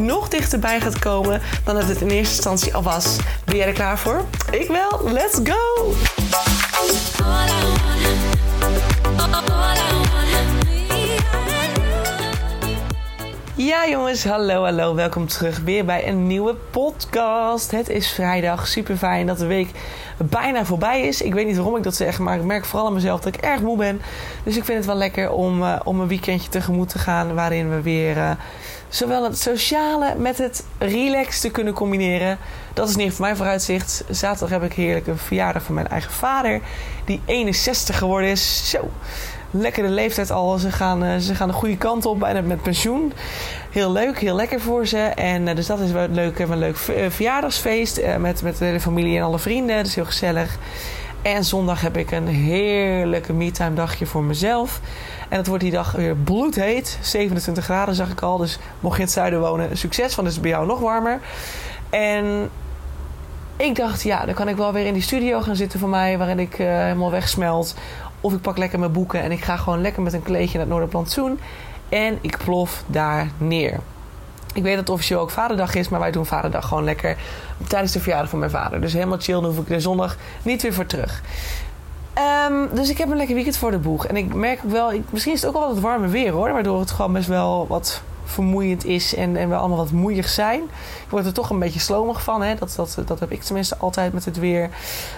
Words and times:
nog 0.00 0.28
dichterbij 0.28 0.80
gaat 0.80 0.98
komen 0.98 1.40
dan 1.64 1.74
dat 1.74 1.88
het 1.88 2.00
in 2.00 2.08
eerste 2.08 2.34
instantie 2.34 2.74
al 2.74 2.82
was. 2.82 3.16
Ben 3.44 3.56
jij 3.56 3.66
er 3.66 3.72
klaar 3.72 3.98
voor? 3.98 4.24
Ik 4.50 4.68
wel. 4.68 5.12
Let's 5.12 5.40
go! 5.42 5.92
Ja 13.54 13.88
jongens, 13.88 14.24
hallo 14.24 14.62
hallo, 14.62 14.94
welkom 14.94 15.26
terug 15.26 15.58
weer 15.58 15.84
bij 15.84 16.08
een 16.08 16.26
nieuwe 16.26 16.54
podcast. 16.70 17.70
Het 17.70 17.88
is 17.88 18.12
vrijdag, 18.12 18.68
super 18.68 18.96
fijn 18.96 19.26
dat 19.26 19.38
de 19.38 19.46
week 19.46 19.68
bijna 20.16 20.64
voorbij 20.64 21.00
is. 21.00 21.22
Ik 21.22 21.34
weet 21.34 21.46
niet 21.46 21.56
waarom 21.56 21.76
ik 21.76 21.82
dat 21.82 21.94
zeg, 21.94 22.18
maar 22.18 22.36
ik 22.36 22.44
merk 22.44 22.64
vooral 22.64 22.86
aan 22.86 22.94
mezelf 22.94 23.20
dat 23.20 23.34
ik 23.34 23.40
erg 23.40 23.60
moe 23.60 23.76
ben. 23.76 24.00
Dus 24.44 24.56
ik 24.56 24.64
vind 24.64 24.78
het 24.78 24.86
wel 24.86 24.96
lekker 24.96 25.30
om, 25.30 25.62
uh, 25.62 25.80
om 25.84 26.00
een 26.00 26.08
weekendje 26.08 26.48
tegemoet 26.48 26.88
te 26.88 26.98
gaan 26.98 27.34
waarin 27.34 27.70
we 27.70 27.80
weer 27.80 28.16
uh, 28.16 28.30
zowel 28.90 29.24
het 29.24 29.38
sociale 29.38 30.14
met 30.14 30.38
het 30.38 30.64
relax 30.78 31.40
te 31.40 31.50
kunnen 31.50 31.72
combineren. 31.72 32.38
Dat 32.74 32.88
is 32.88 32.96
niet 32.96 33.12
voor 33.12 33.24
mijn 33.24 33.36
vooruitzicht. 33.36 34.04
Zaterdag 34.10 34.60
heb 34.60 34.70
ik 34.70 34.76
heerlijk 34.76 35.06
een 35.06 35.18
verjaardag 35.18 35.62
van 35.62 35.74
mijn 35.74 35.88
eigen 35.88 36.12
vader, 36.12 36.60
die 37.04 37.20
61 37.24 37.98
geworden 37.98 38.30
is. 38.30 38.70
Zo 38.70 38.90
lekkere 39.50 39.88
leeftijd 39.88 40.30
al. 40.30 40.58
Ze 40.58 40.70
gaan, 40.70 41.04
uh, 41.04 41.16
ze 41.16 41.34
gaan 41.34 41.48
de 41.48 41.54
goede 41.54 41.76
kant 41.76 42.06
op, 42.06 42.18
bijna 42.18 42.40
met 42.40 42.62
pensioen. 42.62 43.12
Heel 43.70 43.92
leuk, 43.92 44.18
heel 44.18 44.34
lekker 44.34 44.60
voor 44.60 44.86
ze. 44.86 44.98
En 44.98 45.46
uh, 45.46 45.54
dus 45.54 45.66
dat 45.66 45.80
is 45.80 45.90
wel 45.90 46.08
leuk. 46.08 46.38
Een 46.38 46.58
leuk 46.58 46.76
verjaardagsfeest 47.08 47.98
uh, 47.98 48.16
met, 48.16 48.42
met 48.42 48.58
de 48.58 48.64
hele 48.64 48.80
familie 48.80 49.16
en 49.16 49.24
alle 49.24 49.38
vrienden. 49.38 49.76
Dat 49.76 49.86
is 49.86 49.94
heel 49.94 50.04
gezellig. 50.04 50.58
En 51.22 51.44
zondag 51.44 51.80
heb 51.80 51.96
ik 51.96 52.10
een 52.10 52.26
heerlijke 52.26 53.32
me-time 53.32 53.74
dagje 53.74 54.06
voor 54.06 54.22
mezelf. 54.22 54.80
En 55.28 55.36
het 55.36 55.46
wordt 55.46 55.62
die 55.62 55.72
dag 55.72 55.92
weer 55.92 56.16
bloedheet. 56.16 56.98
27 57.00 57.64
graden 57.64 57.94
zag 57.94 58.10
ik 58.10 58.20
al. 58.20 58.36
Dus 58.36 58.58
mocht 58.80 58.94
je 58.94 59.00
in 59.00 59.06
het 59.06 59.14
zuiden 59.14 59.40
wonen, 59.40 59.76
succes. 59.76 60.14
Want 60.14 60.26
het 60.28 60.36
is 60.36 60.42
bij 60.42 60.50
jou 60.50 60.66
nog 60.66 60.80
warmer. 60.80 61.20
En 61.90 62.50
ik 63.56 63.76
dacht, 63.76 64.02
ja, 64.02 64.24
dan 64.24 64.34
kan 64.34 64.48
ik 64.48 64.56
wel 64.56 64.72
weer 64.72 64.86
in 64.86 64.92
die 64.92 65.02
studio 65.02 65.40
gaan 65.40 65.56
zitten 65.56 65.80
van 65.80 65.90
mij. 65.90 66.18
Waarin 66.18 66.38
ik 66.38 66.54
helemaal 66.54 67.10
wegsmelt. 67.10 67.74
Of 68.20 68.32
ik 68.32 68.40
pak 68.40 68.58
lekker 68.58 68.78
mijn 68.78 68.92
boeken 68.92 69.22
en 69.22 69.32
ik 69.32 69.44
ga 69.44 69.56
gewoon 69.56 69.80
lekker 69.80 70.02
met 70.02 70.12
een 70.12 70.22
kleedje 70.22 70.52
naar 70.52 70.60
het 70.60 70.68
Noorderplantsoen. 70.68 71.40
En 71.88 72.18
ik 72.20 72.38
plof 72.44 72.84
daar 72.86 73.30
neer. 73.38 73.80
Ik 74.54 74.62
weet 74.62 74.74
dat 74.74 74.80
het 74.80 74.90
officieel 74.90 75.20
ook 75.20 75.30
Vaderdag 75.30 75.74
is, 75.74 75.88
maar 75.88 76.00
wij 76.00 76.10
doen 76.10 76.26
Vaderdag 76.26 76.66
gewoon 76.68 76.84
lekker 76.84 77.16
tijdens 77.68 77.92
de 77.92 78.00
verjaardag 78.00 78.30
van 78.30 78.38
mijn 78.38 78.50
vader. 78.50 78.80
Dus 78.80 78.92
helemaal 78.92 79.18
chill, 79.20 79.34
dan 79.34 79.44
hoef 79.44 79.58
ik 79.58 79.66
de 79.66 79.80
zondag 79.80 80.16
niet 80.42 80.62
weer 80.62 80.74
voor 80.74 80.86
terug. 80.86 81.22
Um, 82.48 82.68
dus 82.74 82.88
ik 82.88 82.98
heb 82.98 83.10
een 83.10 83.16
lekker 83.16 83.34
weekend 83.34 83.56
voor 83.56 83.70
de 83.70 83.78
boeg. 83.78 84.06
En 84.06 84.16
ik 84.16 84.34
merk 84.34 84.60
ook 84.64 84.70
wel, 84.70 84.92
ik, 84.92 85.02
misschien 85.10 85.32
is 85.32 85.40
het 85.40 85.50
ook 85.50 85.56
wel 85.56 85.68
wat 85.68 85.80
warme 85.82 86.08
weer 86.08 86.32
hoor, 86.32 86.52
waardoor 86.52 86.80
het 86.80 86.90
gewoon 86.90 87.12
best 87.12 87.28
wel 87.28 87.66
wat 87.66 88.02
vermoeiend 88.30 88.84
is 88.84 89.14
en, 89.14 89.36
en 89.36 89.48
we 89.48 89.54
allemaal 89.54 89.76
wat 89.76 89.90
moeiig 89.90 90.28
zijn. 90.28 90.62
Ik 91.04 91.10
word 91.10 91.26
er 91.26 91.32
toch 91.32 91.50
een 91.50 91.58
beetje 91.58 91.80
slomig 91.80 92.22
van. 92.22 92.42
Hè? 92.42 92.54
Dat, 92.54 92.72
dat, 92.76 92.98
dat 93.06 93.20
heb 93.20 93.30
ik 93.30 93.42
tenminste 93.42 93.76
altijd 93.76 94.12
met 94.12 94.24
het 94.24 94.38
weer. 94.38 94.70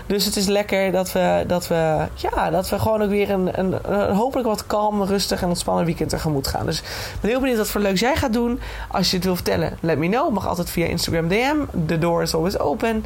Dus 0.07 0.25
het 0.25 0.37
is 0.37 0.47
lekker 0.47 0.93
dat 0.93 1.13
we, 1.13 1.45
dat 1.47 1.69
we, 1.69 2.07
ja, 2.15 2.51
dat 2.51 2.69
we 2.69 2.79
gewoon 2.79 3.03
ook 3.03 3.11
weer 3.11 3.31
een, 3.31 3.61
een, 3.61 3.75
hopelijk 4.15 4.49
wat 4.49 4.67
kalm, 4.67 5.03
rustig 5.03 5.43
en 5.43 5.49
ontspannen 5.49 5.85
weekend 5.85 6.11
tegemoet 6.11 6.47
gaan. 6.47 6.67
Dus 6.67 6.81
ik 6.81 7.21
ben 7.21 7.31
heel 7.31 7.41
benieuwd 7.41 7.59
wat 7.59 7.69
voor 7.69 7.81
leuks 7.81 8.01
jij 8.01 8.17
gaat 8.17 8.33
doen. 8.33 8.61
Als 8.89 9.11
je 9.11 9.17
het 9.17 9.25
wil 9.25 9.35
vertellen, 9.35 9.79
let 9.81 9.99
me 9.99 10.09
know. 10.09 10.33
Mag 10.33 10.49
altijd 10.49 10.71
via 10.71 10.87
Instagram 10.87 11.29
DM. 11.29 11.57
The 11.87 11.99
door 11.99 12.23
is 12.23 12.35
always 12.35 12.59
open. 12.59 13.05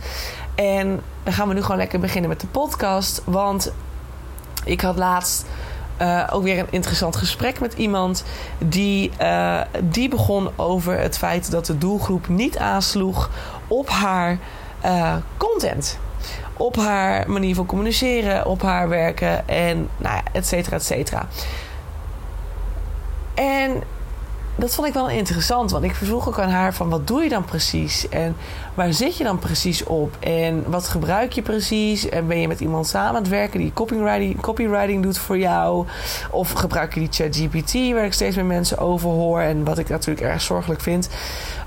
En 0.54 1.00
dan 1.22 1.32
gaan 1.32 1.48
we 1.48 1.54
nu 1.54 1.62
gewoon 1.62 1.76
lekker 1.76 2.00
beginnen 2.00 2.30
met 2.30 2.40
de 2.40 2.46
podcast. 2.46 3.22
Want 3.24 3.72
ik 4.64 4.80
had 4.80 4.96
laatst 4.96 5.46
ook 6.30 6.42
weer 6.42 6.58
een 6.58 6.66
interessant 6.70 7.16
gesprek 7.16 7.60
met 7.60 7.72
iemand. 7.72 8.24
Die, 8.58 9.10
uh, 9.20 9.60
die 9.82 10.08
begon 10.08 10.48
over 10.56 10.98
het 10.98 11.18
feit 11.18 11.50
dat 11.50 11.66
de 11.66 11.78
doelgroep 11.78 12.28
niet 12.28 12.58
aansloeg 12.58 13.30
op 13.68 13.88
haar 13.88 14.38
uh, 14.84 15.14
content. 15.36 15.98
Op 16.56 16.76
haar 16.76 17.30
manier 17.30 17.54
van 17.54 17.66
communiceren, 17.66 18.46
op 18.46 18.62
haar 18.62 18.88
werken 18.88 19.48
en 19.48 19.88
nou 19.96 20.14
ja, 20.14 20.22
et 20.32 20.46
cetera, 20.46 20.76
et 20.76 20.84
cetera. 20.84 21.26
En 23.34 23.82
dat 24.56 24.74
vond 24.74 24.88
ik 24.88 24.94
wel 24.94 25.08
interessant, 25.08 25.70
want 25.70 25.84
ik 25.84 25.94
vroeg 25.94 26.28
ook 26.28 26.38
aan 26.38 26.48
haar 26.48 26.74
van 26.74 26.88
wat 26.88 27.06
doe 27.06 27.22
je 27.22 27.28
dan 27.28 27.44
precies? 27.44 28.08
En 28.08 28.36
waar 28.74 28.92
zit 28.92 29.16
je 29.16 29.24
dan 29.24 29.38
precies 29.38 29.84
op? 29.84 30.16
En 30.20 30.70
wat 30.70 30.88
gebruik 30.88 31.32
je 31.32 31.42
precies? 31.42 32.08
En 32.08 32.26
ben 32.26 32.40
je 32.40 32.48
met 32.48 32.60
iemand 32.60 32.86
samen 32.86 33.08
aan 33.08 33.22
het 33.22 33.28
werken 33.28 33.60
die 33.60 33.72
copywriting, 33.72 34.40
copywriting 34.40 35.02
doet 35.02 35.18
voor 35.18 35.38
jou? 35.38 35.86
Of 36.30 36.52
gebruik 36.52 36.94
je 36.94 37.00
die 37.00 37.08
ChatGPT 37.12 37.72
waar 37.92 38.04
ik 38.04 38.12
steeds 38.12 38.36
meer 38.36 38.44
mensen 38.44 38.78
over 38.78 39.08
hoor? 39.08 39.40
En 39.40 39.64
wat 39.64 39.78
ik 39.78 39.88
natuurlijk 39.88 40.26
erg 40.26 40.40
zorgelijk 40.40 40.80
vind, 40.80 41.08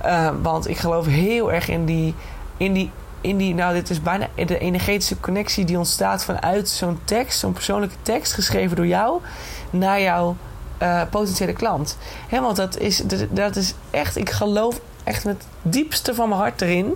uh, 0.05 0.29
want 0.41 0.67
ik 0.67 0.77
geloof 0.77 1.05
heel 1.05 1.53
erg 1.53 1.69
in 1.69 1.85
die, 1.85 2.15
in 2.57 2.73
die 2.73 2.91
in 3.21 3.37
die, 3.37 3.53
nou, 3.53 3.73
dit 3.73 3.89
is 3.89 4.01
bijna 4.01 4.27
de 4.35 4.57
energetische 4.57 5.19
connectie 5.19 5.65
die 5.65 5.77
ontstaat 5.77 6.23
vanuit 6.23 6.69
zo'n 6.69 6.99
tekst, 7.03 7.39
zo'n 7.39 7.53
persoonlijke 7.53 7.95
tekst 8.01 8.33
geschreven 8.33 8.75
door 8.75 8.87
jou 8.87 9.21
naar 9.69 10.01
jouw 10.01 10.35
uh, 10.81 11.01
potentiële 11.09 11.53
klant. 11.53 11.97
He, 12.27 12.41
want 12.41 12.55
dat 12.55 12.77
is, 12.77 13.03
dat 13.29 13.55
is 13.55 13.73
echt, 13.91 14.17
ik 14.17 14.29
geloof 14.29 14.79
echt 15.03 15.25
met 15.25 15.35
het 15.35 15.73
diepste 15.73 16.15
van 16.15 16.29
mijn 16.29 16.41
hart 16.41 16.61
erin. 16.61 16.95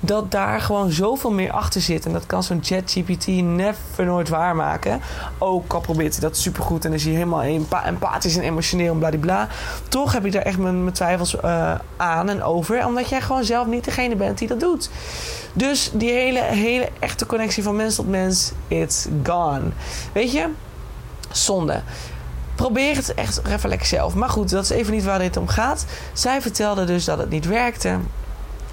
Dat 0.00 0.30
daar 0.30 0.60
gewoon 0.60 0.90
zoveel 0.90 1.30
meer 1.30 1.50
achter 1.52 1.80
zit. 1.80 2.06
En 2.06 2.12
dat 2.12 2.26
kan 2.26 2.42
zo'n 2.42 2.60
ChatGPT 2.62 3.26
never 3.26 4.04
nooit 4.04 4.28
waarmaken. 4.28 5.00
Ook 5.38 5.72
al 5.72 5.80
probeert 5.80 6.12
hij 6.12 6.20
dat 6.20 6.36
supergoed. 6.36 6.84
En 6.84 6.92
is 6.92 7.04
hij 7.04 7.12
helemaal 7.12 7.42
empathisch 7.84 8.36
en 8.36 8.42
emotioneel 8.42 8.92
en 8.92 8.98
bladibla. 8.98 9.48
Toch 9.88 10.12
heb 10.12 10.24
ik 10.24 10.32
daar 10.32 10.42
echt 10.42 10.58
mijn, 10.58 10.82
mijn 10.82 10.94
twijfels 10.94 11.34
uh, 11.34 11.74
aan 11.96 12.28
en 12.28 12.42
over. 12.42 12.86
Omdat 12.86 13.08
jij 13.08 13.20
gewoon 13.20 13.44
zelf 13.44 13.66
niet 13.66 13.84
degene 13.84 14.16
bent 14.16 14.38
die 14.38 14.48
dat 14.48 14.60
doet. 14.60 14.90
Dus 15.52 15.90
die 15.92 16.10
hele, 16.10 16.42
hele 16.42 16.88
echte 16.98 17.26
connectie 17.26 17.62
van 17.62 17.76
mens 17.76 17.94
tot 17.94 18.08
mens, 18.08 18.52
it's 18.68 19.06
gone. 19.22 19.62
Weet 20.12 20.32
je? 20.32 20.48
Zonde. 21.30 21.82
Probeer 22.54 22.96
het 22.96 23.14
echt 23.14 23.40
even 23.46 23.86
zelf. 23.86 24.14
Maar 24.14 24.28
goed, 24.28 24.50
dat 24.50 24.64
is 24.64 24.70
even 24.70 24.92
niet 24.92 25.04
waar 25.04 25.18
dit 25.18 25.36
om 25.36 25.48
gaat. 25.48 25.86
Zij 26.12 26.42
vertelde 26.42 26.84
dus 26.84 27.04
dat 27.04 27.18
het 27.18 27.30
niet 27.30 27.46
werkte. 27.46 27.98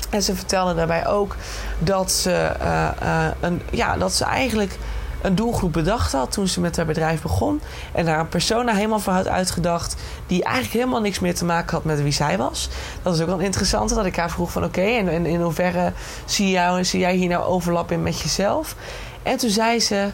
En 0.09 0.23
ze 0.23 0.35
vertelde 0.35 0.75
daarbij 0.75 1.07
ook 1.07 1.35
dat 1.79 2.11
ze, 2.11 2.51
uh, 2.61 2.89
uh, 3.03 3.25
een, 3.39 3.61
ja, 3.71 3.97
dat 3.97 4.13
ze 4.13 4.25
eigenlijk 4.25 4.77
een 5.21 5.35
doelgroep 5.35 5.73
bedacht 5.73 6.11
had 6.11 6.31
toen 6.31 6.47
ze 6.47 6.59
met 6.59 6.75
haar 6.75 6.85
bedrijf 6.85 7.21
begon. 7.21 7.61
En 7.91 8.05
daar 8.05 8.19
een 8.19 8.29
persona 8.29 8.73
helemaal 8.73 8.99
voor 8.99 9.13
had 9.13 9.27
uitgedacht. 9.27 9.95
Die 10.27 10.43
eigenlijk 10.43 10.73
helemaal 10.73 11.01
niks 11.01 11.19
meer 11.19 11.35
te 11.35 11.45
maken 11.45 11.75
had 11.75 11.83
met 11.83 12.01
wie 12.01 12.11
zij 12.11 12.37
was. 12.37 12.69
Dat 13.01 13.15
is 13.15 13.21
ook 13.21 13.27
wel 13.27 13.39
interessant 13.39 13.95
dat 13.95 14.05
ik 14.05 14.15
haar 14.15 14.29
vroeg 14.29 14.51
van 14.51 14.63
oké, 14.63 14.81
en, 14.81 15.25
in 15.25 15.41
hoeverre 15.41 15.93
zie, 16.25 16.49
jou, 16.49 16.83
zie 16.83 16.99
jij 16.99 17.15
hier 17.15 17.29
nou 17.29 17.43
overlap 17.43 17.91
in 17.91 18.03
met 18.03 18.19
jezelf? 18.19 18.75
En 19.23 19.37
toen 19.37 19.49
zei 19.49 19.79
ze. 19.79 20.09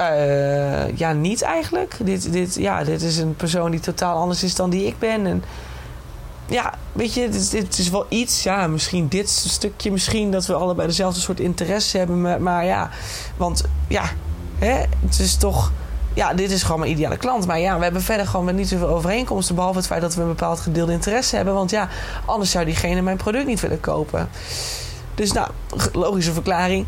Uh, 0.00 0.96
ja, 0.96 1.12
niet 1.12 1.42
eigenlijk. 1.42 1.96
Dit, 2.02 2.32
dit, 2.32 2.54
ja, 2.54 2.84
dit 2.84 3.02
is 3.02 3.18
een 3.18 3.36
persoon 3.36 3.70
die 3.70 3.80
totaal 3.80 4.16
anders 4.16 4.42
is 4.42 4.54
dan 4.54 4.70
die 4.70 4.86
ik 4.86 4.98
ben. 4.98 5.26
En 5.26 5.44
ja, 6.46 6.74
weet 6.92 7.14
je, 7.14 7.28
dit, 7.28 7.50
dit 7.50 7.78
is 7.78 7.90
wel 7.90 8.06
iets. 8.08 8.42
Ja, 8.42 8.66
misschien 8.66 9.08
dit 9.08 9.28
stukje, 9.28 9.90
misschien 9.90 10.30
dat 10.30 10.46
we 10.46 10.54
allebei 10.54 10.88
dezelfde 10.88 11.20
soort 11.20 11.40
interesse 11.40 11.98
hebben. 11.98 12.20
Maar, 12.20 12.42
maar 12.42 12.64
ja, 12.64 12.90
want 13.36 13.64
ja, 13.88 14.04
hè, 14.58 14.82
het 15.00 15.18
is 15.18 15.36
toch. 15.36 15.72
Ja, 16.14 16.34
dit 16.34 16.50
is 16.50 16.62
gewoon 16.62 16.80
mijn 16.80 16.92
ideale 16.92 17.16
klant. 17.16 17.46
Maar 17.46 17.58
ja, 17.58 17.76
we 17.76 17.82
hebben 17.82 18.02
verder 18.02 18.26
gewoon 18.26 18.54
niet 18.54 18.68
zoveel 18.68 18.88
overeenkomsten. 18.88 19.54
Behalve 19.54 19.78
het 19.78 19.86
feit 19.86 20.00
dat 20.00 20.14
we 20.14 20.20
een 20.20 20.28
bepaald 20.28 20.60
gedeelde 20.60 20.92
interesse 20.92 21.36
hebben. 21.36 21.54
Want 21.54 21.70
ja, 21.70 21.88
anders 22.24 22.50
zou 22.50 22.64
diegene 22.64 23.02
mijn 23.02 23.16
product 23.16 23.46
niet 23.46 23.60
willen 23.60 23.80
kopen. 23.80 24.28
Dus 25.14 25.32
nou, 25.32 25.50
logische 25.92 26.32
verklaring. 26.32 26.86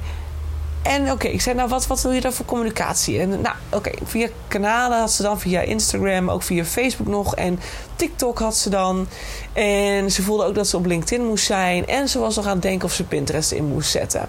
En 0.86 1.10
oké, 1.10 1.28
ik 1.28 1.40
zei, 1.40 1.56
nou, 1.56 1.68
wat, 1.68 1.86
wat 1.86 2.02
wil 2.02 2.12
je 2.12 2.20
dan 2.20 2.32
voor 2.32 2.44
communicatie? 2.44 3.20
En 3.20 3.28
nou, 3.28 3.54
oké, 3.70 3.90
via 4.04 4.28
kanalen 4.48 4.98
had 4.98 5.12
ze 5.12 5.22
dan, 5.22 5.40
via 5.40 5.60
Instagram, 5.60 6.30
ook 6.30 6.42
via 6.42 6.64
Facebook 6.64 7.06
nog. 7.06 7.34
En 7.34 7.60
TikTok 7.96 8.38
had 8.38 8.56
ze 8.56 8.70
dan. 8.70 9.06
En 9.52 10.10
ze 10.10 10.22
voelde 10.22 10.44
ook 10.44 10.54
dat 10.54 10.68
ze 10.68 10.76
op 10.76 10.86
LinkedIn 10.86 11.26
moest 11.26 11.46
zijn. 11.46 11.86
En 11.86 12.08
ze 12.08 12.18
was 12.18 12.36
nog 12.36 12.46
aan 12.46 12.52
het 12.52 12.62
denken 12.62 12.88
of 12.88 12.94
ze 12.94 13.04
Pinterest 13.04 13.52
in 13.52 13.64
moest 13.64 13.90
zetten. 13.90 14.28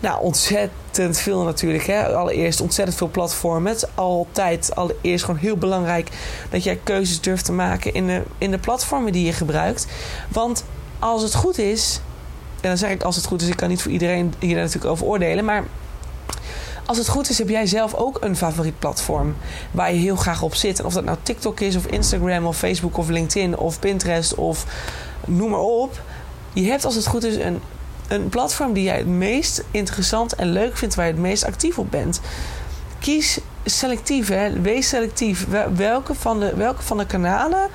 Nou, 0.00 0.22
ontzettend 0.22 1.18
veel 1.18 1.42
natuurlijk. 1.42 1.86
Hè? 1.86 2.14
Allereerst 2.14 2.60
ontzettend 2.60 2.96
veel 2.96 3.08
platformen. 3.08 3.72
Het 3.72 3.82
is 3.82 3.88
altijd 3.94 4.74
allereerst 4.74 5.24
gewoon 5.24 5.40
heel 5.40 5.56
belangrijk 5.56 6.08
dat 6.50 6.64
jij 6.64 6.80
keuzes 6.82 7.20
durft 7.20 7.44
te 7.44 7.52
maken 7.52 7.94
in 7.94 8.06
de, 8.06 8.22
in 8.38 8.50
de 8.50 8.58
platformen 8.58 9.12
die 9.12 9.26
je 9.26 9.32
gebruikt. 9.32 9.86
Want 10.28 10.64
als 10.98 11.22
het 11.22 11.34
goed 11.34 11.58
is, 11.58 12.00
en 12.60 12.68
dan 12.68 12.78
zeg 12.78 12.90
ik 12.90 13.02
als 13.02 13.16
het 13.16 13.26
goed 13.26 13.42
is, 13.42 13.48
ik 13.48 13.56
kan 13.56 13.68
niet 13.68 13.82
voor 13.82 13.92
iedereen 13.92 14.34
hier 14.38 14.56
natuurlijk 14.56 14.84
over 14.84 15.06
oordelen, 15.06 15.44
maar 15.44 15.64
als 16.86 16.98
het 16.98 17.08
goed 17.08 17.28
is, 17.28 17.38
heb 17.38 17.48
jij 17.48 17.66
zelf 17.66 17.94
ook 17.94 18.18
een 18.20 18.36
favoriet 18.36 18.78
platform 18.78 19.36
waar 19.70 19.92
je 19.92 19.98
heel 19.98 20.16
graag 20.16 20.42
op 20.42 20.54
zit. 20.54 20.78
En 20.78 20.84
of 20.84 20.92
dat 20.92 21.04
nou 21.04 21.18
TikTok 21.22 21.60
is, 21.60 21.76
of 21.76 21.86
Instagram, 21.86 22.46
of 22.46 22.56
Facebook, 22.56 22.96
of 22.96 23.08
LinkedIn, 23.08 23.56
of 23.56 23.78
Pinterest, 23.78 24.34
of 24.34 24.66
noem 25.24 25.50
maar 25.50 25.60
op. 25.60 26.00
Je 26.52 26.70
hebt 26.70 26.84
als 26.84 26.94
het 26.94 27.06
goed 27.06 27.24
is 27.24 27.36
een, 27.36 27.60
een 28.08 28.28
platform 28.28 28.72
die 28.72 28.84
jij 28.84 28.96
het 28.96 29.06
meest 29.06 29.64
interessant 29.70 30.34
en 30.34 30.52
leuk 30.52 30.76
vindt, 30.76 30.94
waar 30.94 31.06
je 31.06 31.12
het 31.12 31.20
meest 31.20 31.44
actief 31.44 31.78
op 31.78 31.90
bent. 31.90 32.20
Kies 32.98 33.38
selectief, 33.64 34.28
hè? 34.28 34.60
wees 34.60 34.88
selectief. 34.88 35.46
Welke 35.74 36.14
van, 36.14 36.40
de, 36.40 36.54
welke 36.54 36.82
van 36.82 36.98
de 36.98 37.06
kanalen 37.06 37.68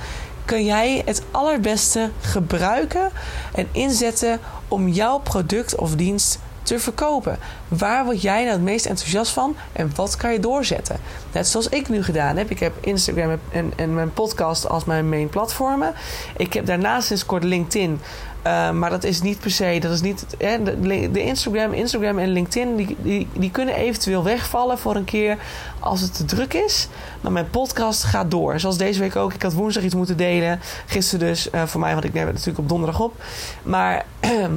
kun 0.45 0.65
jij 0.65 1.01
het 1.05 1.21
allerbeste 1.31 2.09
gebruiken 2.21 3.09
en 3.53 3.67
inzetten 3.71 4.39
om 4.67 4.87
jouw 4.87 5.19
product 5.19 5.75
of 5.75 5.95
dienst 5.95 6.39
verkopen. 6.63 7.37
Waar 7.67 8.05
word 8.05 8.21
jij 8.21 8.39
nou 8.39 8.51
het 8.51 8.61
meest 8.61 8.85
enthousiast 8.85 9.31
van 9.31 9.55
en 9.71 9.91
wat 9.95 10.15
kan 10.15 10.31
je 10.31 10.39
doorzetten? 10.39 10.99
Net 11.31 11.47
zoals 11.47 11.69
ik 11.69 11.89
nu 11.89 12.03
gedaan 12.03 12.37
heb. 12.37 12.49
Ik 12.49 12.59
heb 12.59 12.73
Instagram 12.79 13.39
en, 13.51 13.73
en 13.75 13.93
mijn 13.93 14.13
podcast 14.13 14.69
als 14.69 14.85
mijn 14.85 15.09
main 15.09 15.29
platformen. 15.29 15.93
Ik 16.37 16.53
heb 16.53 16.65
daarnaast 16.65 17.07
sinds 17.07 17.25
kort 17.25 17.43
LinkedIn. 17.43 17.99
Uh, 18.47 18.71
maar 18.71 18.89
dat 18.89 19.03
is 19.03 19.21
niet 19.21 19.39
per 19.39 19.51
se, 19.51 19.77
dat 19.81 19.91
is 19.91 20.01
niet. 20.01 20.25
Hè, 20.37 20.63
de, 21.11 21.23
Instagram, 21.23 21.73
Instagram 21.73 22.17
en 22.17 22.29
LinkedIn, 22.29 22.75
die, 22.75 23.27
die, 23.33 23.51
kunnen 23.51 23.75
eventueel 23.75 24.23
wegvallen 24.23 24.77
voor 24.77 24.95
een 24.95 25.03
keer 25.03 25.37
als 25.79 26.01
het 26.01 26.15
te 26.15 26.25
druk 26.25 26.53
is. 26.53 26.87
Maar 27.21 27.31
mijn 27.31 27.49
podcast 27.49 28.03
gaat 28.03 28.31
door. 28.31 28.59
Zoals 28.59 28.77
deze 28.77 28.99
week 28.99 29.15
ook. 29.15 29.33
Ik 29.33 29.41
had 29.41 29.53
woensdag 29.53 29.83
iets 29.83 29.95
moeten 29.95 30.17
delen. 30.17 30.59
Gisteren 30.85 31.27
dus, 31.27 31.49
uh, 31.51 31.63
voor 31.65 31.79
mij, 31.79 31.93
want 31.93 32.03
ik 32.05 32.13
neem 32.13 32.25
het 32.25 32.33
natuurlijk 32.33 32.59
op 32.59 32.69
donderdag 32.69 32.99
op. 32.99 33.23
Maar. 33.63 34.05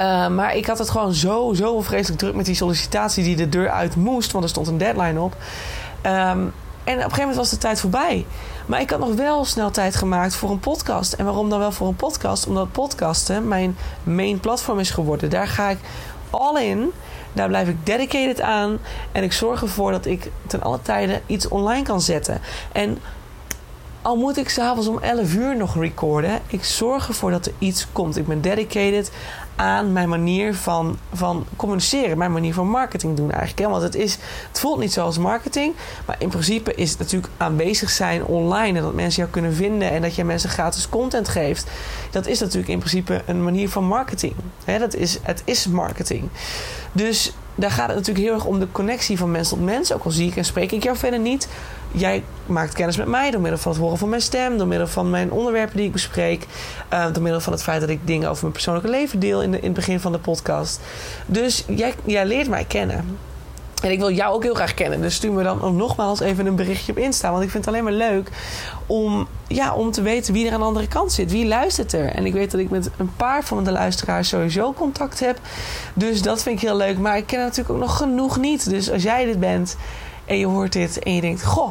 Uh, 0.00 0.28
maar 0.28 0.56
ik 0.56 0.66
had 0.66 0.78
het 0.78 0.90
gewoon 0.90 1.14
zo, 1.14 1.52
zo 1.54 1.80
vreselijk 1.80 2.20
druk 2.20 2.34
met 2.34 2.46
die 2.46 2.54
sollicitatie 2.54 3.24
die 3.24 3.36
de 3.36 3.48
deur 3.48 3.70
uit 3.70 3.96
moest, 3.96 4.32
want 4.32 4.44
er 4.44 4.50
stond 4.50 4.66
een 4.66 4.78
deadline 4.78 5.20
op. 5.20 5.36
Um, 6.02 6.52
en 6.88 6.94
op 6.94 7.02
een 7.04 7.10
gegeven 7.10 7.18
moment 7.18 7.36
was 7.36 7.50
de 7.50 7.58
tijd 7.58 7.80
voorbij. 7.80 8.26
Maar 8.66 8.80
ik 8.80 8.90
had 8.90 8.98
nog 8.98 9.14
wel 9.14 9.44
snel 9.44 9.70
tijd 9.70 9.96
gemaakt 9.96 10.34
voor 10.34 10.50
een 10.50 10.58
podcast. 10.58 11.12
En 11.12 11.24
waarom 11.24 11.50
dan 11.50 11.58
wel 11.58 11.72
voor 11.72 11.86
een 11.88 11.96
podcast? 11.96 12.46
Omdat 12.46 12.72
podcasten 12.72 13.48
mijn 13.48 13.76
main 14.02 14.40
platform 14.40 14.78
is 14.78 14.90
geworden. 14.90 15.30
Daar 15.30 15.46
ga 15.46 15.68
ik 15.68 15.78
all 16.30 16.62
in. 16.62 16.92
Daar 17.32 17.48
blijf 17.48 17.68
ik 17.68 17.86
dedicated 17.86 18.40
aan. 18.40 18.78
En 19.12 19.22
ik 19.22 19.32
zorg 19.32 19.62
ervoor 19.62 19.90
dat 19.90 20.06
ik 20.06 20.30
ten 20.46 20.62
alle 20.62 20.82
tijden 20.82 21.20
iets 21.26 21.48
online 21.48 21.82
kan 21.82 22.00
zetten. 22.00 22.40
En 22.72 22.98
al 24.02 24.16
moet 24.16 24.36
ik 24.36 24.48
s'avonds 24.48 24.88
om 24.88 24.98
11 24.98 25.34
uur 25.34 25.56
nog 25.56 25.76
recorden, 25.76 26.40
ik 26.46 26.64
zorg 26.64 27.08
ervoor 27.08 27.30
dat 27.30 27.46
er 27.46 27.52
iets 27.58 27.86
komt. 27.92 28.16
Ik 28.16 28.26
ben 28.26 28.40
dedicated 28.40 29.10
aan 29.58 29.92
mijn 29.92 30.08
manier 30.08 30.54
van, 30.54 30.98
van 31.12 31.46
communiceren, 31.56 32.18
mijn 32.18 32.32
manier 32.32 32.54
van 32.54 32.68
marketing 32.68 33.16
doen 33.16 33.30
eigenlijk. 33.30 33.58
Hè? 33.58 33.68
Want 33.68 33.82
het, 33.82 33.94
is, 33.94 34.18
het 34.48 34.60
voelt 34.60 34.78
niet 34.78 34.92
zoals 34.92 35.18
marketing, 35.18 35.74
maar 36.06 36.16
in 36.18 36.28
principe 36.28 36.74
is 36.74 36.90
het 36.90 36.98
natuurlijk 36.98 37.32
aanwezig 37.36 37.90
zijn 37.90 38.24
online 38.24 38.78
en 38.78 38.84
dat 38.84 38.94
mensen 38.94 39.20
jou 39.20 39.32
kunnen 39.32 39.54
vinden 39.54 39.90
en 39.90 40.02
dat 40.02 40.14
je 40.14 40.24
mensen 40.24 40.50
gratis 40.50 40.88
content 40.88 41.28
geeft. 41.28 41.70
Dat 42.10 42.26
is 42.26 42.40
natuurlijk 42.40 42.68
in 42.68 42.78
principe 42.78 43.22
een 43.26 43.44
manier 43.44 43.68
van 43.68 43.84
marketing. 43.84 44.34
Hè? 44.64 44.78
Dat 44.78 44.94
is, 44.94 45.18
het 45.22 45.42
is 45.44 45.66
marketing. 45.66 46.28
Dus 46.92 47.32
daar 47.54 47.70
gaat 47.70 47.86
het 47.86 47.96
natuurlijk 47.96 48.26
heel 48.26 48.34
erg 48.34 48.44
om 48.44 48.58
de 48.58 48.72
connectie 48.72 49.18
van 49.18 49.30
mens 49.30 49.48
tot 49.48 49.64
mens. 49.64 49.92
Ook 49.92 50.04
al 50.04 50.10
zie 50.10 50.28
ik 50.28 50.36
en 50.36 50.44
spreek 50.44 50.72
ik 50.72 50.82
jou 50.82 50.96
verder 50.96 51.20
niet. 51.20 51.48
Jij 51.92 52.24
maakt 52.46 52.74
kennis 52.74 52.96
met 52.96 53.06
mij 53.06 53.30
door 53.30 53.40
middel 53.40 53.60
van 53.60 53.72
het 53.72 53.80
horen 53.80 53.98
van 53.98 54.08
mijn 54.08 54.22
stem, 54.22 54.58
door 54.58 54.66
middel 54.66 54.86
van 54.86 55.10
mijn 55.10 55.30
onderwerpen 55.30 55.76
die 55.76 55.86
ik 55.86 55.92
bespreek, 55.92 56.46
uh, 56.92 57.12
door 57.12 57.22
middel 57.22 57.40
van 57.40 57.52
het 57.52 57.62
feit 57.62 57.80
dat 57.80 57.90
ik 57.90 58.00
dingen 58.04 58.28
over 58.28 58.42
mijn 58.42 58.52
persoonlijke 58.52 58.90
leven 58.90 59.18
deel 59.18 59.42
in, 59.42 59.50
de, 59.50 59.56
in 59.56 59.64
het 59.64 59.74
begin 59.74 60.00
van 60.00 60.12
de 60.12 60.18
podcast. 60.18 60.80
Dus 61.26 61.64
jij, 61.66 61.94
jij 62.04 62.26
leert 62.26 62.48
mij 62.48 62.64
kennen. 62.64 63.18
En 63.82 63.90
ik 63.90 63.98
wil 63.98 64.10
jou 64.10 64.34
ook 64.34 64.42
heel 64.42 64.54
graag 64.54 64.74
kennen. 64.74 65.00
Dus 65.00 65.14
stuur 65.14 65.32
me 65.32 65.42
dan 65.42 65.62
ook 65.62 65.74
nogmaals 65.74 66.20
even 66.20 66.46
een 66.46 66.56
berichtje 66.56 66.92
op 66.92 66.98
Insta. 66.98 67.30
Want 67.30 67.42
ik 67.42 67.50
vind 67.50 67.64
het 67.64 67.74
alleen 67.74 67.84
maar 67.84 68.08
leuk 68.08 68.30
om, 68.86 69.26
ja, 69.46 69.74
om 69.74 69.90
te 69.90 70.02
weten 70.02 70.32
wie 70.32 70.46
er 70.46 70.52
aan 70.52 70.60
de 70.60 70.66
andere 70.66 70.88
kant 70.88 71.12
zit. 71.12 71.30
Wie 71.30 71.46
luistert 71.46 71.92
er? 71.92 72.06
En 72.06 72.26
ik 72.26 72.32
weet 72.32 72.50
dat 72.50 72.60
ik 72.60 72.70
met 72.70 72.90
een 72.96 73.12
paar 73.16 73.44
van 73.44 73.64
de 73.64 73.72
luisteraars 73.72 74.28
sowieso 74.28 74.72
contact 74.72 75.20
heb. 75.20 75.38
Dus 75.94 76.22
dat 76.22 76.42
vind 76.42 76.62
ik 76.62 76.68
heel 76.68 76.76
leuk. 76.76 76.98
Maar 76.98 77.16
ik 77.16 77.26
ken 77.26 77.38
natuurlijk 77.38 77.70
ook 77.70 77.80
nog 77.80 77.96
genoeg 77.96 78.38
niet. 78.38 78.70
Dus 78.70 78.90
als 78.90 79.02
jij 79.02 79.24
dit 79.24 79.40
bent 79.40 79.76
en 80.28 80.38
je 80.38 80.46
hoort 80.46 80.72
dit 80.72 80.98
en 80.98 81.14
je 81.14 81.20
denkt... 81.20 81.44
Goh, 81.44 81.70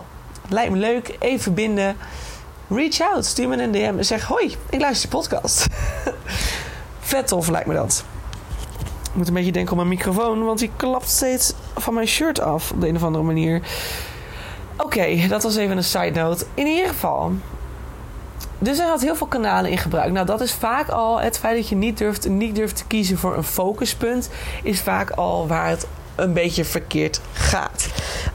lijkt 0.49 0.71
me 0.71 0.77
leuk. 0.77 1.15
Even 1.19 1.39
verbinden. 1.39 1.97
Reach 2.67 3.01
out. 3.01 3.25
Stuur 3.25 3.47
me 3.47 3.63
een 3.63 3.71
DM 3.71 3.93
en 3.97 4.05
zeg... 4.05 4.23
Hoi, 4.23 4.55
ik 4.69 4.79
luister 4.79 5.09
je 5.09 5.15
podcast. 5.15 5.65
Vet 6.99 7.27
tof 7.27 7.47
lijkt 7.47 7.67
me 7.67 7.73
dat. 7.73 8.03
Ik 9.03 9.15
moet 9.15 9.27
een 9.27 9.33
beetje 9.33 9.51
denken 9.51 9.71
op 9.71 9.77
mijn 9.77 9.89
microfoon, 9.89 10.43
want 10.45 10.59
die 10.59 10.71
klapt 10.75 11.09
steeds 11.09 11.53
van 11.75 11.93
mijn 11.93 12.07
shirt 12.07 12.39
af 12.39 12.71
op 12.71 12.81
de 12.81 12.87
een 12.87 12.95
of 12.95 13.03
andere 13.03 13.23
manier. 13.23 13.61
Oké, 14.77 15.27
dat 15.27 15.43
was 15.43 15.55
even 15.55 15.77
een 15.77 15.83
side 15.83 16.19
note. 16.19 16.45
In 16.53 16.67
ieder 16.67 16.87
geval. 16.87 17.31
Dus 18.59 18.77
hij 18.77 18.87
had 18.87 19.01
heel 19.01 19.15
veel 19.15 19.27
kanalen 19.27 19.71
in 19.71 19.77
gebruik. 19.77 20.11
Nou, 20.11 20.25
dat 20.25 20.41
is 20.41 20.53
vaak 20.53 20.89
al 20.89 21.19
het 21.19 21.39
feit 21.39 21.55
dat 21.55 21.69
je 21.69 21.75
niet 21.75 21.97
durft, 21.97 22.29
niet 22.29 22.55
durft 22.55 22.75
te 22.75 22.85
kiezen 22.87 23.17
voor 23.17 23.37
een 23.37 23.43
focuspunt, 23.43 24.29
is 24.63 24.81
vaak 24.81 25.09
al 25.09 25.47
waar 25.47 25.69
het 25.69 25.87
een 26.17 26.33
beetje 26.33 26.65
verkeerd 26.65 27.21
gaat. 27.33 27.87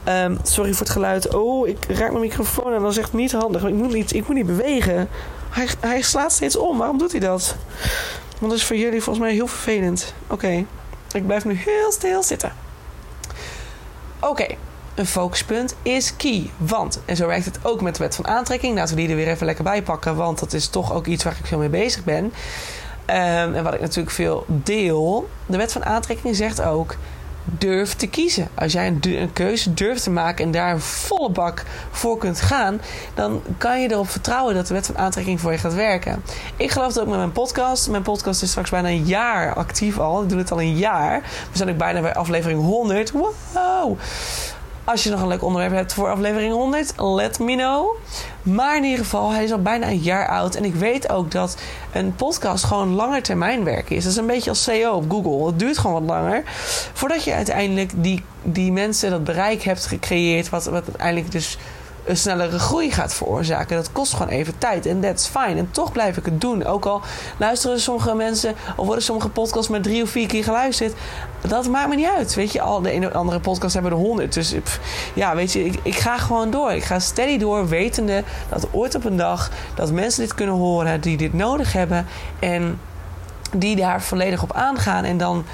Um, 0.07 0.37
sorry 0.43 0.71
voor 0.71 0.85
het 0.85 0.89
geluid. 0.89 1.33
Oh, 1.33 1.67
ik 1.67 1.85
raak 1.87 2.09
mijn 2.09 2.19
microfoon 2.19 2.73
en 2.73 2.85
is 2.85 2.97
echt 2.97 3.13
niet 3.13 3.31
handig. 3.31 3.63
Ik 3.63 3.73
moet 3.73 3.93
niet, 3.93 4.13
ik 4.13 4.27
moet 4.27 4.35
niet 4.35 4.45
bewegen. 4.45 5.09
Hij, 5.49 5.67
hij 5.79 6.01
slaat 6.01 6.31
steeds 6.31 6.55
om. 6.55 6.77
Waarom 6.77 6.97
doet 6.97 7.11
hij 7.11 7.19
dat? 7.19 7.55
Want 8.39 8.51
dat 8.51 8.61
is 8.61 8.67
voor 8.67 8.75
jullie 8.75 9.01
volgens 9.01 9.25
mij 9.25 9.33
heel 9.33 9.47
vervelend. 9.47 10.13
Oké, 10.27 10.65
ik 11.11 11.25
blijf 11.25 11.45
nu 11.45 11.53
heel 11.53 11.91
stil 11.91 12.23
zitten. 12.23 12.51
Oké, 14.19 14.45
een 14.95 15.05
focuspunt 15.05 15.75
is 15.81 16.15
key. 16.15 16.49
Want, 16.57 16.99
en 17.05 17.15
zo 17.15 17.27
werkt 17.27 17.45
het 17.45 17.59
ook 17.61 17.81
met 17.81 17.95
de 17.95 18.03
wet 18.03 18.15
van 18.15 18.27
aantrekking. 18.27 18.75
Laten 18.75 18.95
we 18.95 19.01
die 19.01 19.09
er 19.09 19.15
weer 19.15 19.27
even 19.27 19.45
lekker 19.45 19.63
bij 19.63 19.83
pakken. 19.83 20.15
Want 20.15 20.39
dat 20.39 20.53
is 20.53 20.67
toch 20.67 20.93
ook 20.93 21.05
iets 21.05 21.23
waar 21.23 21.37
ik 21.39 21.45
veel 21.45 21.57
mee 21.57 21.69
bezig 21.69 22.03
ben. 22.03 22.23
Um, 22.23 22.33
en 23.55 23.63
wat 23.63 23.73
ik 23.73 23.81
natuurlijk 23.81 24.15
veel 24.15 24.45
deel. 24.47 25.29
De 25.45 25.57
wet 25.57 25.71
van 25.71 25.85
aantrekking 25.85 26.35
zegt 26.35 26.61
ook 26.61 26.95
durf 27.43 27.93
te 27.93 28.07
kiezen. 28.07 28.47
Als 28.55 28.71
jij 28.71 28.87
een, 28.87 29.33
keuze 29.33 29.73
durft 29.73 30.03
te 30.03 30.09
maken 30.09 30.45
en 30.45 30.51
daar 30.51 30.71
een 30.73 30.79
volle 30.79 31.29
bak 31.29 31.63
voor 31.91 32.17
kunt 32.17 32.41
gaan, 32.41 32.81
dan 33.13 33.41
kan 33.57 33.81
je 33.81 33.91
erop 33.91 34.09
vertrouwen 34.09 34.55
dat 34.55 34.67
de 34.67 34.73
wet 34.73 34.85
van 34.85 34.97
aantrekking 34.97 35.39
voor 35.39 35.51
je 35.51 35.57
gaat 35.57 35.73
werken. 35.73 36.23
Ik 36.57 36.71
geloof 36.71 36.93
dat 36.93 37.03
ook 37.03 37.09
met 37.09 37.17
mijn 37.17 37.31
podcast. 37.31 37.89
Mijn 37.89 38.03
podcast 38.03 38.41
is 38.41 38.49
straks 38.49 38.69
bijna 38.69 38.87
een 38.87 39.05
jaar 39.05 39.53
actief 39.53 39.99
al. 39.99 40.23
Ik 40.23 40.29
doe 40.29 40.37
het 40.37 40.51
al 40.51 40.61
een 40.61 40.77
jaar. 40.77 41.21
We 41.51 41.57
zijn 41.57 41.69
ook 41.69 41.77
bijna 41.77 42.01
bij 42.01 42.13
aflevering 42.13 42.61
100. 42.61 43.11
Wow! 43.11 43.99
Als 44.85 45.03
je 45.03 45.09
nog 45.09 45.21
een 45.21 45.27
leuk 45.27 45.43
onderwerp 45.43 45.73
hebt 45.73 45.93
voor 45.93 46.09
aflevering 46.09 46.53
100, 46.53 46.93
let 46.97 47.39
me 47.39 47.55
know. 47.55 47.95
Maar 48.41 48.77
in 48.77 48.83
ieder 48.83 48.99
geval, 48.99 49.31
hij 49.31 49.43
is 49.43 49.51
al 49.51 49.61
bijna 49.61 49.87
een 49.87 49.97
jaar 49.97 50.27
oud. 50.27 50.55
En 50.55 50.65
ik 50.65 50.75
weet 50.75 51.09
ook 51.09 51.31
dat 51.31 51.57
een 51.91 52.15
podcast 52.15 52.63
gewoon 52.63 52.93
langer 52.93 53.21
termijn 53.21 53.63
werk 53.63 53.89
is. 53.89 54.03
Dat 54.03 54.11
is 54.11 54.17
een 54.17 54.25
beetje 54.25 54.49
als 54.49 54.63
CEO 54.63 54.91
op 54.91 55.11
Google. 55.11 55.45
Het 55.45 55.59
duurt 55.59 55.77
gewoon 55.77 56.05
wat 56.05 56.15
langer. 56.15 56.43
Voordat 56.93 57.23
je 57.23 57.33
uiteindelijk 57.33 57.91
die, 57.95 58.23
die 58.41 58.71
mensen, 58.71 59.09
dat 59.09 59.23
bereik 59.23 59.61
hebt 59.61 59.85
gecreëerd. 59.85 60.49
Wat, 60.49 60.65
wat 60.65 60.83
uiteindelijk 60.87 61.31
dus 61.31 61.57
een 62.05 62.17
snellere 62.17 62.59
groei 62.59 62.91
gaat 62.91 63.13
veroorzaken. 63.13 63.75
Dat 63.75 63.91
kost 63.91 64.13
gewoon 64.13 64.27
even 64.27 64.57
tijd. 64.57 64.85
En 64.85 65.01
that's 65.01 65.27
fine. 65.27 65.55
En 65.55 65.71
toch 65.71 65.91
blijf 65.91 66.17
ik 66.17 66.25
het 66.25 66.41
doen. 66.41 66.65
Ook 66.65 66.85
al 66.85 67.01
luisteren 67.37 67.79
sommige 67.79 68.15
mensen 68.15 68.55
of 68.75 68.85
worden 68.85 69.03
sommige 69.03 69.29
podcasts 69.29 69.69
maar 69.69 69.81
drie 69.81 70.03
of 70.03 70.09
vier 70.09 70.27
keer 70.27 70.43
geluisterd. 70.43 70.93
Dat 71.47 71.67
maakt 71.67 71.89
me 71.89 71.95
niet 71.95 72.09
uit. 72.17 72.33
Weet 72.33 72.51
je, 72.51 72.61
al 72.61 72.81
de 72.81 72.89
ene 72.89 73.11
andere 73.11 73.39
podcast 73.39 73.73
hebben 73.73 73.91
er 73.91 73.97
honderd. 73.97 74.33
Dus 74.33 74.55
ja, 75.13 75.35
weet 75.35 75.51
je, 75.51 75.65
ik, 75.65 75.79
ik 75.83 75.95
ga 75.95 76.17
gewoon 76.17 76.51
door. 76.51 76.71
Ik 76.71 76.83
ga 76.83 76.99
steady 76.99 77.37
door, 77.37 77.67
wetende 77.67 78.23
dat 78.49 78.67
ooit 78.71 78.95
op 78.95 79.05
een 79.05 79.17
dag 79.17 79.49
dat 79.75 79.91
mensen 79.91 80.21
dit 80.21 80.33
kunnen 80.33 80.55
horen, 80.55 81.01
die 81.01 81.17
dit 81.17 81.33
nodig 81.33 81.73
hebben. 81.73 82.05
En 82.39 82.79
die 83.55 83.75
daar 83.75 84.01
volledig 84.01 84.43
op 84.43 84.53
aangaan. 84.53 85.03
En 85.03 85.17
dan 85.17 85.45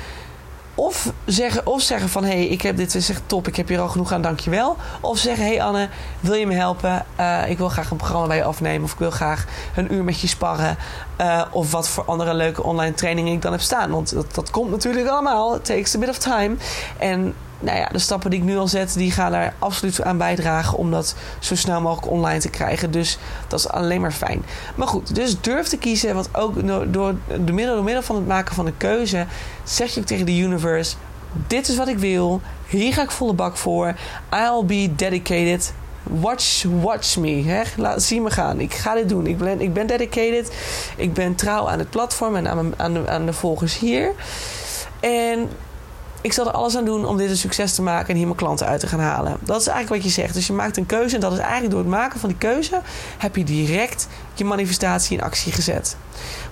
of 0.79 1.11
zeggen, 1.25 1.65
of 1.65 1.81
zeggen 1.81 2.09
van 2.09 2.23
hé, 2.23 2.29
hey, 2.29 2.47
ik 2.47 2.61
heb 2.61 2.77
dit 2.77 2.95
is 2.95 3.09
echt 3.09 3.21
top, 3.25 3.47
ik 3.47 3.55
heb 3.55 3.67
hier 3.67 3.79
al 3.79 3.87
genoeg 3.87 4.11
aan, 4.11 4.21
dankjewel. 4.21 4.77
Of 5.01 5.17
zeggen, 5.17 5.45
hé 5.45 5.49
hey 5.49 5.61
Anne, 5.61 5.89
wil 6.19 6.33
je 6.33 6.47
me 6.47 6.53
helpen? 6.53 7.05
Uh, 7.19 7.49
ik 7.49 7.57
wil 7.57 7.69
graag 7.69 7.91
een 7.91 7.97
programma 7.97 8.27
bij 8.27 8.37
je 8.37 8.43
afnemen. 8.43 8.83
Of 8.83 8.91
ik 8.91 8.99
wil 8.99 9.11
graag 9.11 9.45
een 9.75 9.93
uur 9.93 10.03
met 10.03 10.19
je 10.19 10.27
sparren. 10.27 10.77
Uh, 11.21 11.41
of 11.51 11.71
wat 11.71 11.87
voor 11.87 12.03
andere 12.05 12.33
leuke 12.33 12.63
online 12.63 12.93
trainingen 12.93 13.33
ik 13.33 13.41
dan 13.41 13.51
heb 13.51 13.61
staan. 13.61 13.91
Want 13.91 14.13
dat, 14.13 14.35
dat 14.35 14.49
komt 14.49 14.71
natuurlijk 14.71 15.07
allemaal. 15.07 15.55
It 15.55 15.65
takes 15.65 15.95
a 15.95 15.99
bit 15.99 16.09
of 16.09 16.17
time. 16.17 16.55
En 16.97 17.35
nou 17.59 17.77
ja, 17.77 17.87
de 17.91 17.99
stappen 17.99 18.29
die 18.29 18.39
ik 18.39 18.45
nu 18.45 18.57
al 18.57 18.67
zet, 18.67 18.93
die 18.93 19.11
gaan 19.11 19.31
daar 19.31 19.53
absoluut 19.59 20.03
aan 20.03 20.17
bijdragen 20.17 20.77
om 20.77 20.91
dat 20.91 21.15
zo 21.39 21.55
snel 21.55 21.81
mogelijk 21.81 22.11
online 22.11 22.39
te 22.39 22.49
krijgen. 22.49 22.91
Dus 22.91 23.17
dat 23.47 23.59
is 23.59 23.69
alleen 23.69 24.01
maar 24.01 24.11
fijn. 24.11 24.43
Maar 24.75 24.87
goed, 24.87 25.15
dus 25.15 25.41
durf 25.41 25.67
te 25.67 25.77
kiezen. 25.77 26.13
Want 26.13 26.29
ook 26.35 26.67
door, 26.93 27.15
de 27.45 27.53
middel, 27.53 27.75
door 27.75 27.83
middel 27.83 28.03
van 28.03 28.15
het 28.15 28.27
maken 28.27 28.55
van 28.55 28.65
een 28.65 28.77
keuze, 28.77 29.25
zeg 29.63 29.93
je 29.93 29.99
ook 29.99 30.05
tegen 30.05 30.25
de 30.25 30.37
universe: 30.37 30.95
dit 31.47 31.67
is 31.67 31.77
wat 31.77 31.87
ik 31.87 31.97
wil. 31.97 32.41
Hier 32.67 32.93
ga 32.93 33.01
ik 33.01 33.11
volle 33.11 33.33
bak 33.33 33.57
voor. 33.57 33.95
I'll 34.33 34.65
be 34.65 34.95
dedicated. 34.95 35.73
Watch, 36.03 36.63
watch 36.81 37.17
me. 37.17 37.43
Hè? 37.43 37.61
Laat, 37.77 38.03
zie 38.03 38.21
me 38.21 38.29
gaan. 38.29 38.59
Ik 38.59 38.73
ga 38.73 38.93
dit 38.93 39.09
doen. 39.09 39.27
Ik 39.27 39.37
ben, 39.37 39.61
ik 39.61 39.73
ben 39.73 39.87
dedicated. 39.87 40.51
Ik 40.95 41.13
ben 41.13 41.35
trouw 41.35 41.69
aan 41.69 41.79
het 41.79 41.89
platform 41.89 42.35
en 42.35 42.47
aan, 42.47 42.73
aan, 42.77 42.93
de, 42.93 43.09
aan 43.09 43.25
de 43.25 43.33
volgers 43.33 43.79
hier. 43.79 44.11
En 44.99 45.49
ik 46.21 46.33
zal 46.33 46.47
er 46.47 46.51
alles 46.51 46.77
aan 46.77 46.85
doen 46.85 47.05
om 47.05 47.17
dit 47.17 47.29
een 47.29 47.37
succes 47.37 47.75
te 47.75 47.81
maken 47.81 48.09
en 48.09 48.15
hier 48.15 48.25
mijn 48.25 48.37
klanten 48.37 48.67
uit 48.67 48.79
te 48.79 48.87
gaan 48.87 48.99
halen. 48.99 49.37
Dat 49.41 49.61
is 49.61 49.67
eigenlijk 49.67 50.03
wat 50.03 50.13
je 50.13 50.21
zegt. 50.21 50.33
Dus 50.33 50.47
je 50.47 50.53
maakt 50.53 50.77
een 50.77 50.85
keuze 50.85 51.15
en 51.15 51.21
dat 51.21 51.31
is 51.31 51.37
eigenlijk 51.37 51.71
door 51.71 51.79
het 51.79 51.89
maken 51.89 52.19
van 52.19 52.29
die 52.29 52.37
keuze 52.37 52.81
heb 53.17 53.35
je 53.35 53.43
direct 53.43 54.07
je 54.33 54.45
manifestatie 54.45 55.17
in 55.17 55.23
actie 55.23 55.51
gezet. 55.51 55.97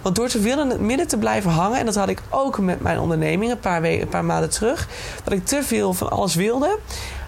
Want 0.02 0.16
door 0.16 0.28
te 0.28 0.40
willen 0.40 0.64
in 0.64 0.70
het 0.70 0.80
midden 0.80 1.08
te 1.08 1.18
blijven 1.18 1.52
hangen, 1.52 1.80
en 1.80 1.86
dat 1.86 1.96
had 1.96 2.10
ik 2.10 2.22
ook 2.30 2.60
met 2.60 2.82
mijn 2.82 3.00
onderneming 3.00 3.52
een 3.52 3.60
paar, 3.60 3.82
weken, 3.82 4.02
een 4.02 4.08
paar 4.08 4.26
maanden 4.26 4.50
terug, 4.50 4.88
dat 5.24 5.34
ik 5.34 5.46
te 5.46 5.64
veel 5.64 5.94
van 5.94 6.10
alles 6.10 6.36
wilde. 6.36 6.78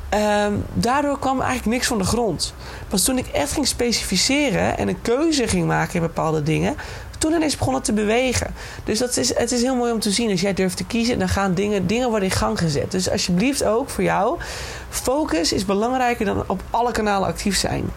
Ehm, 0.10 0.53
daardoor 0.74 1.19
kwam 1.19 1.41
eigenlijk 1.41 1.72
niks 1.72 1.88
van 1.88 1.98
de 1.98 2.03
grond. 2.03 2.53
Pas 2.88 3.03
toen 3.03 3.17
ik 3.17 3.27
echt 3.27 3.51
ging 3.51 3.67
specificeren 3.67 4.77
en 4.77 4.88
een 4.88 5.01
keuze 5.01 5.48
ging 5.48 5.67
maken 5.67 5.93
in 5.93 6.01
bepaalde 6.01 6.43
dingen, 6.43 6.75
toen 7.20 7.34
ineens 7.34 7.58
begonnen 7.58 7.82
te 7.82 7.94
bewegen. 7.94 8.54
Dus 8.84 9.00
dat 9.00 9.18
is, 9.18 9.36
het 9.36 9.52
is 9.52 9.62
heel 9.62 9.76
mooi 9.76 9.92
om 9.92 10.00
te 10.00 10.12
zien. 10.12 10.32
Als 10.32 10.42
jij 10.42 10.54
durft 10.54 10.78
te 10.78 10.86
kiezen, 10.86 11.20
dan 11.20 11.30
gaan 11.30 11.54
dingen, 11.54 11.88
dingen 11.88 12.10
worden 12.10 12.30
in 12.30 12.36
gang 12.36 12.60
gezet. 12.60 12.92
Dus 12.92 13.10
alsjeblieft 13.10 13.64
ook 13.64 13.90
voor 13.90 14.04
jou, 14.04 14.38
focus 14.90 15.54
is 15.54 15.66
belangrijker 15.66 16.26
dan 16.26 16.44
op 16.48 16.62
alle 16.70 16.92
kanalen 16.92 17.28
actief 17.28 17.58
zijn. 17.58 17.90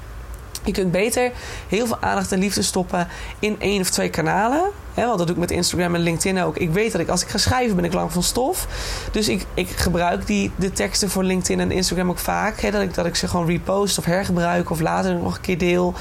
Je 0.64 0.72
kunt 0.72 0.90
beter 0.90 1.32
heel 1.68 1.86
veel 1.86 2.00
aandacht 2.00 2.32
en 2.32 2.38
liefde 2.38 2.62
stoppen 2.62 3.08
in 3.38 3.56
één 3.58 3.80
of 3.80 3.90
twee 3.90 4.10
kanalen. 4.10 4.70
Want 4.94 5.18
dat 5.18 5.26
doe 5.26 5.36
ik 5.36 5.42
met 5.42 5.50
Instagram 5.50 5.94
en 5.94 6.00
LinkedIn 6.00 6.42
ook. 6.42 6.56
Ik 6.56 6.70
weet 6.70 6.92
dat 6.92 7.00
ik 7.00 7.08
als 7.08 7.22
ik 7.22 7.28
ga 7.28 7.38
schrijven 7.38 7.76
ben 7.76 7.84
ik 7.84 7.92
lang 7.92 8.12
van 8.12 8.22
stof. 8.22 8.66
Dus 9.12 9.28
ik, 9.28 9.46
ik 9.54 9.68
gebruik 9.68 10.26
die, 10.26 10.50
de 10.56 10.72
teksten 10.72 11.10
voor 11.10 11.24
LinkedIn 11.24 11.60
en 11.60 11.70
Instagram 11.70 12.10
ook 12.10 12.18
vaak. 12.18 12.72
Dat, 12.72 12.82
ik, 12.82 12.94
dat 12.94 13.06
ik 13.06 13.16
ze 13.16 13.28
gewoon 13.28 13.46
repost 13.46 13.98
of 13.98 14.04
hergebruik 14.04 14.70
of 14.70 14.80
later 14.80 15.14
nog 15.14 15.34
een 15.34 15.40
keer 15.40 15.58
deel. 15.58 15.94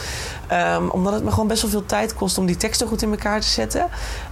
Um, 0.51 0.89
omdat 0.89 1.13
het 1.13 1.23
me 1.23 1.29
gewoon 1.29 1.47
best 1.47 1.61
wel 1.61 1.71
veel 1.71 1.85
tijd 1.85 2.13
kost 2.13 2.37
om 2.37 2.45
die 2.45 2.57
teksten 2.57 2.87
goed 2.87 3.01
in 3.01 3.11
elkaar 3.11 3.41
te 3.41 3.47
zetten. 3.47 3.89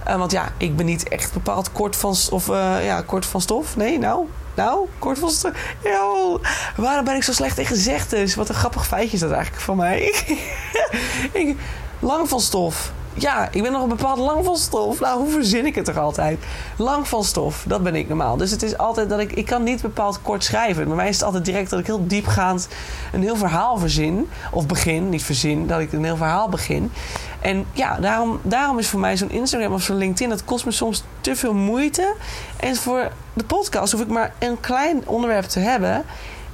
Uh, 0.08 0.16
want 0.16 0.32
ja, 0.32 0.52
ik 0.56 0.76
ben 0.76 0.86
niet 0.86 1.08
echt 1.08 1.32
bepaald 1.32 1.72
kort 1.72 1.96
van, 1.96 2.14
of, 2.30 2.48
uh, 2.48 2.84
ja, 2.84 3.02
kort 3.02 3.26
van 3.26 3.40
stof. 3.40 3.76
Nee, 3.76 3.98
nou, 3.98 4.26
nou, 4.54 4.88
kort 4.98 5.18
van 5.18 5.30
stof. 5.30 5.52
Ja, 5.82 6.38
waarom 6.76 7.04
ben 7.04 7.16
ik 7.16 7.22
zo 7.22 7.32
slecht 7.32 7.58
in 7.58 7.66
gezegdes? 7.66 8.34
Wat 8.34 8.48
een 8.48 8.54
grappig 8.54 8.86
feitje 8.86 9.14
is 9.14 9.20
dat 9.20 9.30
eigenlijk 9.30 9.62
van 9.62 9.76
mij. 9.76 10.00
ik, 11.32 11.56
lang 11.98 12.28
van 12.28 12.40
stof. 12.40 12.92
Ja, 13.20 13.48
ik 13.50 13.62
ben 13.62 13.72
nog 13.72 13.82
een 13.82 13.88
bepaald 13.88 14.18
lang 14.18 14.44
van 14.44 14.56
stof. 14.56 15.00
Nou, 15.00 15.20
hoe 15.20 15.30
verzin 15.30 15.66
ik 15.66 15.74
het 15.74 15.84
toch 15.84 15.96
altijd? 15.96 16.38
Lang 16.76 17.08
van 17.08 17.24
stof, 17.24 17.64
dat 17.66 17.82
ben 17.82 17.94
ik 17.94 18.08
normaal. 18.08 18.36
Dus 18.36 18.50
het 18.50 18.62
is 18.62 18.78
altijd 18.78 19.08
dat 19.08 19.18
ik... 19.18 19.32
Ik 19.32 19.46
kan 19.46 19.62
niet 19.62 19.82
bepaald 19.82 20.22
kort 20.22 20.44
schrijven. 20.44 20.86
Bij 20.86 20.96
mij 20.96 21.08
is 21.08 21.14
het 21.14 21.24
altijd 21.24 21.44
direct 21.44 21.70
dat 21.70 21.78
ik 21.78 21.86
heel 21.86 22.06
diepgaand 22.06 22.68
een 23.12 23.22
heel 23.22 23.36
verhaal 23.36 23.78
verzin. 23.78 24.28
Of 24.50 24.66
begin, 24.66 25.08
niet 25.08 25.22
verzin, 25.22 25.66
dat 25.66 25.80
ik 25.80 25.92
een 25.92 26.04
heel 26.04 26.16
verhaal 26.16 26.48
begin. 26.48 26.92
En 27.40 27.66
ja, 27.72 27.96
daarom, 27.96 28.40
daarom 28.42 28.78
is 28.78 28.88
voor 28.88 29.00
mij 29.00 29.16
zo'n 29.16 29.30
Instagram 29.30 29.72
of 29.72 29.82
zo'n 29.82 29.96
LinkedIn... 29.96 30.28
dat 30.28 30.44
kost 30.44 30.64
me 30.64 30.70
soms 30.70 31.04
te 31.20 31.36
veel 31.36 31.54
moeite. 31.54 32.14
En 32.56 32.76
voor 32.76 33.10
de 33.32 33.44
podcast 33.44 33.92
hoef 33.92 34.00
ik 34.00 34.08
maar 34.08 34.34
een 34.38 34.60
klein 34.60 35.08
onderwerp 35.08 35.44
te 35.44 35.60
hebben 35.60 36.04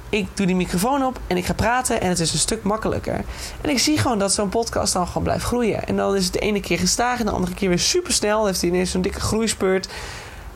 ik 0.09 0.27
doe 0.33 0.45
die 0.45 0.55
microfoon 0.55 1.03
op 1.03 1.19
en 1.27 1.37
ik 1.37 1.45
ga 1.45 1.53
praten 1.53 2.01
en 2.01 2.09
het 2.09 2.19
is 2.19 2.33
een 2.33 2.39
stuk 2.39 2.63
makkelijker. 2.63 3.23
En 3.61 3.69
ik 3.69 3.79
zie 3.79 3.97
gewoon 3.97 4.19
dat 4.19 4.33
zo'n 4.33 4.49
podcast 4.49 4.93
dan 4.93 5.07
gewoon 5.07 5.23
blijft 5.23 5.43
groeien. 5.43 5.87
En 5.87 5.95
dan 5.95 6.15
is 6.15 6.23
het 6.23 6.33
de 6.33 6.39
ene 6.39 6.59
keer 6.59 6.79
gestaag 6.79 7.19
en 7.19 7.25
de 7.25 7.31
andere 7.31 7.53
keer 7.53 7.69
weer 7.69 7.79
super 7.79 8.13
snel. 8.13 8.37
Dan 8.37 8.47
heeft 8.47 8.61
hij 8.61 8.69
ineens 8.69 8.91
zo'n 8.91 9.01
dikke 9.01 9.19
groeispurt. 9.19 9.87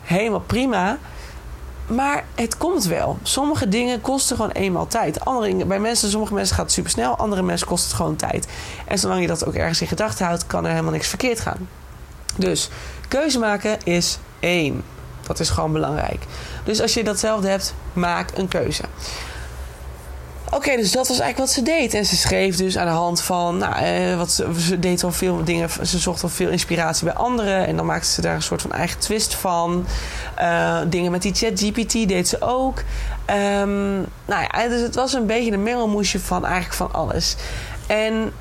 Helemaal 0.01 0.39
prima. 0.39 0.98
Maar 1.88 2.25
het 2.36 2.58
komt 2.58 2.86
wel. 2.86 3.17
Sommige 3.24 3.70
dingen 3.70 4.01
kosten 4.01 4.36
gewoon 4.36 4.51
eenmaal 4.51 4.88
tijd. 4.88 5.25
Andere, 5.25 5.65
bij 5.65 5.79
mensen, 5.79 6.10
sommige 6.10 6.34
mensen 6.34 6.55
gaat 6.55 6.65
het 6.65 6.74
super 6.74 6.91
snel. 6.91 7.17
Andere 7.17 7.41
mensen 7.41 7.67
kost 7.67 7.84
het 7.84 7.93
gewoon 7.93 8.15
tijd. 8.15 8.48
En 8.86 9.00
zolang 9.00 9.22
je 9.22 9.27
dat 9.27 9.46
ook 9.46 9.53
ergens 9.53 9.81
in 9.81 9.88
gedachten 9.88 10.25
houdt, 10.25 10.48
kan 10.48 10.63
er 10.63 10.70
helemaal 10.70 10.91
niks 10.91 11.08
verkeerd 11.08 11.39
gaan. 11.39 11.70
Dus 12.36 12.70
keuze 13.08 13.39
maken 13.39 13.77
is 13.84 14.17
één. 14.39 14.84
Dat 15.27 15.39
is 15.39 15.50
gewoon 15.50 15.72
belangrijk. 15.72 16.25
Dus 16.63 16.81
als 16.81 16.93
je 16.93 17.03
datzelfde 17.03 17.48
hebt, 17.48 17.74
maak 17.93 18.31
een 18.38 18.48
keuze. 18.48 18.84
Oké, 20.53 20.75
dus 20.75 20.91
dat 20.91 21.08
was 21.08 21.20
eigenlijk 21.20 21.38
wat 21.38 21.50
ze 21.50 21.62
deed. 21.62 21.93
En 21.93 22.05
ze 22.05 22.15
schreef 22.15 22.55
dus 22.58 22.77
aan 22.77 22.86
de 22.86 22.91
hand 22.91 23.22
van, 23.22 23.58
nou, 23.58 23.75
eh, 23.75 24.17
wat 24.17 24.31
ze, 24.31 24.79
deed 24.79 25.01
wel 25.01 25.12
veel 25.12 25.43
dingen. 25.43 25.70
Ze 25.86 26.00
zocht 26.00 26.22
wel 26.22 26.31
veel 26.31 26.50
inspiratie 26.50 27.05
bij 27.05 27.13
anderen. 27.13 27.67
En 27.67 27.75
dan 27.75 27.86
maakte 27.86 28.08
ze 28.08 28.22
daar 28.22 28.36
een 28.36 28.41
soort 28.41 28.62
van 28.62 28.72
eigen 28.72 29.00
twist 29.00 29.36
van. 29.36 29.86
Uh, 30.39 30.79
dingen 30.88 31.12
met 31.12 31.22
die 31.22 31.34
ChatGPT 31.34 32.08
deed 32.08 32.27
ze 32.27 32.41
ook. 32.41 32.77
Um, 33.29 34.05
nou 34.25 34.48
ja, 34.51 34.67
dus 34.67 34.81
het 34.81 34.96
was 34.96 35.13
een 35.13 35.25
beetje 35.25 35.51
een 35.51 35.63
mengelmoesje 35.63 36.20
van 36.20 36.46
eigenlijk 36.46 36.75
van 36.75 36.93
alles. 36.93 37.36
En 37.88 38.34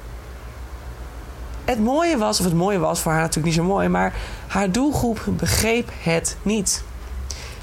het 1.65 1.81
mooie 1.81 2.17
was, 2.17 2.39
of 2.39 2.45
het 2.45 2.55
mooie 2.55 2.79
was 2.79 3.01
voor 3.01 3.13
haar 3.13 3.21
natuurlijk 3.21 3.47
niet 3.47 3.65
zo 3.65 3.73
mooi, 3.73 3.89
maar 3.89 4.15
haar 4.47 4.71
doelgroep 4.71 5.25
begreep 5.27 5.91
het 6.03 6.37
niet. 6.43 6.83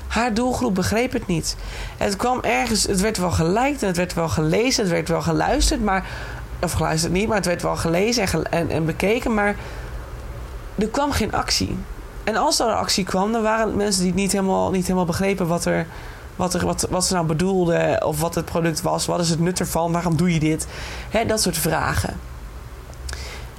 Haar 0.07 0.33
doelgroep 0.33 0.75
begreep 0.75 1.11
het 1.13 1.27
niet. 1.27 1.55
Het 1.97 2.15
kwam 2.15 2.39
ergens, 2.41 2.83
het 2.83 3.01
werd 3.01 3.17
wel 3.17 3.31
geliked 3.31 3.81
en 3.81 3.87
het 3.87 3.97
werd 3.97 4.13
wel 4.13 4.29
gelezen, 4.29 4.83
het 4.83 4.91
werd 4.91 5.09
wel 5.09 5.21
geluisterd, 5.21 5.83
maar. 5.83 6.05
Of 6.61 6.71
geluisterd 6.71 7.13
niet, 7.13 7.27
maar 7.27 7.37
het 7.37 7.45
werd 7.45 7.61
wel 7.61 7.75
gelezen 7.75 8.27
en, 8.27 8.51
en, 8.51 8.69
en 8.69 8.85
bekeken, 8.85 9.33
maar 9.33 9.55
er 10.75 10.87
kwam 10.87 11.11
geen 11.11 11.33
actie. 11.33 11.77
En 12.23 12.35
als 12.35 12.59
er 12.59 12.65
actie 12.65 13.03
kwam, 13.03 13.31
dan 13.31 13.41
waren 13.41 13.65
het 13.67 13.75
mensen 13.75 14.03
die 14.03 14.13
niet 14.13 14.31
helemaal, 14.31 14.71
niet 14.71 14.83
helemaal 14.83 15.05
begrepen 15.05 15.47
wat, 15.47 15.65
er, 15.65 15.87
wat, 16.35 16.53
er, 16.53 16.65
wat, 16.65 16.87
wat 16.89 17.05
ze 17.05 17.13
nou 17.13 17.25
bedoelden. 17.25 18.05
Of 18.05 18.19
wat 18.19 18.35
het 18.35 18.45
product 18.45 18.81
was. 18.81 19.05
Wat 19.05 19.19
is 19.19 19.29
het 19.29 19.39
nut 19.39 19.59
ervan? 19.59 19.91
Waarom 19.91 20.17
doe 20.17 20.33
je 20.33 20.39
dit? 20.39 20.67
He, 21.09 21.25
dat 21.25 21.41
soort 21.41 21.57
vragen. 21.57 22.19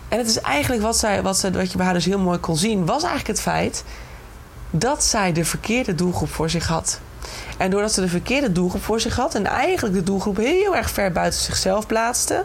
En 0.09 0.19
het 0.19 0.27
is 0.27 0.41
eigenlijk 0.41 0.83
wat, 0.83 0.97
zij, 0.97 1.23
wat, 1.23 1.39
ze, 1.39 1.51
wat 1.51 1.71
je 1.71 1.77
bij 1.77 1.87
haar 1.87 1.95
dus 1.95 2.05
heel 2.05 2.19
mooi 2.19 2.39
kon 2.39 2.57
zien, 2.57 2.87
was 2.87 3.03
eigenlijk 3.03 3.27
het 3.27 3.41
feit 3.41 3.85
dat 4.71 5.05
zij 5.05 5.33
de 5.33 5.45
verkeerde 5.45 5.95
doelgroep 5.95 6.31
voor 6.31 6.51
zich 6.51 6.67
had. 6.67 7.01
En 7.59 7.71
doordat 7.71 7.93
ze 7.93 8.01
de 8.01 8.09
verkeerde 8.09 8.53
doelgroep 8.53 8.83
voor 8.83 9.01
zich 9.01 9.17
had 9.17 9.35
en 9.35 9.47
eigenlijk 9.47 9.95
de 9.95 10.03
doelgroep 10.03 10.37
heel 10.37 10.77
erg 10.77 10.91
ver 10.91 11.13
buiten 11.13 11.41
zichzelf 11.41 11.87
plaatste, 11.87 12.45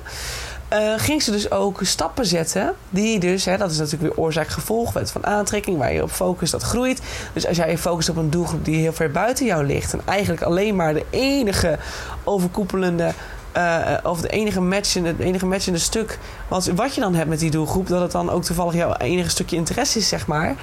uh, 0.73 0.93
ging 0.97 1.21
ze 1.21 1.31
dus 1.31 1.51
ook 1.51 1.79
stappen 1.81 2.25
zetten. 2.25 2.73
Die 2.89 3.19
dus, 3.19 3.45
hè, 3.45 3.57
dat 3.57 3.71
is 3.71 3.77
natuurlijk 3.77 4.15
weer 4.15 4.23
oorzaak-gevolg, 4.23 4.93
wet 4.93 5.11
van 5.11 5.25
aantrekking, 5.25 5.77
waar 5.77 5.93
je 5.93 6.03
op 6.03 6.11
focust, 6.11 6.51
dat 6.51 6.63
groeit. 6.63 7.01
Dus 7.33 7.47
als 7.47 7.57
jij 7.57 7.69
je 7.69 7.77
focust 7.77 8.09
op 8.09 8.17
een 8.17 8.29
doelgroep 8.29 8.65
die 8.65 8.75
heel 8.75 8.93
ver 8.93 9.11
buiten 9.11 9.45
jou 9.45 9.65
ligt 9.65 9.93
en 9.93 10.01
eigenlijk 10.05 10.41
alleen 10.41 10.75
maar 10.75 10.93
de 10.93 11.05
enige 11.09 11.77
overkoepelende. 12.23 13.11
Uh, 13.57 13.97
of 14.03 14.21
de 14.21 14.27
enige 14.27 14.61
matchende, 14.61 15.09
het 15.09 15.19
enige 15.19 15.45
matchende 15.45 15.79
stuk. 15.79 16.19
Wat, 16.47 16.65
wat 16.65 16.95
je 16.95 17.01
dan 17.01 17.15
hebt 17.15 17.29
met 17.29 17.39
die 17.39 17.51
doelgroep, 17.51 17.87
dat 17.87 18.01
het 18.01 18.11
dan 18.11 18.29
ook 18.29 18.43
toevallig 18.43 18.73
jouw 18.73 18.93
enige 18.93 19.29
stukje 19.29 19.55
interesse 19.55 19.99
is, 19.99 20.07
zeg 20.07 20.27
maar 20.27 20.55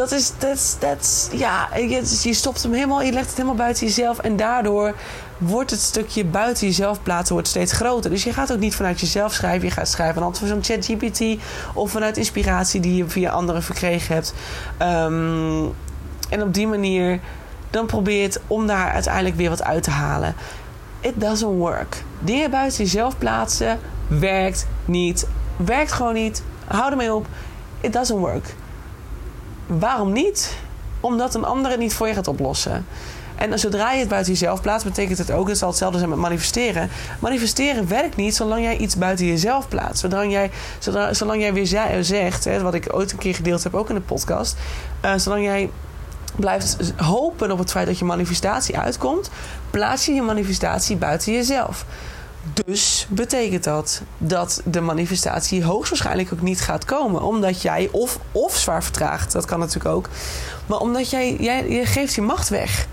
dat 0.00 0.12
is, 0.12 0.32
dat, 0.38 0.76
dat, 0.78 1.30
ja, 1.32 1.68
je, 1.76 2.34
stopt 2.34 2.62
hem 2.62 2.72
helemaal, 2.72 3.02
je 3.02 3.12
legt 3.12 3.26
het 3.26 3.36
helemaal 3.36 3.56
buiten 3.56 3.86
jezelf. 3.86 4.18
En 4.18 4.36
daardoor 4.36 4.94
wordt 5.38 5.70
het 5.70 5.80
stukje 5.80 6.24
buiten 6.24 6.66
jezelf 6.66 7.02
plaatsen 7.02 7.34
wordt 7.34 7.48
steeds 7.48 7.72
groter. 7.72 8.10
Dus 8.10 8.24
je 8.24 8.32
gaat 8.32 8.52
ook 8.52 8.58
niet 8.58 8.74
vanuit 8.74 9.00
jezelf 9.00 9.32
schrijven. 9.32 9.68
Je 9.68 9.74
gaat 9.74 9.88
schrijven 9.88 10.22
aan 10.22 10.34
van 10.34 10.64
ChatGPT 10.64 11.22
of 11.74 11.90
vanuit 11.90 12.16
inspiratie 12.16 12.80
die 12.80 12.96
je 12.96 13.08
via 13.08 13.30
anderen 13.30 13.62
verkregen 13.62 14.14
hebt. 14.14 14.34
Um, 14.82 15.74
en 16.28 16.42
op 16.42 16.54
die 16.54 16.66
manier 16.66 17.20
dan 17.70 17.86
probeer 17.86 18.22
het 18.22 18.40
om 18.46 18.66
daar 18.66 18.90
uiteindelijk 18.92 19.36
weer 19.36 19.48
wat 19.48 19.62
uit 19.62 19.82
te 19.82 19.90
halen. 19.90 20.34
It 21.00 21.20
doesn't 21.20 21.56
work. 21.56 22.02
Dingen 22.20 22.50
buiten 22.50 22.78
jezelf 22.78 23.18
plaatsen 23.18 23.78
werkt 24.06 24.66
niet. 24.84 25.26
Werkt 25.56 25.92
gewoon 25.92 26.14
niet. 26.14 26.42
Hou 26.66 26.90
ermee 26.90 27.14
op. 27.14 27.26
It 27.80 27.92
doesn't 27.92 28.18
work. 28.18 28.54
Waarom 29.78 30.12
niet? 30.12 30.56
Omdat 31.00 31.34
een 31.34 31.44
ander 31.44 31.70
het 31.70 31.80
niet 31.80 31.94
voor 31.94 32.08
je 32.08 32.14
gaat 32.14 32.28
oplossen. 32.28 32.86
En 33.36 33.58
zodra 33.58 33.92
je 33.92 33.98
het 33.98 34.08
buiten 34.08 34.32
jezelf 34.32 34.60
plaatst, 34.60 34.86
betekent 34.86 35.18
het 35.18 35.30
ook, 35.30 35.48
het 35.48 35.58
zal 35.58 35.68
hetzelfde 35.68 35.98
zijn 35.98 36.10
met 36.10 36.18
manifesteren. 36.18 36.90
Manifesteren 37.18 37.88
werkt 37.88 38.16
niet 38.16 38.34
zolang 38.34 38.62
jij 38.62 38.76
iets 38.76 38.96
buiten 38.96 39.26
jezelf 39.26 39.68
plaatst. 39.68 40.00
Zolang 40.00 40.32
jij, 40.32 40.50
zolang 41.10 41.40
jij 41.40 41.52
weer 41.52 41.66
zegt, 42.04 42.44
hè, 42.44 42.60
wat 42.60 42.74
ik 42.74 42.94
ooit 42.94 43.12
een 43.12 43.18
keer 43.18 43.34
gedeeld 43.34 43.62
heb, 43.62 43.74
ook 43.74 43.88
in 43.88 43.94
de 43.94 44.00
podcast. 44.00 44.56
Uh, 45.04 45.12
zolang 45.16 45.44
jij 45.44 45.70
blijft 46.36 46.92
hopen 46.96 47.50
op 47.50 47.58
het 47.58 47.70
feit 47.70 47.86
dat 47.86 47.98
je 47.98 48.04
manifestatie 48.04 48.78
uitkomt, 48.78 49.30
plaats 49.70 50.06
je 50.06 50.12
je 50.12 50.22
manifestatie 50.22 50.96
buiten 50.96 51.32
jezelf. 51.32 51.84
Dus 52.64 53.06
betekent 53.08 53.64
dat 53.64 54.02
dat 54.18 54.62
de 54.64 54.80
manifestatie 54.80 55.64
hoogstwaarschijnlijk 55.64 56.32
ook 56.32 56.40
niet 56.40 56.60
gaat 56.60 56.84
komen. 56.84 57.22
Omdat 57.22 57.62
jij 57.62 57.88
of, 57.92 58.18
of 58.32 58.56
zwaar 58.56 58.84
vertraagt, 58.84 59.32
dat 59.32 59.44
kan 59.44 59.58
natuurlijk 59.58 59.94
ook. 59.94 60.08
Maar 60.66 60.78
omdat 60.78 61.10
jij, 61.10 61.36
jij 61.40 61.70
je 61.70 61.86
geeft 61.86 62.14
je 62.14 62.22
macht 62.22 62.48
weg. 62.48 62.86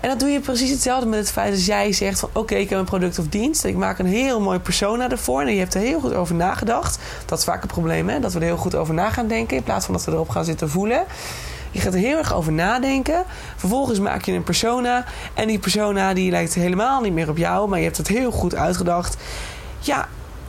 En 0.00 0.08
dat 0.08 0.20
doe 0.20 0.28
je 0.28 0.40
precies 0.40 0.70
hetzelfde 0.70 1.06
met 1.06 1.18
het 1.18 1.30
feit 1.30 1.52
dat 1.52 1.64
jij 1.64 1.92
zegt 1.92 2.20
van 2.20 2.30
oké, 2.32 2.54
ik 2.54 2.70
heb 2.70 2.78
een 2.78 2.84
product 2.84 3.18
of 3.18 3.26
dienst. 3.26 3.64
Ik 3.64 3.76
maak 3.76 3.98
een 3.98 4.06
heel 4.06 4.40
mooi 4.40 4.58
persona 4.58 5.10
ervoor. 5.10 5.40
En 5.40 5.52
je 5.52 5.58
hebt 5.58 5.74
er 5.74 5.80
heel 5.80 6.00
goed 6.00 6.14
over 6.14 6.34
nagedacht. 6.34 6.98
Dat 7.26 7.38
is 7.38 7.44
vaak 7.44 7.62
een 7.62 7.68
probleem, 7.68 8.08
hè? 8.08 8.20
Dat 8.20 8.32
we 8.32 8.38
er 8.38 8.44
heel 8.44 8.56
goed 8.56 8.74
over 8.74 8.94
na 8.94 9.10
gaan 9.10 9.26
denken. 9.26 9.56
In 9.56 9.62
plaats 9.62 9.84
van 9.84 9.94
dat 9.94 10.04
we 10.04 10.12
erop 10.12 10.28
gaan 10.28 10.44
zitten 10.44 10.70
voelen. 10.70 11.04
Je 11.70 11.80
gaat 11.80 11.94
er 11.94 12.00
heel 12.00 12.18
erg 12.18 12.34
over 12.34 12.52
nadenken. 12.52 13.24
Vervolgens 13.56 13.98
maak 13.98 14.24
je 14.24 14.32
een 14.32 14.42
persona. 14.42 15.04
En 15.34 15.46
die 15.46 15.58
persona 15.58 16.14
die 16.14 16.30
lijkt 16.30 16.54
helemaal 16.54 17.00
niet 17.00 17.12
meer 17.12 17.28
op 17.28 17.36
jou. 17.36 17.68
Maar 17.68 17.78
je 17.78 17.84
hebt 17.84 17.96
het 17.96 18.08
heel 18.08 18.30
goed 18.30 18.54
uitgedacht. 18.54 19.16
Ja, 19.78 20.08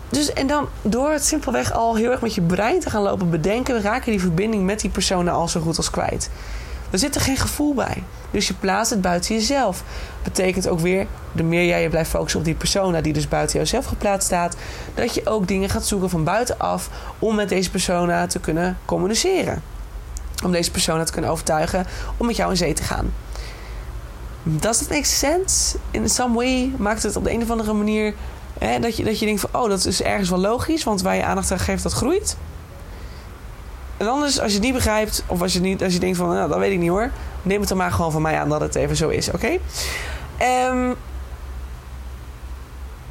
dus 0.09 0.33
en 0.33 0.47
dan 0.47 0.67
door 0.81 1.11
het 1.11 1.25
simpelweg 1.25 1.73
al 1.73 1.95
heel 1.95 2.11
erg 2.11 2.21
met 2.21 2.35
je 2.35 2.41
brein 2.41 2.79
te 2.79 2.89
gaan 2.89 3.01
lopen 3.01 3.29
bedenken, 3.29 3.81
raak 3.81 4.05
je 4.05 4.11
die 4.11 4.19
verbinding 4.19 4.65
met 4.65 4.79
die 4.79 4.89
persona 4.89 5.31
al 5.31 5.47
zo 5.47 5.61
goed 5.61 5.77
als 5.77 5.89
kwijt. 5.89 6.29
Er 6.89 6.99
zit 6.99 7.15
er 7.15 7.21
geen 7.21 7.37
gevoel 7.37 7.73
bij. 7.73 8.03
Dus 8.31 8.47
je 8.47 8.53
plaatst 8.53 8.91
het 8.91 9.01
buiten 9.01 9.35
jezelf. 9.35 9.83
Betekent 10.23 10.67
ook 10.67 10.79
weer, 10.79 11.07
de 11.31 11.43
meer 11.43 11.65
jij 11.65 11.81
je 11.81 11.89
blijft 11.89 12.09
focussen 12.09 12.39
op 12.39 12.45
die 12.45 12.55
persona 12.55 13.01
die 13.01 13.13
dus 13.13 13.27
buiten 13.27 13.55
jouzelf 13.57 13.85
geplaatst 13.85 14.27
staat, 14.27 14.55
dat 14.93 15.13
je 15.13 15.25
ook 15.25 15.47
dingen 15.47 15.69
gaat 15.69 15.85
zoeken 15.85 16.09
van 16.09 16.23
buitenaf 16.23 16.89
om 17.19 17.35
met 17.35 17.49
deze 17.49 17.71
persona 17.71 18.27
te 18.27 18.39
kunnen 18.39 18.77
communiceren. 18.85 19.61
Om 20.43 20.51
deze 20.51 20.71
persona 20.71 21.03
te 21.03 21.11
kunnen 21.11 21.31
overtuigen 21.31 21.85
om 22.17 22.25
met 22.25 22.35
jou 22.35 22.49
in 22.51 22.57
zee 22.57 22.73
te 22.73 22.83
gaan. 22.83 23.13
Does 24.43 24.77
that 24.77 24.89
make 24.89 25.05
sense? 25.05 25.77
In 25.91 26.09
some 26.09 26.35
way 26.35 26.71
maakt 26.77 27.03
het 27.03 27.15
op 27.15 27.23
de 27.23 27.31
een 27.31 27.41
of 27.41 27.49
andere 27.49 27.73
manier 27.73 28.13
hè, 28.59 28.79
dat, 28.79 28.97
je, 28.97 29.03
dat 29.03 29.19
je 29.19 29.25
denkt 29.25 29.41
van 29.41 29.61
oh, 29.61 29.69
dat 29.69 29.85
is 29.85 30.01
ergens 30.01 30.29
wel 30.29 30.39
logisch, 30.39 30.83
want 30.83 31.01
waar 31.01 31.15
je 31.15 31.23
aandacht 31.23 31.51
aan 31.51 31.59
geeft, 31.59 31.83
dat 31.83 31.93
groeit. 31.93 32.37
En 33.97 34.07
anders, 34.07 34.39
als 34.39 34.47
je 34.47 34.57
het 34.57 34.65
niet 34.65 34.73
begrijpt, 34.73 35.23
of 35.27 35.41
als 35.41 35.53
je, 35.53 35.59
niet, 35.59 35.83
als 35.83 35.93
je 35.93 35.99
denkt 35.99 36.17
van, 36.17 36.29
nou, 36.29 36.49
dat 36.49 36.57
weet 36.57 36.71
ik 36.71 36.79
niet 36.79 36.89
hoor, 36.89 37.09
neem 37.41 37.59
het 37.59 37.69
dan 37.69 37.77
maar 37.77 37.91
gewoon 37.91 38.11
van 38.11 38.21
mij 38.21 38.39
aan 38.39 38.49
dat 38.49 38.61
het 38.61 38.75
even 38.75 38.95
zo 38.95 39.09
is, 39.09 39.27
oké? 39.27 39.59
Okay? 40.37 40.95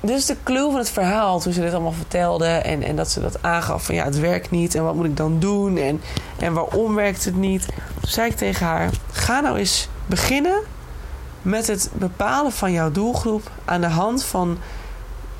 Dus 0.00 0.26
de 0.26 0.36
clue 0.42 0.70
van 0.70 0.78
het 0.78 0.90
verhaal, 0.90 1.40
toen 1.40 1.52
ze 1.52 1.60
dit 1.60 1.72
allemaal 1.72 1.92
vertelde 1.92 2.46
en, 2.46 2.82
en 2.82 2.96
dat 2.96 3.10
ze 3.10 3.20
dat 3.20 3.42
aangaf 3.42 3.84
van 3.84 3.94
ja, 3.94 4.04
het 4.04 4.18
werkt 4.18 4.50
niet 4.50 4.74
en 4.74 4.84
wat 4.84 4.94
moet 4.94 5.04
ik 5.04 5.16
dan 5.16 5.38
doen 5.38 5.76
en, 5.76 6.00
en 6.38 6.52
waarom 6.52 6.94
werkt 6.94 7.24
het 7.24 7.36
niet, 7.36 7.66
toen 8.00 8.10
zei 8.10 8.30
ik 8.30 8.36
tegen 8.36 8.66
haar: 8.66 8.90
ga 9.10 9.40
nou 9.40 9.58
eens 9.58 9.88
beginnen 10.06 10.62
met 11.42 11.66
het 11.66 11.90
bepalen 11.92 12.52
van 12.52 12.72
jouw 12.72 12.90
doelgroep 12.90 13.50
aan 13.64 13.80
de 13.80 13.86
hand 13.86 14.24
van 14.24 14.58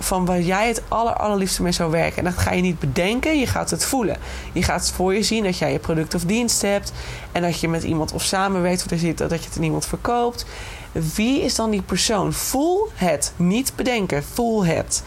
van 0.03 0.25
waar 0.25 0.41
jij 0.41 0.69
het 0.69 0.83
aller, 0.89 1.13
allerliefste 1.13 1.63
mee 1.63 1.73
zou 1.73 1.91
werken. 1.91 2.19
En 2.19 2.25
dat 2.25 2.39
ga 2.39 2.53
je 2.53 2.63
niet 2.63 2.79
bedenken, 2.79 3.39
je 3.39 3.47
gaat 3.47 3.71
het 3.71 3.85
voelen. 3.85 4.17
Je 4.53 4.63
gaat 4.63 4.91
voor 4.91 5.15
je 5.15 5.23
zien 5.23 5.45
dat 5.45 5.59
jij 5.59 5.73
je 5.73 5.79
product 5.79 6.15
of 6.15 6.25
dienst 6.25 6.63
hebt. 6.63 6.93
En 7.33 7.43
dat 7.43 7.61
je 7.61 7.69
met 7.69 7.83
iemand 7.83 8.13
of 8.13 8.23
samenwerkt, 8.23 8.81
of 8.81 8.87
dat 8.87 9.01
je 9.01 9.07
het 9.07 9.57
aan 9.57 9.63
iemand 9.63 9.87
verkoopt. 9.87 10.47
Wie 10.93 11.41
is 11.43 11.55
dan 11.55 11.71
die 11.71 11.83
persoon? 11.83 12.33
Voel 12.33 12.89
het. 12.95 13.33
Niet 13.37 13.73
bedenken, 13.77 14.25
voel 14.25 14.65
het. 14.65 15.03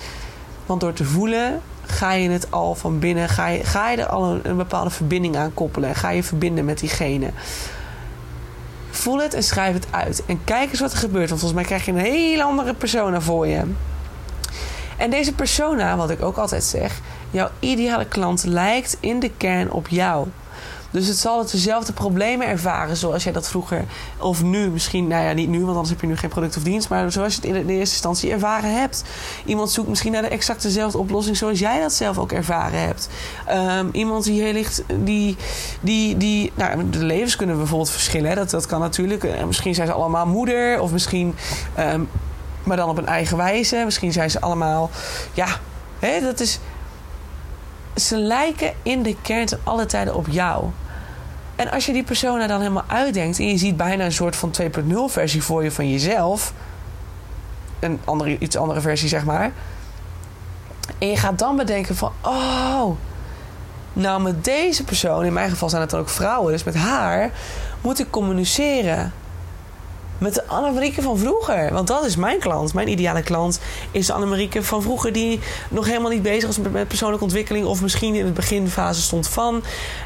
Want 0.66 0.82
door 0.82 0.94
te 0.94 1.06
voelen 1.06 1.62
ga 1.86 2.12
je 2.12 2.30
het 2.30 2.52
al 2.52 2.76
van 2.76 3.00
binnen, 3.00 3.30
ga 3.30 3.48
je, 3.48 3.64
ga 3.64 3.90
je 3.90 3.98
er 3.98 4.08
al 4.08 4.40
een, 4.44 4.58
bepaalde 4.58 4.90
verbinding 4.90 5.38
aan 5.38 5.54
koppelen. 5.54 5.96
Ga 5.96 6.10
je 6.10 6.24
verbinden 6.24 6.66
met 6.66 6.80
diegene. 6.80 7.30
Voel 8.90 9.22
het 9.22 9.34
en 9.34 9.44
schrijf 9.44 9.74
het 9.74 9.88
uit. 9.90 10.24
En 10.26 10.44
kijk 10.44 10.70
eens 10.70 10.80
wat 10.80 10.92
er 10.92 10.98
gebeurt. 10.98 11.30
Want 11.30 11.42
volgens 11.42 11.60
mij 11.62 11.70
krijg 11.70 11.86
je 11.86 11.92
een 11.92 12.14
hele 12.14 12.44
andere 12.44 12.74
persona 12.74 13.22
voor 13.22 13.48
je. 13.48 13.62
En 14.98 15.10
deze 15.10 15.34
persona, 15.34 15.98
wat 15.98 16.10
ik 16.10 16.22
ook 16.22 16.38
altijd 16.38 16.64
zeg, 16.64 17.02
jouw 17.32 17.50
ideale 17.60 18.06
klant 18.06 18.44
lijkt 18.44 18.98
in 19.00 19.20
de 19.20 19.32
kern 19.38 19.72
op 19.72 19.88
jou. 19.88 20.28
Dus 20.94 21.08
het 21.08 21.18
zal 21.18 21.40
het 21.40 21.52
dezelfde 21.52 21.94
problemen 21.94 22.48
ervaren 22.48 22.98
zoals 22.98 23.24
jij 23.24 23.34
dat 23.34 23.50
vroeger, 23.50 23.86
of 24.18 24.44
nu 24.44 24.70
misschien, 24.70 25.08
nou 25.08 25.24
ja, 25.24 25.32
niet 25.32 25.50
nu, 25.50 25.60
want 25.60 25.72
anders 25.72 25.90
heb 25.90 26.02
je 26.02 26.08
nu 26.08 26.18
geen 26.18 26.30
product 26.30 26.58
of 26.58 26.64
dienst, 26.64 26.90
maar 26.90 27.12
zoals 27.12 27.36
je 27.36 27.42
het 27.42 27.50
in 27.50 27.68
de 27.68 27.74
eerste 27.74 27.94
instantie 27.94 28.32
ervaren 28.32 28.80
hebt. 28.80 29.04
Iemand 29.46 29.72
zoekt 29.72 29.88
misschien 29.88 30.12
naar 30.12 30.22
de 30.22 30.28
exact 30.28 30.62
dezelfde 30.62 30.98
oplossing 30.98 31.38
zoals 31.38 31.60
jij 31.60 31.80
dat 31.80 31.94
zelf 31.94 32.18
ook 32.18 32.32
ervaren 32.32 32.80
hebt. 32.80 33.10
Um, 33.52 33.90
iemand 33.92 34.24
die 34.24 34.42
heel 34.42 34.54
licht, 34.54 34.84
die, 35.00 35.38
die, 35.82 36.18
die, 36.18 36.52
nou, 36.56 36.90
de 36.90 37.04
levens 37.06 37.36
kunnen 37.36 37.58
bijvoorbeeld 37.58 37.90
verschillen. 37.90 38.36
Dat, 38.36 38.50
dat 38.50 38.66
kan 38.66 38.80
natuurlijk. 38.80 39.24
Uh, 39.24 39.44
misschien 39.44 39.76
zijn 39.76 39.88
ze 39.88 39.94
allemaal 39.94 40.28
moeder, 40.28 40.82
of 40.82 40.92
misschien. 40.92 41.36
Um, 41.80 42.10
maar 42.64 42.78
dan 42.78 42.90
op 42.90 42.98
een 42.98 43.08
eigen 43.08 43.38
wijze. 43.38 43.82
Misschien 43.86 44.12
zijn 44.12 44.32
ze 44.32 44.42
allemaal. 44.42 44.90
Ja, 45.34 45.48
hè, 46.00 46.20
dat 46.20 46.40
is. 46.40 46.60
Ze 47.96 48.18
lijken 48.18 48.74
in 48.84 49.04
de 49.04 49.16
kern 49.22 49.46
te 49.46 49.58
alle 49.64 49.86
tijden 49.86 50.16
op 50.16 50.28
jou. 50.30 50.66
En 51.56 51.72
als 51.72 51.86
je 51.86 51.94
die 51.94 52.04
persona 52.04 52.48
dan 52.48 52.60
helemaal 52.60 52.84
uitdenkt 52.88 53.40
en 53.40 53.48
je 53.48 53.58
ziet 53.58 53.78
bijna 53.78 54.06
een 54.06 54.12
soort 54.12 54.36
van 54.36 54.54
2.0 54.62 54.94
versie 55.06 55.44
voor 55.44 55.64
je 55.64 55.72
van 55.72 55.90
jezelf. 55.90 56.54
Een 57.80 58.00
andere, 58.06 58.38
iets 58.38 58.58
andere 58.58 58.82
versie, 58.82 59.08
zeg 59.08 59.26
maar. 59.26 59.52
En 60.98 61.08
je 61.08 61.18
gaat 61.18 61.40
dan 61.40 61.56
bedenken 61.56 61.96
van, 61.96 62.12
oh, 62.22 62.92
nou 63.94 64.22
met 64.22 64.44
deze 64.44 64.84
persoon, 64.84 65.26
in 65.26 65.34
mijn 65.34 65.50
geval 65.50 65.70
zijn 65.70 65.82
het 65.82 65.90
dan 65.90 66.00
ook 66.00 66.10
vrouwen, 66.10 66.52
dus 66.52 66.64
met 66.64 66.76
haar 66.76 67.32
moet 67.82 68.00
ik 68.00 68.10
communiceren 68.10 69.14
met 70.24 70.34
de 70.34 70.48
Annemarieke 70.48 71.02
van 71.02 71.18
vroeger. 71.18 71.74
Want 71.74 71.88
dat 71.88 72.06
is 72.06 72.16
mijn 72.16 72.40
klant. 72.40 72.74
Mijn 72.74 72.88
ideale 72.88 73.24
klant 73.24 73.60
is 73.92 74.06
de 74.06 74.14
Annemarieke 74.14 74.64
van 74.64 74.82
vroeger... 74.82 75.14
die 75.14 75.40
nog 75.70 75.86
helemaal 75.86 76.12
niet 76.12 76.22
bezig 76.22 76.46
was 76.46 76.58
met, 76.58 76.88
persoonlijke 76.88 77.24
ontwikkeling... 77.24 77.66
of 77.66 77.82
misschien 77.82 78.16
in 78.16 78.26
het 78.26 78.34
beginfase 78.34 79.02
stond 79.02 79.28
van. 79.28 79.64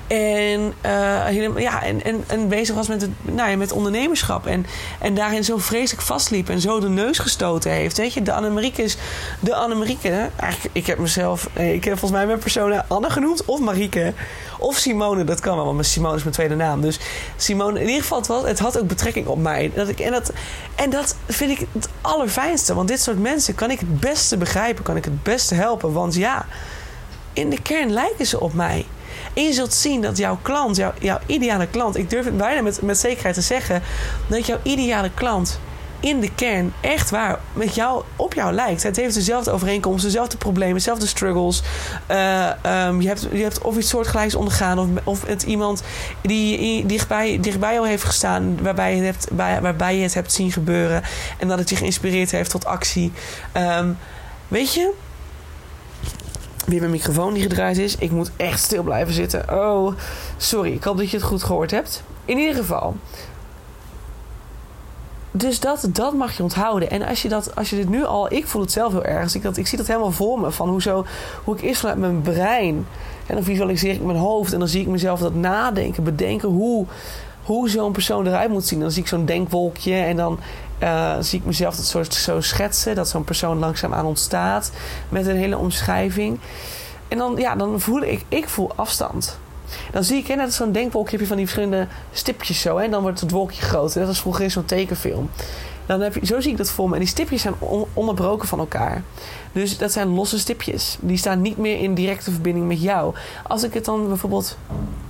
En, 0.08 0.73
uh, 0.86 1.60
ja, 1.60 1.84
en, 1.84 2.23
en, 2.27 2.47
bezig 2.47 2.75
was 2.75 2.88
met, 2.88 3.01
het, 3.01 3.10
nou 3.21 3.49
ja, 3.49 3.58
met 3.58 3.71
ondernemerschap. 3.71 4.45
En, 4.45 4.65
en 4.99 5.15
daarin 5.15 5.43
zo 5.43 5.58
vreselijk 5.58 6.06
vastliep 6.06 6.49
en 6.49 6.62
zo 6.62 6.80
de 6.80 6.89
neus 6.89 7.19
gestoten 7.19 7.71
heeft. 7.71 7.97
Weet 7.97 8.13
je, 8.13 8.21
de 8.21 8.34
Annemarieke 8.34 8.84
is 8.84 8.97
de 9.39 9.56
Annemarieke. 9.56 10.30
Eigenlijk, 10.36 10.75
ik 10.75 10.86
heb 10.86 10.97
mezelf... 10.97 11.49
Eh, 11.53 11.73
ik 11.73 11.84
heb 11.84 11.97
volgens 11.97 12.19
mij 12.19 12.27
mijn 12.27 12.39
persoon 12.39 12.88
Anne 12.88 13.10
genoemd 13.10 13.45
of 13.45 13.60
Marieke. 13.60 14.13
Of 14.57 14.77
Simone, 14.77 15.23
dat 15.23 15.39
kan 15.39 15.55
wel, 15.55 15.65
want 15.65 15.85
Simone 15.85 16.15
is 16.15 16.21
mijn 16.21 16.35
tweede 16.35 16.55
naam. 16.55 16.81
Dus 16.81 16.99
Simone, 17.35 17.79
in 17.79 17.87
ieder 17.87 18.01
geval, 18.01 18.17
het, 18.17 18.47
het 18.47 18.59
had 18.59 18.79
ook 18.79 18.87
betrekking 18.87 19.27
op 19.27 19.37
mij. 19.37 19.71
Dat 19.75 19.87
ik, 19.87 19.99
en, 19.99 20.11
dat, 20.11 20.31
en 20.75 20.89
dat 20.89 21.15
vind 21.27 21.59
ik 21.59 21.67
het 21.71 21.89
allerfijnste. 22.01 22.73
Want 22.73 22.87
dit 22.87 23.01
soort 23.01 23.19
mensen 23.19 23.55
kan 23.55 23.71
ik 23.71 23.79
het 23.79 23.99
beste 23.99 24.37
begrijpen, 24.37 24.83
kan 24.83 24.95
ik 24.95 25.05
het 25.05 25.23
beste 25.23 25.55
helpen. 25.55 25.93
Want 25.93 26.15
ja, 26.15 26.45
in 27.33 27.49
de 27.49 27.61
kern 27.61 27.91
lijken 27.91 28.25
ze 28.25 28.39
op 28.39 28.53
mij. 28.53 28.85
En 29.33 29.43
je 29.43 29.53
zult 29.53 29.73
zien 29.73 30.01
dat 30.01 30.17
jouw 30.17 30.37
klant, 30.41 30.75
jouw, 30.75 30.93
jouw 30.99 31.19
ideale 31.25 31.67
klant, 31.67 31.97
ik 31.97 32.09
durf 32.09 32.25
het 32.25 32.37
bijna 32.37 32.61
met, 32.61 32.81
met 32.81 32.97
zekerheid 32.97 33.35
te 33.35 33.41
zeggen, 33.41 33.81
dat 34.27 34.45
jouw 34.45 34.59
ideale 34.63 35.11
klant 35.13 35.59
in 35.99 36.19
de 36.19 36.31
kern 36.36 36.73
echt 36.81 37.10
waar 37.10 37.39
met 37.53 37.75
jou, 37.75 38.03
op 38.15 38.33
jou 38.33 38.53
lijkt. 38.53 38.83
Het 38.83 38.95
heeft 38.95 39.13
dezelfde 39.13 39.51
overeenkomsten, 39.51 40.10
dezelfde 40.10 40.38
problemen, 40.38 40.73
dezelfde 40.73 41.07
struggles. 41.07 41.62
Uh, 42.12 42.49
um, 42.88 43.01
je, 43.01 43.07
hebt, 43.07 43.27
je 43.31 43.43
hebt 43.43 43.62
of 43.62 43.77
iets 43.77 43.89
soortgelijks 43.89 44.36
ondergaan, 44.36 44.79
of, 44.79 44.88
of 45.03 45.25
het 45.25 45.43
iemand 45.43 45.83
die 46.21 46.86
dichtbij, 46.86 47.39
dichtbij 47.41 47.73
jou 47.73 47.88
heeft 47.88 48.03
gestaan, 48.03 48.57
waarbij 48.62 48.95
je, 48.95 49.01
hebt, 49.01 49.27
bij, 49.31 49.62
waarbij 49.62 49.95
je 49.95 50.03
het 50.03 50.13
hebt 50.13 50.33
zien 50.33 50.51
gebeuren 50.51 51.03
en 51.38 51.47
dat 51.47 51.60
het 51.60 51.69
je 51.69 51.75
geïnspireerd 51.75 52.31
heeft 52.31 52.49
tot 52.49 52.65
actie. 52.65 53.12
Um, 53.57 53.97
weet 54.47 54.73
je? 54.73 54.91
Weer 56.65 56.79
mijn 56.79 56.91
microfoon 56.91 57.33
die 57.33 57.41
gedraaid 57.41 57.77
is. 57.77 57.95
Ik 57.95 58.12
moet 58.12 58.31
echt 58.36 58.60
stil 58.60 58.83
blijven 58.83 59.13
zitten. 59.13 59.53
Oh, 59.53 59.97
sorry. 60.38 60.73
Ik 60.73 60.83
hoop 60.83 60.97
dat 60.97 61.10
je 61.10 61.17
het 61.17 61.25
goed 61.25 61.43
gehoord 61.43 61.71
hebt. 61.71 62.03
In 62.25 62.38
ieder 62.38 62.55
geval, 62.55 62.95
dus 65.38 65.60
dat, 65.60 65.88
dat 65.89 66.13
mag 66.13 66.38
je 66.38 66.43
onthouden. 66.43 66.89
En 66.89 67.02
als 67.02 67.21
je, 67.21 67.30
dat, 67.30 67.56
als 67.56 67.69
je 67.69 67.76
dit 67.76 67.89
nu 67.89 68.06
al... 68.06 68.34
Ik 68.34 68.47
voel 68.47 68.62
het 68.62 68.71
zelf 68.71 68.91
heel 68.91 69.04
erg. 69.06 69.23
Dus 69.23 69.36
ik, 69.36 69.41
dat, 69.41 69.58
ik 69.58 69.67
zie 69.67 69.78
dat 69.78 69.88
helemaal 69.88 70.12
voor 70.12 70.39
me. 70.39 70.52
Van 70.52 70.69
hoe, 70.69 70.82
zo, 70.82 71.06
hoe 71.43 71.56
ik 71.56 71.62
eerst 71.62 71.80
vanuit 71.80 72.00
mijn 72.00 72.21
brein... 72.21 72.88
En 73.26 73.36
dan 73.36 73.43
visualiseer 73.43 73.93
ik 73.93 74.04
mijn 74.04 74.17
hoofd. 74.17 74.54
En 74.54 74.60
dan 74.60 74.67
zie 74.67 74.82
ik 74.82 74.88
mezelf 74.88 75.19
dat 75.19 75.34
nadenken. 75.34 76.04
Bedenken 76.04 76.50
hoe, 76.50 76.86
hoe 77.43 77.69
zo'n 77.69 77.91
persoon 77.91 78.28
eruit 78.28 78.50
moet 78.50 78.65
zien. 78.65 78.80
Dan 78.80 78.91
zie 78.91 79.02
ik 79.02 79.08
zo'n 79.08 79.26
denkwolkje. 79.26 79.93
En 79.93 80.15
dan 80.15 80.39
uh, 80.84 81.15
zie 81.19 81.39
ik 81.39 81.45
mezelf 81.45 81.76
dat 81.76 81.86
soort 81.86 82.13
zo 82.13 82.41
schetsen. 82.41 82.95
Dat 82.95 83.10
zo'n 83.10 83.23
persoon 83.23 83.60
langzaam 83.60 83.93
aan 83.93 84.06
ontstaat. 84.06 84.71
Met 85.10 85.28
een 85.28 85.36
hele 85.36 85.58
omschrijving. 85.58 86.39
En 87.08 87.17
dan, 87.17 87.36
ja, 87.38 87.56
dan 87.56 87.80
voel 87.80 88.02
ik... 88.02 88.26
Ik 88.30 88.50
voel 88.50 88.71
afstand. 88.76 89.38
Dan 89.91 90.03
zie 90.03 90.17
ik, 90.17 90.27
hè, 90.27 90.36
net 90.36 90.53
zo'n 90.53 90.71
denkwolkje 90.71 91.27
van 91.27 91.38
die 91.38 91.45
verschillende 91.45 91.88
stipjes 92.12 92.62
zo. 92.62 92.77
En 92.77 92.91
dan 92.91 93.01
wordt 93.01 93.21
het 93.21 93.32
wolkje 93.32 93.62
groter. 93.62 94.01
Dat 94.01 94.10
is 94.10 94.19
vroeger 94.19 94.51
zo'n 94.51 94.65
tekenfilm. 94.65 95.30
Dan 95.86 96.01
heb 96.01 96.15
je, 96.15 96.25
zo 96.25 96.39
zie 96.39 96.51
ik 96.51 96.58
dat 96.58 96.71
voor 96.71 96.88
me. 96.88 96.93
En 96.93 96.99
die 96.99 97.10
stipjes 97.10 97.41
zijn 97.41 97.53
onderbroken 97.93 98.47
van 98.47 98.60
elkaar. 98.60 99.03
Dus 99.51 99.77
dat 99.77 99.91
zijn 99.91 100.08
losse 100.08 100.39
stipjes. 100.39 100.97
Die 100.99 101.17
staan 101.17 101.41
niet 101.41 101.58
meer 101.58 101.80
in 101.80 101.93
directe 101.93 102.32
verbinding 102.32 102.67
met 102.67 102.82
jou. 102.82 103.15
Als 103.47 103.63
ik 103.63 103.73
het 103.73 103.86
dan 103.86 104.08
bijvoorbeeld 104.08 104.58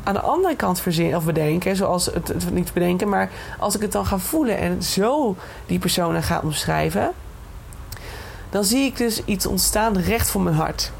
aan 0.04 0.14
de 0.14 0.20
andere 0.20 0.56
kant 0.56 0.80
verzin 0.80 1.16
of 1.16 1.26
bedenken, 1.26 1.76
zoals 1.76 2.06
het, 2.06 2.28
het 2.28 2.54
niet 2.54 2.74
bedenken, 2.74 3.10
maar 3.10 3.30
als 3.60 3.76
ik 3.76 3.82
het 3.82 3.92
dan 3.92 4.06
ga 4.06 4.18
voelen 4.18 4.58
en 4.58 4.84
zo 4.84 5.36
die 5.66 5.80
personen 5.80 6.24
ga 6.24 6.40
omschrijven, 6.44 7.12
dan 8.50 8.64
zie 8.64 8.86
ik 8.86 8.98
dus 8.98 9.22
iets 9.26 9.46
ontstaan 9.46 9.98
recht 9.98 10.30
voor 10.30 10.42
mijn 10.42 10.56
hart 10.56 10.92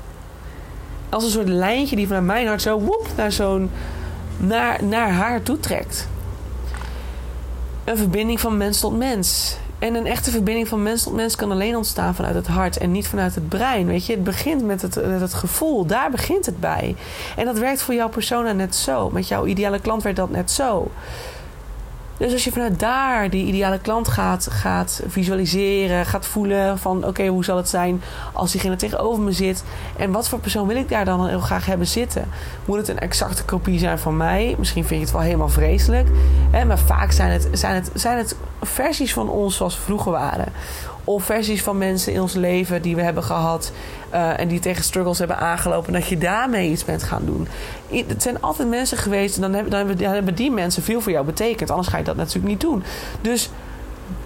als 1.10 1.24
een 1.24 1.30
soort 1.30 1.50
lijntje 1.50 1.96
die 1.96 2.08
vanuit 2.08 2.26
mijn 2.26 2.48
hart 2.48 2.62
zo 2.62 2.80
woep, 2.80 3.08
naar, 3.16 3.32
zo'n, 3.32 3.72
naar, 4.38 4.84
naar 4.84 5.12
haar 5.12 5.42
toe 5.42 5.60
trekt. 5.60 6.08
Een 7.84 7.98
verbinding 7.98 8.40
van 8.40 8.58
mens 8.58 8.80
tot 8.80 8.98
mens. 8.98 9.58
En 9.80 9.96
een 9.96 10.06
echte 10.06 10.32
verbinding 10.32 10.68
van 10.68 10.84
mens 10.84 11.04
tot 11.04 11.14
mens 11.14 11.36
kan 11.36 11.52
alleen 11.52 11.76
ontstaan 11.76 12.16
vanuit 12.16 12.36
het 12.36 12.48
hart 12.48 12.78
en 12.78 12.92
niet 12.92 13.08
vanuit 13.08 13.36
het 13.36 13.50
brein. 13.50 13.88
Weet 13.88 14.06
je, 14.06 14.14
het 14.14 14.24
begint 14.24 14.64
met 14.64 14.82
het, 14.82 14.96
met 15.08 15.22
het 15.22 15.34
gevoel. 15.34 15.86
Daar 15.86 16.12
begint 16.12 16.46
het 16.46 16.60
bij. 16.60 16.96
En 17.36 17.46
dat 17.46 17.58
werkt 17.58 17.82
voor 17.82 17.94
jouw 17.94 18.10
persona 18.10 18.52
net 18.52 18.76
zo. 18.76 19.10
Met 19.10 19.28
jouw 19.28 19.46
ideale 19.46 19.80
klant 19.80 20.04
werkt 20.04 20.18
dat 20.18 20.30
net 20.30 20.52
zo. 20.52 20.92
Dus 22.18 22.34
als 22.34 22.44
je 22.44 22.52
vanuit 22.52 22.80
daar 22.80 23.30
die 23.30 23.46
ideale 23.46 23.80
klant 23.80 24.08
gaat, 24.08 24.48
gaat 24.52 25.02
visualiseren, 25.08 26.06
gaat 26.06 26.26
voelen 26.26 26.78
van 26.78 27.06
oké, 27.06 27.28
hoe 27.28 27.44
zal 27.44 27.58
het 27.58 27.70
zijn 27.70 28.02
als 28.34 28.52
diegene 28.52 28.76
tegenover 28.76 29.24
me 29.24 29.32
zit? 29.32 29.64
En 29.98 30.12
wat 30.12 30.30
voor 30.30 30.40
persoon 30.40 30.68
wil 30.68 30.78
ik 30.78 30.90
daar 30.90 31.06
dan 31.06 31.28
heel 31.28 31.40
graag 31.40 31.66
hebben 31.66 31.88
zitten? 31.88 32.26
Moet 32.66 32.78
het 32.78 32.88
een 32.88 33.00
exacte 33.00 33.44
kopie 33.44 33.80
zijn 33.80 34.00
van 34.00 34.18
mij? 34.18 34.56
Misschien 34.58 34.86
vind 34.86 35.00
je 35.00 35.06
het 35.06 35.16
wel 35.16 35.26
helemaal 35.26 35.50
vreselijk. 35.50 36.08
Hè? 36.52 36.66
Maar 36.66 36.80
vaak 36.80 37.12
zijn 37.12 37.32
het, 37.32 37.48
zijn, 37.52 37.76
het, 37.76 37.92
zijn 37.94 38.18
het 38.18 38.36
versies 38.62 39.14
van 39.14 39.30
ons 39.30 39.56
zoals 39.56 39.78
vroeger 39.78 40.12
waren. 40.12 40.54
Of 41.04 41.24
versies 41.24 41.64
van 41.64 41.78
mensen 41.78 42.14
in 42.14 42.22
ons 42.22 42.34
leven 42.34 42.82
die 42.82 42.96
we 42.96 43.02
hebben 43.02 43.24
gehad. 43.24 43.72
Uh, 44.14 44.40
en 44.40 44.48
die 44.48 44.60
tegen 44.60 44.84
struggles 44.84 45.18
hebben 45.18 45.38
aangelopen. 45.38 45.94
Dat 45.94 46.08
je 46.08 46.18
daarmee 46.18 46.72
iets 46.72 46.86
bent 46.86 47.04
gaan 47.04 47.26
doen. 47.26 47.48
Het 48.08 48.22
zijn 48.22 48.42
altijd 48.42 48.70
mensen 48.70 48.98
geweest. 48.98 49.36
En 49.36 49.42
dan 49.42 49.54
hebben, 49.54 49.72
dan 49.72 49.80
hebben, 49.80 49.98
dan 49.98 50.14
hebben 50.14 50.36
die 50.36 50.52
mensen 50.52 50.84
veel 50.84 51.02
voor 51.02 51.12
jou 51.12 51.26
betekend. 51.26 51.70
Anders 51.70 51.88
ga 51.88 51.98
je 51.98 52.04
dat 52.04 52.16
natuurlijk 52.16 52.48
niet 52.48 52.62
doen. 52.62 52.84
Dus 53.22 53.50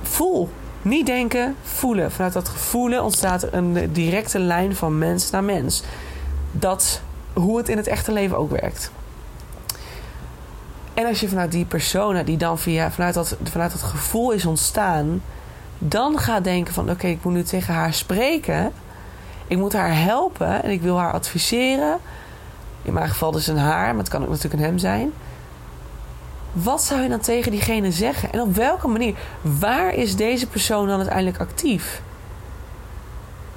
voel. 0.02 0.50
Niet 0.82 1.06
denken, 1.06 1.56
voelen. 1.64 2.12
Vanuit 2.12 2.34
dat 2.34 2.50
gevoelen 2.50 3.04
ontstaat 3.04 3.48
een 3.52 3.90
directe 3.92 4.40
lijn 4.40 4.76
van 4.76 4.98
mens 4.98 5.30
naar 5.30 5.44
mens. 5.44 5.84
Dat 6.52 7.02
hoe 7.34 7.58
het 7.58 7.70
in 7.70 7.78
het 7.78 7.88
echte 7.88 8.12
leven 8.12 8.38
ook 8.38 8.52
werkt. 8.52 8.92
En 11.02 11.08
als 11.08 11.20
je 11.20 11.30
vanuit 11.30 11.52
die 11.52 11.66
persona, 11.66 12.24
die 12.24 12.38
dan 12.38 12.60
via, 12.60 12.92
vanuit, 12.92 13.14
dat, 13.14 13.38
vanuit 13.44 13.72
dat 13.72 13.82
gevoel 13.82 14.32
is 14.32 14.46
ontstaan, 14.46 15.22
dan 15.78 16.20
gaat 16.20 16.44
denken 16.44 16.74
van 16.74 16.90
oké, 16.90 17.08
ik 17.08 17.24
moet 17.24 17.34
nu 17.34 17.44
tegen 17.44 17.74
haar 17.74 17.94
spreken. 17.94 18.72
Ik 19.48 19.58
moet 19.58 19.74
haar 19.74 20.02
helpen 20.02 20.64
en 20.64 20.70
ik 20.70 20.82
wil 20.82 20.98
haar 20.98 21.14
adviseren. 21.14 21.98
In 22.82 22.94
mijn 22.94 23.10
geval 23.10 23.32
dus 23.32 23.48
een 23.48 23.58
haar, 23.58 23.88
maar 23.88 24.04
het 24.04 24.10
kan 24.10 24.22
ook 24.22 24.30
natuurlijk 24.30 24.54
een 24.54 24.70
hem 24.70 24.78
zijn. 24.78 25.14
Wat 26.52 26.84
zou 26.84 27.02
je 27.02 27.10
dan 27.10 27.20
tegen 27.20 27.52
diegene 27.52 27.92
zeggen? 27.92 28.32
En 28.32 28.42
op 28.42 28.56
welke 28.56 28.88
manier? 28.88 29.16
Waar 29.42 29.94
is 29.94 30.16
deze 30.16 30.48
persoon 30.48 30.88
dan 30.88 30.98
uiteindelijk 30.98 31.40
actief? 31.40 32.02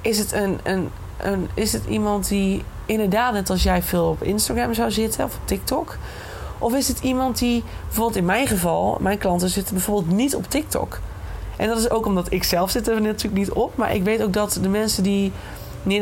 Is 0.01 0.17
het, 0.17 0.31
een, 0.31 0.59
een, 0.63 0.89
een, 1.17 1.49
is 1.53 1.73
het 1.73 1.85
iemand 1.85 2.27
die 2.27 2.63
inderdaad, 2.85 3.33
net 3.33 3.49
als 3.49 3.63
jij, 3.63 3.81
veel 3.81 4.09
op 4.09 4.23
Instagram 4.23 4.73
zou 4.73 4.91
zitten 4.91 5.25
of 5.25 5.35
op 5.35 5.47
TikTok? 5.47 5.97
Of 6.59 6.73
is 6.73 6.87
het 6.87 6.99
iemand 6.99 7.37
die, 7.37 7.63
bijvoorbeeld 7.85 8.17
in 8.17 8.25
mijn 8.25 8.47
geval, 8.47 8.97
mijn 9.01 9.17
klanten 9.17 9.49
zitten 9.49 9.73
bijvoorbeeld 9.73 10.15
niet 10.15 10.35
op 10.35 10.49
TikTok. 10.49 10.99
En 11.57 11.67
dat 11.67 11.77
is 11.77 11.89
ook 11.89 12.05
omdat 12.05 12.31
ik 12.31 12.43
zelf 12.43 12.71
zit 12.71 12.87
er 12.87 13.01
natuurlijk 13.01 13.35
niet 13.35 13.51
op. 13.51 13.75
Maar 13.75 13.95
ik 13.95 14.03
weet 14.03 14.23
ook 14.23 14.33
dat 14.33 14.59
de 14.61 14.69
mensen 14.69 15.03
die 15.03 15.31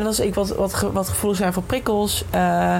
als 0.05 0.19
ik 0.19 0.35
wat, 0.35 0.55
wat, 0.55 0.81
wat 0.93 1.09
gevoelig 1.09 1.37
zijn 1.37 1.53
voor 1.53 1.63
prikkels. 1.63 2.23
Uh, 2.35 2.75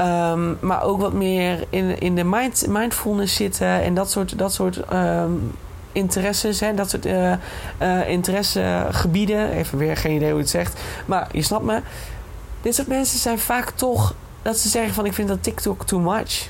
um, 0.00 0.58
maar 0.60 0.82
ook 0.82 1.00
wat 1.00 1.12
meer 1.12 1.64
in, 1.70 2.00
in 2.00 2.14
de 2.14 2.24
mind, 2.24 2.66
mindfulness 2.68 3.34
zitten. 3.34 3.82
En 3.82 3.94
dat 3.94 4.10
soort, 4.10 4.38
dat 4.38 4.52
soort 4.52 4.92
um, 4.92 5.52
interesses. 5.92 6.60
Hè, 6.60 6.74
dat 6.74 6.90
soort 6.90 7.06
uh, 7.06 7.32
interessegebieden. 8.06 9.50
Even 9.50 9.78
weer 9.78 9.96
geen 9.96 10.14
idee 10.14 10.30
hoe 10.30 10.40
het 10.40 10.50
zegt. 10.50 10.80
Maar 11.06 11.28
je 11.32 11.42
snapt 11.42 11.64
me. 11.64 11.80
Dit 12.62 12.74
soort 12.74 12.88
mensen 12.88 13.18
zijn 13.18 13.38
vaak 13.38 13.70
toch 13.70 14.14
dat 14.42 14.58
ze 14.58 14.68
zeggen 14.68 14.94
van 14.94 15.06
ik 15.06 15.12
vind 15.12 15.28
dat 15.28 15.42
TikTok 15.42 15.84
too 15.84 16.00
much. 16.00 16.48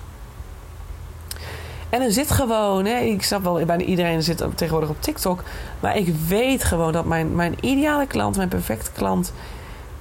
En 1.91 2.03
er 2.03 2.13
zit 2.13 2.31
gewoon, 2.31 2.85
hè, 2.85 2.99
ik 2.99 3.23
snap 3.23 3.43
wel, 3.43 3.65
bijna 3.65 3.85
iedereen 3.85 4.23
zit 4.23 4.45
tegenwoordig 4.55 4.91
op 4.91 5.03
TikTok. 5.03 5.43
Maar 5.81 5.97
ik 5.97 6.15
weet 6.29 6.65
gewoon 6.65 6.93
dat 6.93 7.05
mijn, 7.05 7.35
mijn 7.35 7.57
ideale 7.61 8.07
klant, 8.07 8.37
mijn 8.37 8.49
perfecte 8.49 8.91
klant, 8.93 9.33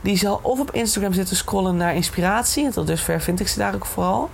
die 0.02 0.18
zal 0.18 0.40
of 0.42 0.60
op 0.60 0.72
Instagram 0.72 1.14
zitten 1.14 1.36
scrollen 1.36 1.78
naar 1.78 1.96
inspiratie. 1.96 2.66
En 2.66 2.72
tot 2.72 2.88
dusver 2.88 3.22
vind 3.22 3.40
ik 3.40 3.48
ze 3.48 3.60
daar 3.60 3.76
ook 3.76 3.86
vooral. 3.86 4.30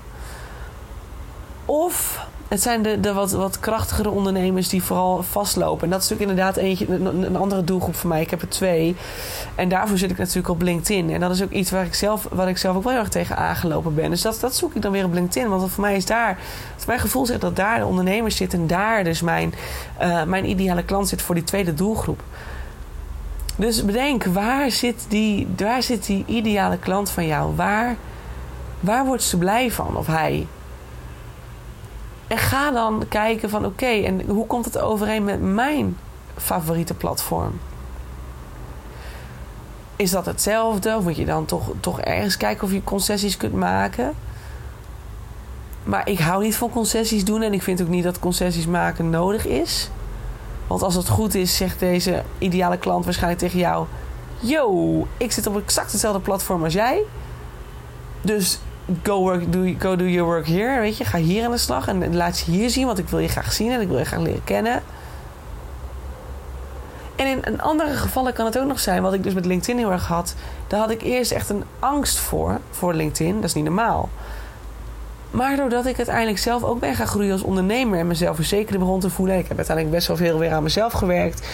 Of 1.66 2.26
het 2.48 2.62
zijn 2.62 2.82
de, 3.02 3.14
wat, 3.14 3.32
wat 3.32 3.60
krachtigere 3.60 4.10
ondernemers 4.10 4.70
die 4.70 4.84
vooral 4.84 5.24
vastlopen. 5.24 5.84
En 5.84 5.90
dat 5.90 6.04
is 6.04 6.10
natuurlijk 6.10 6.40
inderdaad 6.40 6.64
eentje, 6.64 6.88
een, 6.88 7.36
andere 7.36 7.64
doelgroep 7.64 7.96
voor 7.96 8.10
mij. 8.10 8.22
Ik 8.22 8.30
heb 8.30 8.42
er 8.42 8.50
twee. 8.50 8.96
En 9.56 9.70
daarvoor 9.70 9.98
zit 9.98 10.12
ik 10.12 10.18
natuurlijk 10.18 10.50
op 10.50 10.62
LinkedIn. 10.62 11.10
En 11.10 11.20
dat 11.20 11.32
is 11.32 11.44
ook 11.44 11.52
iets 11.52 11.72
waar 11.72 11.86
ik 11.86 11.94
zelf, 11.94 12.28
waar 12.32 12.50
ik 12.50 12.58
zelf 12.58 12.76
ook 12.76 12.84
wel 12.84 12.92
heel 12.92 13.02
erg 13.02 13.10
tegen 13.10 13.38
aangelopen 13.38 13.96
ben. 13.96 14.10
Dus 14.10 14.22
dat, 14.22 14.40
dat 14.40 14.56
zoek 14.56 14.76
ik 14.76 14.82
dan 14.82 14.92
weer 14.92 15.06
op 15.06 15.14
LinkedIn. 15.14 15.50
Want 15.50 15.72
voor 15.72 15.84
mij 15.84 15.96
is 15.96 16.06
daar, 16.06 16.38
mijn 16.88 17.00
gevoel 17.00 17.26
zegt 17.26 17.42
dat 17.42 17.56
daar 17.56 17.80
de 17.80 17.86
ondernemers 17.86 18.36
zitten. 18.36 18.60
En 18.60 18.68
daar 18.68 19.04
dus 19.04 19.22
mijn, 19.22 19.54
uh, 20.02 20.24
mijn 20.24 20.50
ideale 20.50 20.84
klant 20.84 21.08
zit 21.08 21.22
voor 21.22 21.36
die 21.36 21.44
tweede 21.44 21.74
doelgroep. 21.74 22.24
Dus 23.56 23.86
bedenk, 23.86 24.24
waar 24.24 24.72
zit 24.72 25.06
die, 25.08 25.48
waar 25.58 25.84
zit 25.84 26.06
die 26.06 26.24
ideale 26.28 26.78
klant 26.78 27.10
van 27.10 27.26
jou? 27.26 27.56
Waar, 27.56 27.96
waar 28.80 29.06
wordt 29.06 29.24
ze 29.24 29.38
blij 29.38 29.72
van? 29.72 29.98
Of 29.98 30.08
hij? 30.08 30.48
En 32.28 32.38
ga 32.38 32.72
dan 32.72 33.06
kijken 33.10 33.50
van 33.50 33.66
oké, 33.66 33.86
en 33.86 34.22
hoe 34.28 34.48
komt 34.48 34.66
het 34.66 34.78
overeen 34.78 35.24
met 35.24 35.42
mijn 35.42 35.98
favoriete 36.38 36.94
platform? 36.94 37.60
Is 39.96 40.12
dat 40.12 40.26
hetzelfde? 40.26 40.96
Of 40.96 41.04
moet 41.04 41.16
je 41.16 41.26
dan 41.26 41.46
toch, 41.46 41.72
toch 41.80 42.02
ergens 42.02 42.38
kijken 42.38 42.64
of 42.64 42.72
je 42.72 42.84
concessies 42.84 43.38
kunt 43.38 43.54
maken? 43.54 44.14
Maar 45.84 46.10
ik 46.10 46.20
hou 46.20 46.44
niet 46.44 46.56
van 46.56 46.70
concessies 46.70 47.26
doen 47.26 47.42
en 47.42 47.54
ik 47.54 47.64
vind 47.64 47.82
ook 47.82 47.88
niet 47.88 48.04
dat 48.04 48.20
concessies 48.20 48.68
maken 48.68 49.10
nodig 49.10 49.46
is. 49.46 49.90
Want 50.68 50.82
als 50.82 50.96
het 50.96 51.10
goed 51.10 51.36
is, 51.36 51.58
zegt 51.58 51.80
deze 51.80 52.24
ideale 52.38 52.78
klant 52.78 53.06
waarschijnlijk 53.06 53.42
tegen 53.42 53.60
jou: 53.60 53.86
Yo, 54.40 55.08
ik 55.18 55.32
zit 55.32 55.48
op 55.48 55.58
exact 55.58 55.92
hetzelfde 55.92 56.20
platform 56.20 56.64
als 56.64 56.74
jij. 56.74 57.02
Dus 58.22 58.60
go, 59.04 59.20
work, 59.20 59.52
do, 59.52 59.74
go 59.80 59.96
do 59.96 60.06
your 60.06 60.30
work 60.30 60.48
here. 60.48 60.80
Weet 60.80 60.98
je, 60.98 61.06
ga 61.06 61.18
hier 61.18 61.46
aan 61.46 61.52
de 61.52 61.58
slag 61.58 61.88
en 61.88 62.16
laat 62.16 62.40
je 62.40 62.52
hier 62.52 62.70
zien, 62.70 62.86
want 62.86 62.98
ik 62.98 63.10
wil 63.10 63.20
je 63.20 63.28
graag 63.28 63.54
zien 63.54 63.72
en 63.72 63.82
ik 63.82 63.88
wil 63.88 63.98
je 63.98 64.06
graag 64.06 64.20
leren 64.20 64.44
kennen. 64.44 64.84
En 67.16 67.28
in, 67.28 67.44
in 67.44 67.62
andere 67.62 67.94
gevallen 67.94 68.34
kan 68.34 68.46
het 68.46 68.60
ook 68.60 68.68
nog 68.68 68.80
zijn, 68.80 69.02
wat 69.02 69.14
ik 69.14 69.24
dus 69.24 69.34
met 69.34 69.46
LinkedIn 69.46 69.78
heel 69.78 69.92
erg 69.92 70.08
had. 70.08 70.36
Daar 70.68 70.80
had 70.80 70.92
ik 70.92 71.02
eerst 71.02 71.32
echt 71.32 71.50
een 71.50 71.64
angst 71.80 72.18
voor, 72.18 72.60
voor 72.72 72.94
LinkedIn. 72.94 73.36
Dat 73.36 73.44
is 73.44 73.54
niet 73.54 73.64
normaal. 73.64 74.10
Maar 75.32 75.56
doordat 75.56 75.86
ik 75.86 75.98
uiteindelijk 75.98 76.38
zelf 76.38 76.64
ook 76.64 76.80
ben 76.80 76.96
gaan 76.96 77.08
groeien 77.08 77.32
als 77.32 77.42
ondernemer 77.42 78.00
en 78.00 78.08
mezelf 78.08 78.36
verzekerder 78.36 78.80
begon 78.80 79.00
te 79.00 79.10
voelen, 79.10 79.38
ik 79.38 79.48
heb 79.48 79.58
uiteindelijk 79.58 79.96
best 79.96 80.08
wel 80.08 80.18
veel 80.18 80.40
weer 80.40 80.52
aan 80.52 80.64
mezelf 80.64 80.94
gewerkt, 80.94 81.48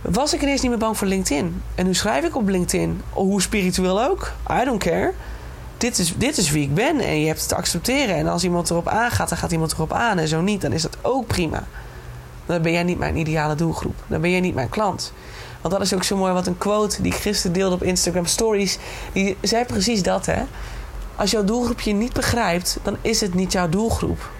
was 0.00 0.34
ik 0.34 0.42
ineens 0.42 0.60
niet 0.60 0.70
meer 0.70 0.78
bang 0.78 0.96
voor 0.96 1.06
LinkedIn. 1.06 1.62
En 1.74 1.86
nu 1.86 1.94
schrijf 1.94 2.24
ik 2.24 2.36
op 2.36 2.48
LinkedIn, 2.48 3.02
hoe 3.10 3.42
spiritueel 3.42 4.02
ook, 4.02 4.32
I 4.60 4.64
don't 4.64 4.82
care 4.82 5.12
dit 5.78 5.98
is, 5.98 6.14
dit 6.16 6.38
is 6.38 6.50
wie 6.50 6.62
ik 6.62 6.74
ben 6.74 7.00
en 7.00 7.20
je 7.20 7.26
hebt 7.26 7.40
het 7.40 7.48
te 7.48 7.56
accepteren. 7.56 8.16
En 8.16 8.26
als 8.26 8.44
iemand 8.44 8.70
erop 8.70 8.88
aangaat, 8.88 9.28
dan 9.28 9.38
gaat 9.38 9.52
iemand 9.52 9.72
erop 9.72 9.92
aan. 9.92 10.18
En 10.18 10.28
zo 10.28 10.40
niet, 10.40 10.60
dan 10.60 10.72
is 10.72 10.82
dat 10.82 10.96
ook 11.02 11.26
prima. 11.26 11.66
Dan 12.46 12.62
ben 12.62 12.72
jij 12.72 12.82
niet 12.82 12.98
mijn 12.98 13.16
ideale 13.16 13.54
doelgroep. 13.54 13.94
Dan 14.06 14.20
ben 14.20 14.30
jij 14.30 14.40
niet 14.40 14.54
mijn 14.54 14.68
klant. 14.68 15.12
Want 15.60 15.74
dat 15.74 15.82
is 15.82 15.94
ook 15.94 16.04
zo 16.04 16.16
mooi, 16.16 16.32
wat 16.32 16.46
een 16.46 16.58
quote 16.58 17.02
die 17.02 17.12
ik 17.12 17.18
gisteren 17.18 17.52
deelde 17.52 17.74
op 17.74 17.82
Instagram 17.82 18.26
Stories. 18.26 18.78
Die 19.12 19.36
zei 19.40 19.64
precies 19.64 20.02
dat, 20.02 20.26
hè. 20.26 20.42
Als 21.16 21.30
jouw 21.30 21.44
doelgroep 21.44 21.80
je 21.80 21.92
niet 21.92 22.12
begrijpt, 22.12 22.78
dan 22.82 22.96
is 23.00 23.20
het 23.20 23.34
niet 23.34 23.52
jouw 23.52 23.68
doelgroep. 23.68 24.30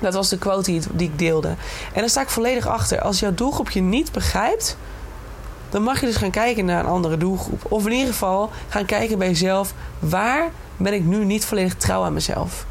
Dat 0.00 0.14
was 0.14 0.28
de 0.28 0.38
quote 0.38 0.80
die, 0.92 1.08
ik 1.08 1.18
deelde. 1.18 1.48
En 1.92 2.00
daar 2.00 2.08
sta 2.08 2.20
ik 2.20 2.28
volledig 2.28 2.66
achter. 2.66 3.00
Als 3.00 3.20
jouw 3.20 3.34
doelgroep 3.34 3.70
je 3.70 3.80
niet 3.80 4.12
begrijpt, 4.12 4.76
dan 5.70 5.82
mag 5.82 6.00
je 6.00 6.06
dus 6.06 6.16
gaan 6.16 6.30
kijken 6.30 6.64
naar 6.64 6.84
een 6.84 6.90
andere 6.90 7.16
doelgroep. 7.16 7.64
Of 7.68 7.86
in 7.86 7.92
ieder 7.92 8.12
geval 8.12 8.50
gaan 8.68 8.84
kijken 8.84 9.18
bij 9.18 9.28
jezelf: 9.28 9.74
waar 9.98 10.50
ben 10.76 10.94
ik 10.94 11.04
nu 11.04 11.24
niet 11.24 11.44
volledig 11.44 11.74
trouw 11.74 12.02
aan 12.02 12.12
mezelf? 12.12 12.66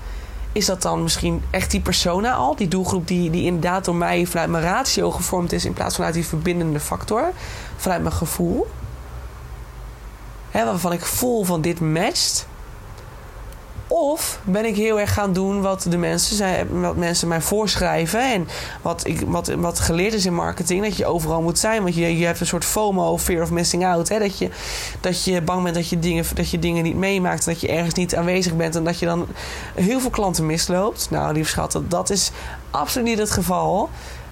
Is 0.51 0.65
dat 0.65 0.81
dan 0.81 1.03
misschien 1.03 1.43
echt 1.49 1.71
die 1.71 1.81
persona 1.81 2.33
al, 2.33 2.55
die 2.55 2.67
doelgroep 2.67 3.07
die, 3.07 3.29
die 3.29 3.45
inderdaad 3.45 3.85
door 3.85 3.95
mij 3.95 4.25
vanuit 4.25 4.49
mijn 4.49 4.63
ratio 4.63 5.11
gevormd 5.11 5.51
is 5.51 5.65
in 5.65 5.73
plaats 5.73 5.95
van 5.95 6.05
uit 6.05 6.13
die 6.13 6.25
verbindende 6.25 6.79
factor, 6.79 7.31
vanuit 7.75 8.01
mijn 8.01 8.13
gevoel? 8.13 8.67
Hè, 10.51 10.65
waarvan 10.65 10.93
ik 10.93 11.05
voel 11.05 11.43
van 11.43 11.61
dit 11.61 11.79
matcht. 11.79 12.47
Of 13.91 14.39
ben 14.43 14.65
ik 14.65 14.75
heel 14.75 14.99
erg 14.99 15.13
gaan 15.13 15.33
doen 15.33 15.61
wat 15.61 15.85
de 15.89 15.97
mensen, 15.97 16.81
wat 16.81 16.95
mensen 16.95 17.27
mij 17.27 17.41
voorschrijven. 17.41 18.33
En 18.33 18.47
wat, 18.81 19.07
ik, 19.07 19.21
wat, 19.27 19.47
wat 19.47 19.79
geleerd 19.79 20.13
is 20.13 20.25
in 20.25 20.33
marketing. 20.33 20.83
Dat 20.83 20.97
je 20.97 21.05
overal 21.05 21.41
moet 21.41 21.59
zijn. 21.59 21.83
Want 21.83 21.95
je, 21.95 22.17
je 22.17 22.25
hebt 22.25 22.39
een 22.39 22.47
soort 22.47 22.65
FOMO, 22.65 23.17
fear 23.17 23.41
of 23.41 23.51
missing 23.51 23.85
out. 23.85 24.09
Hè? 24.09 24.19
Dat, 24.19 24.37
je, 24.37 24.49
dat 25.01 25.23
je 25.23 25.41
bang 25.41 25.63
bent 25.63 25.75
dat 25.75 25.89
je, 25.89 25.99
dingen, 25.99 26.25
dat 26.33 26.49
je 26.49 26.59
dingen 26.59 26.83
niet 26.83 26.95
meemaakt. 26.95 27.45
Dat 27.45 27.61
je 27.61 27.67
ergens 27.67 27.93
niet 27.93 28.15
aanwezig 28.15 28.55
bent. 28.55 28.75
En 28.75 28.83
dat 28.83 28.99
je 28.99 29.05
dan 29.05 29.27
heel 29.75 29.99
veel 29.99 30.09
klanten 30.09 30.45
misloopt. 30.45 31.07
Nou, 31.09 31.33
lief 31.33 31.49
schat, 31.49 31.81
dat 31.87 32.09
is 32.09 32.31
absoluut 32.71 33.07
niet 33.07 33.17
het 33.17 33.31
geval. 33.31 33.89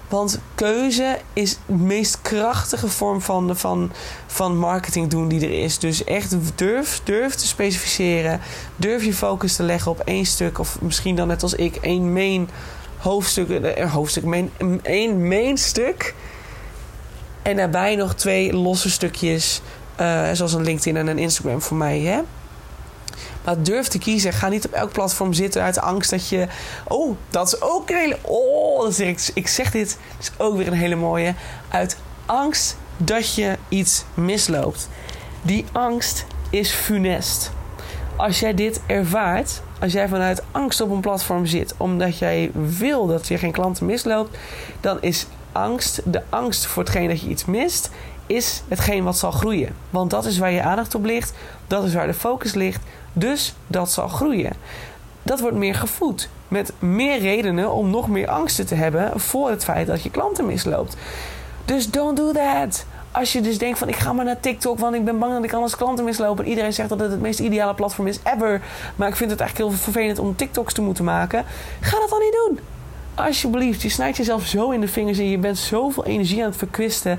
Want 0.08 0.40
keuze 0.54 1.18
is 1.32 1.58
de 1.66 1.72
meest 1.72 2.22
krachtige 2.22 2.88
vorm 2.88 3.20
van, 3.20 3.56
van, 3.56 3.92
van 4.26 4.58
marketing 4.58 5.08
doen 5.08 5.28
die 5.28 5.40
er 5.40 5.62
is. 5.62 5.78
Dus 5.78 6.04
echt 6.04 6.34
durf, 6.54 7.00
durf 7.04 7.34
te 7.34 7.46
specificeren. 7.46 8.40
Durf 8.76 9.04
je 9.04 9.14
focus 9.14 9.56
te 9.56 9.62
leggen 9.62 9.90
op 9.90 10.00
één 10.00 10.26
stuk. 10.26 10.58
Of 10.58 10.80
misschien 10.80 11.16
dan 11.16 11.28
net 11.28 11.42
als 11.42 11.54
ik 11.54 11.76
één 11.76 12.12
main 12.12 12.48
hoofdstuk. 12.98 13.50
Eh, 13.50 13.92
hoofdstuk 13.92 14.24
main, 14.24 14.50
één 14.82 15.28
main 15.28 15.56
stuk. 15.56 16.14
En 17.42 17.56
daarbij 17.56 17.96
nog 17.96 18.14
twee 18.14 18.52
losse 18.52 18.90
stukjes, 18.90 19.60
uh, 20.00 20.30
zoals 20.32 20.52
een 20.52 20.64
LinkedIn 20.64 20.96
en 20.96 21.06
een 21.06 21.18
Instagram 21.18 21.62
voor 21.62 21.76
mij. 21.76 22.00
Hè? 22.00 22.20
Maar 23.48 23.62
durf 23.62 23.88
te 23.88 23.98
kiezen. 23.98 24.32
Ga 24.32 24.48
niet 24.48 24.66
op 24.66 24.72
elk 24.72 24.92
platform 24.92 25.32
zitten 25.32 25.62
uit 25.62 25.78
angst 25.78 26.10
dat 26.10 26.28
je. 26.28 26.46
Oh, 26.84 27.16
dat 27.30 27.46
is 27.46 27.60
ook 27.60 27.90
een 27.90 27.96
hele. 27.96 28.18
Oh, 28.22 28.82
dat 28.82 28.98
ik, 28.98 29.30
ik 29.34 29.48
zeg 29.48 29.70
dit. 29.70 29.98
Dat 30.16 30.30
is 30.30 30.30
ook 30.36 30.56
weer 30.56 30.66
een 30.66 30.72
hele 30.72 30.94
mooie. 30.94 31.34
Uit 31.68 31.96
angst 32.26 32.76
dat 32.96 33.34
je 33.34 33.56
iets 33.68 34.04
misloopt. 34.14 34.88
Die 35.42 35.64
angst 35.72 36.24
is 36.50 36.70
funest. 36.70 37.50
Als 38.16 38.40
jij 38.40 38.54
dit 38.54 38.80
ervaart, 38.86 39.62
als 39.80 39.92
jij 39.92 40.08
vanuit 40.08 40.42
angst 40.50 40.80
op 40.80 40.90
een 40.90 41.00
platform 41.00 41.46
zit, 41.46 41.74
omdat 41.76 42.18
jij 42.18 42.50
wil 42.52 43.06
dat 43.06 43.28
je 43.28 43.38
geen 43.38 43.52
klanten 43.52 43.86
misloopt, 43.86 44.38
dan 44.80 44.98
is 45.00 45.26
angst, 45.52 46.00
de 46.04 46.22
angst 46.28 46.66
voor 46.66 46.82
hetgeen 46.82 47.08
dat 47.08 47.20
je 47.20 47.28
iets 47.28 47.44
mist, 47.44 47.90
is 48.26 48.62
hetgeen 48.68 49.04
wat 49.04 49.18
zal 49.18 49.30
groeien. 49.30 49.74
Want 49.90 50.10
dat 50.10 50.24
is 50.24 50.38
waar 50.38 50.50
je 50.50 50.62
aandacht 50.62 50.94
op 50.94 51.04
ligt, 51.04 51.32
dat 51.66 51.84
is 51.84 51.94
waar 51.94 52.06
de 52.06 52.14
focus 52.14 52.54
ligt, 52.54 52.82
dus 53.12 53.54
dat 53.66 53.90
zal 53.90 54.08
groeien. 54.08 54.52
Dat 55.22 55.40
wordt 55.40 55.56
meer 55.56 55.74
gevoed 55.74 56.28
met 56.48 56.72
meer 56.78 57.18
redenen 57.18 57.72
om 57.72 57.90
nog 57.90 58.08
meer 58.08 58.28
angsten 58.28 58.66
te 58.66 58.74
hebben 58.74 59.20
voor 59.20 59.50
het 59.50 59.64
feit 59.64 59.86
dat 59.86 60.02
je 60.02 60.10
klanten 60.10 60.46
misloopt. 60.46 60.96
Dus 61.64 61.90
don't 61.90 62.16
do 62.16 62.32
that. 62.32 62.84
Als 63.10 63.32
je 63.32 63.40
dus 63.40 63.58
denkt 63.58 63.78
van 63.78 63.88
ik 63.88 63.96
ga 63.96 64.12
maar 64.12 64.24
naar 64.24 64.40
TikTok, 64.40 64.78
want 64.78 64.94
ik 64.94 65.04
ben 65.04 65.18
bang 65.18 65.32
dat 65.32 65.44
ik 65.44 65.52
anders 65.52 65.76
klanten 65.76 66.04
misloop. 66.04 66.38
En 66.38 66.46
iedereen 66.46 66.72
zegt 66.72 66.88
dat 66.88 67.00
het 67.00 67.10
het 67.10 67.20
meest 67.20 67.40
ideale 67.40 67.74
platform 67.74 68.06
is 68.06 68.18
ever. 68.24 68.62
Maar 68.96 69.08
ik 69.08 69.16
vind 69.16 69.30
het 69.30 69.40
eigenlijk 69.40 69.70
heel 69.70 69.80
vervelend 69.80 70.18
om 70.18 70.36
TikToks 70.36 70.74
te 70.74 70.82
moeten 70.82 71.04
maken. 71.04 71.44
Ga 71.80 71.98
dat 71.98 72.08
dan 72.08 72.20
niet 72.20 72.38
doen. 72.46 72.60
Alsjeblieft, 73.14 73.82
je 73.82 73.88
snijdt 73.88 74.16
jezelf 74.16 74.46
zo 74.46 74.70
in 74.70 74.80
de 74.80 74.88
vingers 74.88 75.18
en 75.18 75.30
je 75.30 75.38
bent 75.38 75.58
zoveel 75.58 76.04
energie 76.04 76.42
aan 76.42 76.48
het 76.48 76.58
verkwisten. 76.58 77.18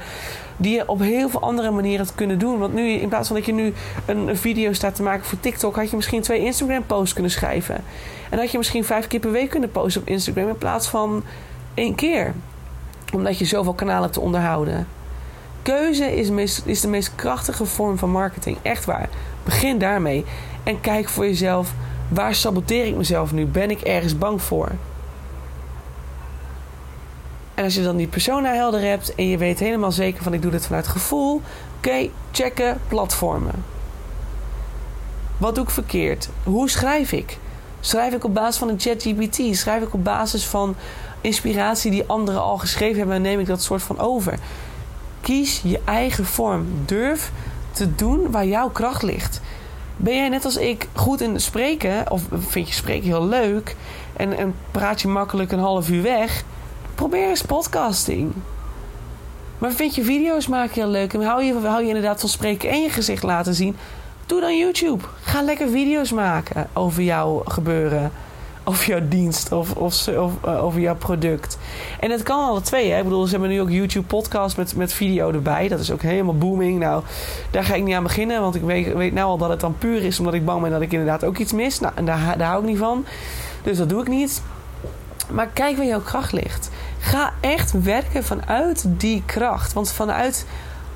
Die 0.62 0.76
je 0.76 0.88
op 0.88 1.00
heel 1.00 1.30
veel 1.30 1.42
andere 1.42 1.72
manieren 1.72 2.06
had 2.06 2.16
kunnen 2.16 2.40
doen. 2.40 2.60
Want 2.60 2.74
nu, 2.74 2.90
in 2.90 3.10
plaats 3.10 3.28
van 3.28 3.36
dat 3.38 3.46
je 3.46 3.54
nu 3.54 3.74
een, 4.06 4.38
video 4.38 4.74
staat 4.74 4.96
te 4.96 5.04
maken 5.04 5.26
voor 5.26 5.40
TikTok, 5.40 5.76
had 5.76 5.90
je 5.90 5.96
misschien 5.96 6.22
twee 6.22 6.40
Instagram-posts 6.40 7.14
kunnen 7.14 7.32
schrijven. 7.32 7.84
En 8.30 8.40
had 8.40 8.52
je 8.52 8.58
misschien 8.58 8.86
vijf 8.86 9.08
keer 9.08 9.20
per 9.20 9.32
week 9.32 9.50
kunnen 9.50 9.72
posten 9.72 10.02
op 10.02 10.08
Instagram 10.08 10.48
in 10.48 10.58
plaats 10.58 10.88
van 10.88 11.24
één 11.74 11.96
keer. 11.96 12.34
Omdat 13.14 13.38
je 13.38 13.46
zoveel 13.46 13.74
kanalen 13.74 14.12
te 14.12 14.20
onderhouden. 14.20 14.88
Keuze 15.62 16.16
is, 16.16 16.62
is 16.66 16.82
de 16.82 16.88
meest 16.88 17.16
krachtige 17.16 17.66
vorm 17.66 17.98
van 17.98 18.12
marketing. 18.12 18.58
Echt 18.62 18.86
waar. 18.86 19.10
Begin 19.44 19.78
daarmee. 19.78 20.26
En 20.64 20.82
kijk 20.82 21.10
voor 21.10 21.26
jezelf: 21.26 21.74
waar 22.08 22.36
saboteer 22.36 22.86
ik 22.86 22.96
mezelf 22.96 23.32
nu? 23.32 23.46
Ben 23.46 23.70
ik 23.70 23.82
ergens 23.82 24.18
bang 24.18 24.42
voor? 24.42 24.72
En 27.60 27.66
als 27.66 27.76
je 27.76 27.84
dan 27.84 27.98
die 27.98 28.08
persona 28.08 28.54
helder 28.54 28.82
hebt 28.82 29.16
en 29.16 29.28
je 29.28 29.38
weet 29.38 29.60
helemaal 29.60 29.92
zeker 29.92 30.24
van 30.24 30.34
ik 30.34 30.42
doe 30.42 30.52
dit 30.52 30.66
vanuit 30.66 30.88
gevoel, 30.88 31.42
oké, 31.78 32.10
checken 32.32 32.82
platformen. 32.88 33.64
Wat 35.38 35.56
doe 35.56 35.64
ik 35.64 35.70
verkeerd? 35.70 36.30
Hoe 36.44 36.70
schrijf 36.70 37.12
ik? 37.12 37.38
Schrijf 37.80 38.14
ik 38.14 38.24
op 38.24 38.34
basis 38.34 38.58
van 38.58 38.70
een 38.70 38.80
ChatGPT? 38.80 39.58
Schrijf 39.58 39.84
ik 39.84 39.94
op 39.94 40.04
basis 40.04 40.46
van 40.46 40.76
inspiratie 41.22 41.92
die 41.92 42.04
anderen 42.08 42.42
al 42.42 42.58
geschreven 42.58 42.98
hebben 42.98 43.16
en 43.16 43.22
neem 43.22 43.40
ik 43.40 43.46
dat 43.46 43.64
soort 43.64 43.84
van 43.84 44.00
over? 44.00 44.40
Kies 45.22 45.62
je 45.64 45.80
eigen 45.86 46.26
vorm. 46.26 46.66
Durf 46.86 47.32
te 47.72 47.96
doen 47.96 48.32
waar 48.32 48.46
jouw 48.46 48.70
kracht 48.70 49.04
ligt. 49.04 49.42
Ben 49.98 50.16
jij 50.16 50.30
net 50.30 50.46
als 50.46 50.58
ik 50.58 50.88
goed 50.94 51.22
in 51.22 51.40
spreken, 51.40 52.12
of 52.12 52.22
vind 52.32 52.68
je 52.68 52.74
spreken 52.74 53.08
heel 53.08 53.28
leuk 53.28 53.76
en, 54.14 54.38
en 54.38 54.56
praat 54.72 55.02
je 55.02 55.08
makkelijk 55.08 55.52
een 55.52 55.60
half 55.60 55.90
uur 55.90 56.02
weg? 56.04 56.44
Probeer 57.00 57.30
eens 57.30 57.42
podcasting. 57.42 58.32
Maar 59.58 59.72
vind 59.72 59.96
je 59.96 60.04
video's 60.04 60.48
maken 60.48 60.74
heel 60.74 60.90
leuk 60.90 61.14
en 61.14 61.22
hou 61.22 61.44
je, 61.44 61.54
hou 61.54 61.82
je 61.82 61.88
inderdaad 61.88 62.20
van 62.20 62.30
spreken 62.30 62.70
en 62.70 62.82
je 62.82 62.90
gezicht 62.90 63.24
laten 63.24 63.54
zien? 63.54 63.76
Doe 64.26 64.42
dan 64.42 64.58
YouTube. 64.58 65.04
Ga 65.22 65.42
lekker 65.42 65.70
video's 65.70 66.12
maken 66.12 66.68
over 66.74 67.04
jouw 67.04 67.42
gebeuren. 67.46 68.12
Over 68.64 68.88
jouw 68.88 69.08
dienst 69.08 69.52
of, 69.52 69.76
of, 69.76 70.08
of 70.08 70.34
uh, 70.46 70.64
over 70.64 70.80
jouw 70.80 70.96
product. 70.96 71.58
En 72.00 72.12
het 72.12 72.24
kan 72.24 72.40
alle 72.40 72.62
twee. 72.62 72.92
Hè? 72.92 72.98
Ik 72.98 73.04
bedoel, 73.04 73.26
ze 73.26 73.32
hebben 73.32 73.50
nu 73.50 73.62
ook 73.62 73.70
YouTube 73.70 74.08
podcast 74.08 74.58
met, 74.58 74.76
met 74.76 74.94
video 74.94 75.32
erbij. 75.32 75.68
Dat 75.68 75.80
is 75.80 75.92
ook 75.92 76.02
helemaal 76.02 76.38
booming. 76.38 76.80
Nou, 76.80 77.04
daar 77.52 77.64
ga 77.64 77.76
ik 77.76 77.84
niet 77.84 77.96
aan 77.96 78.04
beginnen. 78.04 78.42
Want 78.42 78.56
ik 78.56 78.62
weet, 78.62 78.94
weet 78.94 79.14
nou 79.14 79.28
al 79.28 79.38
dat 79.38 79.50
het 79.50 79.60
dan 79.60 79.78
puur 79.78 80.04
is 80.04 80.20
omdat 80.20 80.34
ik 80.34 80.46
bang 80.46 80.62
ben 80.62 80.72
dat 80.72 80.82
ik 80.82 80.92
inderdaad 80.92 81.24
ook 81.24 81.38
iets 81.38 81.54
mis. 81.54 81.80
Nou, 81.80 81.94
en 81.96 82.06
daar, 82.06 82.38
daar 82.38 82.50
hou 82.50 82.62
ik 82.62 82.70
niet 82.70 82.78
van. 82.78 83.06
Dus 83.64 83.78
dat 83.78 83.90
doe 83.90 84.02
ik 84.02 84.08
niet. 84.08 84.42
Maar 85.32 85.48
kijk 85.48 85.78
waar 85.78 85.86
jouw 85.86 86.02
kracht 86.02 86.32
ligt. 86.32 86.70
Ga 87.10 87.34
echt 87.40 87.84
werken 87.84 88.24
vanuit 88.24 88.86
die 88.88 89.24
kracht. 89.26 89.74
Want 89.74 89.92
vanuit, 89.92 90.46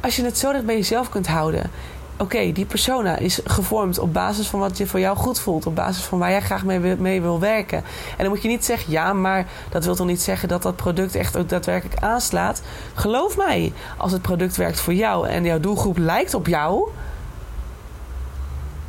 als 0.02 0.16
je 0.16 0.24
het 0.24 0.38
zo 0.38 0.52
dicht 0.52 0.66
bij 0.66 0.76
jezelf 0.76 1.10
kunt 1.10 1.28
houden. 1.28 1.72
Oké, 2.18 2.52
die 2.52 2.66
persona 2.66 3.18
is 3.18 3.40
gevormd 3.46 4.00
op 4.00 4.14
basis 4.14 4.48
van 4.48 4.60
wat 4.60 4.78
je 4.78 4.88
voor 4.88 5.00
jou 5.00 5.18
goed 5.18 5.40
voelt. 5.40 5.66
Op 5.66 5.76
basis 5.76 6.04
van 6.04 6.20
waar 6.20 6.30
jij 6.30 6.42
graag 6.42 6.64
mee, 6.98 7.22
wil 7.22 7.40
werken. 7.40 7.78
En 7.78 8.18
dan 8.18 8.30
moet 8.30 8.42
je 8.42 8.48
niet 8.48 8.66
zeggen, 8.66 8.92
ja, 8.92 9.14
maar 9.14 9.48
dat 9.70 9.86
wil 9.86 9.96
toch 9.96 10.08
niet 10.08 10.22
zeggen 10.22 10.48
dat 10.48 10.62
dat 10.62 10.76
product 10.76 11.16
echt 11.16 11.38
ook 11.38 11.50
daadwerkelijk 11.50 12.02
aanslaat. 12.02 12.62
Geloof 12.94 13.38
mij, 13.38 13.74
als 13.98 14.12
het 14.12 14.22
product 14.22 14.56
werkt 14.56 14.80
voor 14.80 14.94
jou 14.94 15.28
en 15.28 15.44
jouw 15.44 15.60
doelgroep 15.60 15.98
lijkt 15.98 16.34
op 16.34 16.48
jou 16.48 16.90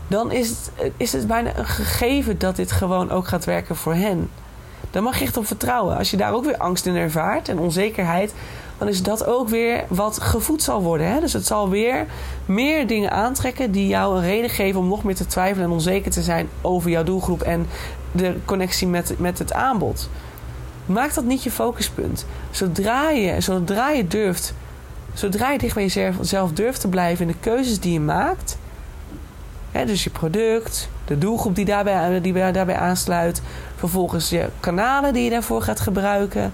dan 0.07 0.33
is 0.33 0.49
het, 0.49 0.93
is 0.97 1.13
het 1.13 1.27
bijna 1.27 1.57
een 1.57 1.67
gegeven 1.67 2.39
dat 2.39 2.57
dit 2.57 2.73
gewoon 2.73 3.11
ook 3.11 3.29
gaat 3.29 3.45
werken 3.45 3.77
voor 3.77 3.95
hen. 3.95 4.31
Daar 4.95 5.03
mag 5.03 5.19
je 5.19 5.25
echt 5.25 5.37
op 5.37 5.47
vertrouwen. 5.47 5.97
Als 5.97 6.11
je 6.11 6.17
daar 6.17 6.33
ook 6.33 6.45
weer 6.45 6.57
angst 6.57 6.87
in 6.87 6.97
ervaart 6.97 7.49
en 7.49 7.59
onzekerheid, 7.59 8.35
dan 8.79 8.89
is 8.89 9.03
dat 9.03 9.27
ook 9.27 9.49
weer 9.49 9.85
wat 9.89 10.21
gevoed 10.21 10.63
zal 10.63 10.83
worden. 10.83 11.07
Hè? 11.07 11.21
Dus 11.21 11.33
het 11.33 11.47
zal 11.47 11.69
weer 11.69 12.07
meer 12.47 12.87
dingen 12.87 13.11
aantrekken 13.11 13.71
die 13.71 13.87
jou 13.87 14.17
een 14.17 14.23
reden 14.23 14.51
geven 14.51 14.81
om 14.81 14.89
nog 14.89 15.05
meer 15.05 15.15
te 15.15 15.27
twijfelen 15.27 15.67
en 15.67 15.73
onzeker 15.73 16.11
te 16.11 16.23
zijn 16.23 16.49
over 16.61 16.91
jouw 16.91 17.03
doelgroep 17.03 17.43
en 17.43 17.67
de 18.13 18.37
connectie 18.45 18.87
met, 18.87 19.15
met 19.19 19.39
het 19.39 19.53
aanbod. 19.53 20.09
Maak 20.87 21.15
dat 21.15 21.25
niet 21.25 21.43
je 21.43 21.51
focuspunt. 21.51 22.27
Zodra 22.51 23.11
je, 23.11 23.41
zodra 23.41 23.91
je 23.91 24.07
durft, 24.07 24.55
zodra 25.15 25.51
je 25.51 25.59
dicht 25.59 25.75
bij 25.75 25.87
jezelf 25.87 26.53
durft 26.53 26.81
te 26.81 26.89
blijven 26.89 27.27
in 27.27 27.33
de 27.33 27.41
keuzes 27.41 27.81
die 27.81 27.93
je 27.93 28.01
maakt, 28.01 28.59
hè, 29.71 29.85
dus 29.85 30.05
je 30.05 30.11
product, 30.11 30.89
de 31.05 31.19
doelgroep 31.19 31.55
die 31.55 31.65
daarbij, 31.65 32.21
die 32.21 32.33
daarbij 32.33 32.77
aansluit, 32.77 33.43
Vervolgens 33.85 34.29
je 34.29 34.49
kanalen 34.61 35.13
die 35.13 35.25
je 35.25 35.31
daarvoor 35.31 35.63
gaat 35.63 35.81
gebruiken. 35.81 36.53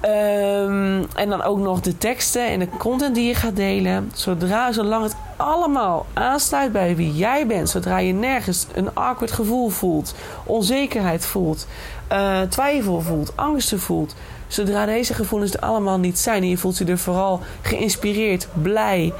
Ehm, 0.00 1.02
en 1.14 1.28
dan 1.28 1.42
ook 1.42 1.58
nog 1.58 1.80
de 1.80 1.98
teksten 1.98 2.46
en 2.46 2.58
de 2.58 2.68
content 2.78 3.14
die 3.14 3.26
je 3.26 3.34
gaat 3.34 3.56
delen. 3.56 4.10
Zodra, 4.14 4.72
zolang 4.72 5.02
het 5.02 5.16
allemaal 5.36 6.06
aansluit 6.12 6.72
bij 6.72 6.96
wie 6.96 7.14
jij 7.14 7.46
bent. 7.46 7.70
Zodra 7.70 7.98
je 7.98 8.12
nergens 8.12 8.66
een 8.74 8.94
awkward 8.94 9.32
gevoel 9.32 9.68
voelt, 9.68 10.14
onzekerheid 10.44 11.26
voelt, 11.26 11.66
uh, 12.12 12.40
twijfel 12.40 13.00
voelt, 13.00 13.36
angsten 13.36 13.80
voelt. 13.80 14.14
Zodra 14.54 14.86
deze 14.86 15.14
gevoelens 15.14 15.54
er 15.54 15.60
allemaal 15.60 15.98
niet 15.98 16.18
zijn 16.18 16.42
en 16.42 16.48
je 16.48 16.56
voelt 16.56 16.78
je 16.78 16.84
er 16.84 16.98
vooral 16.98 17.40
geïnspireerd, 17.62 18.46
blij, 18.52 19.12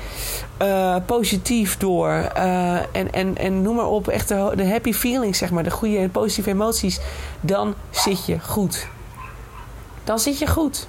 uh, 0.63 0.97
positief 1.07 1.77
door. 1.77 2.09
Uh, 2.37 2.75
en, 2.75 3.13
en, 3.13 3.37
en 3.37 3.63
noem 3.63 3.77
maar 3.77 3.87
op, 3.87 4.09
echt 4.09 4.29
de, 4.29 4.53
de 4.57 4.69
happy 4.69 4.93
feelings, 4.93 5.39
zeg 5.39 5.51
maar, 5.51 5.63
de 5.63 5.71
goede 5.71 5.99
en 5.99 6.11
positieve 6.11 6.51
emoties. 6.51 7.01
Dan 7.41 7.75
zit 7.91 8.27
je 8.27 8.41
goed. 8.41 8.87
Dan 10.05 10.19
zit 10.19 10.39
je 10.39 10.47
goed. 10.47 10.87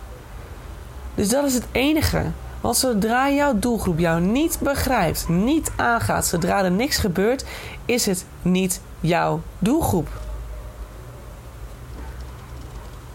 Dus 1.15 1.29
dat 1.29 1.45
is 1.45 1.53
het 1.53 1.65
enige. 1.71 2.23
Want 2.61 2.77
zodra 2.77 3.29
jouw 3.29 3.59
doelgroep 3.59 3.99
jou 3.99 4.21
niet 4.21 4.57
begrijpt, 4.61 5.27
niet 5.27 5.71
aangaat, 5.75 6.25
zodra 6.25 6.63
er 6.63 6.71
niks 6.71 6.97
gebeurt, 6.97 7.45
is 7.85 8.05
het 8.05 8.25
niet 8.41 8.81
jouw 8.99 9.41
doelgroep. 9.59 10.07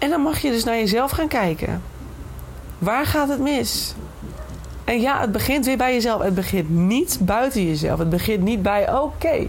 En 0.00 0.10
dan 0.10 0.20
mag 0.20 0.38
je 0.38 0.50
dus 0.50 0.64
naar 0.64 0.76
jezelf 0.76 1.10
gaan 1.10 1.28
kijken. 1.28 1.82
Waar 2.78 3.06
gaat 3.06 3.28
het 3.28 3.40
mis? 3.40 3.94
En 4.84 5.00
ja, 5.00 5.20
het 5.20 5.32
begint 5.32 5.66
weer 5.66 5.76
bij 5.76 5.92
jezelf. 5.92 6.22
Het 6.22 6.34
begint 6.34 6.70
niet 6.70 7.18
buiten 7.20 7.66
jezelf. 7.66 7.98
Het 7.98 8.10
begint 8.10 8.42
niet 8.42 8.62
bij, 8.62 8.92
oké, 8.92 9.48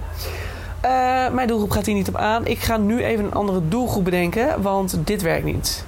eh, 0.82 1.30
mijn 1.30 1.48
doelgroep 1.48 1.72
gaat 1.72 1.86
hier 1.86 1.96
niet 1.96 2.08
op 2.08 2.16
aan. 2.16 2.46
Ik 2.46 2.60
ga 2.60 2.78
nu 2.78 3.04
even 3.04 3.26
een 3.26 3.34
andere 3.34 3.68
doelgroep 3.68 4.04
bedenken, 4.04 4.62
want 4.62 4.98
dit 5.04 5.22
werkt 5.22 5.46
niet. 5.46 5.86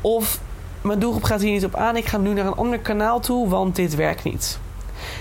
Of 0.00 0.40
mijn 0.80 0.98
doelgroep 0.98 1.24
gaat 1.24 1.40
hier 1.40 1.52
niet 1.52 1.64
op 1.64 1.76
aan. 1.76 1.96
Ik 1.96 2.06
ga 2.06 2.18
nu 2.18 2.32
naar 2.32 2.46
een 2.46 2.54
ander 2.54 2.78
kanaal 2.78 3.20
toe, 3.20 3.48
want 3.48 3.76
dit 3.76 3.94
werkt 3.94 4.24
niet. 4.24 4.58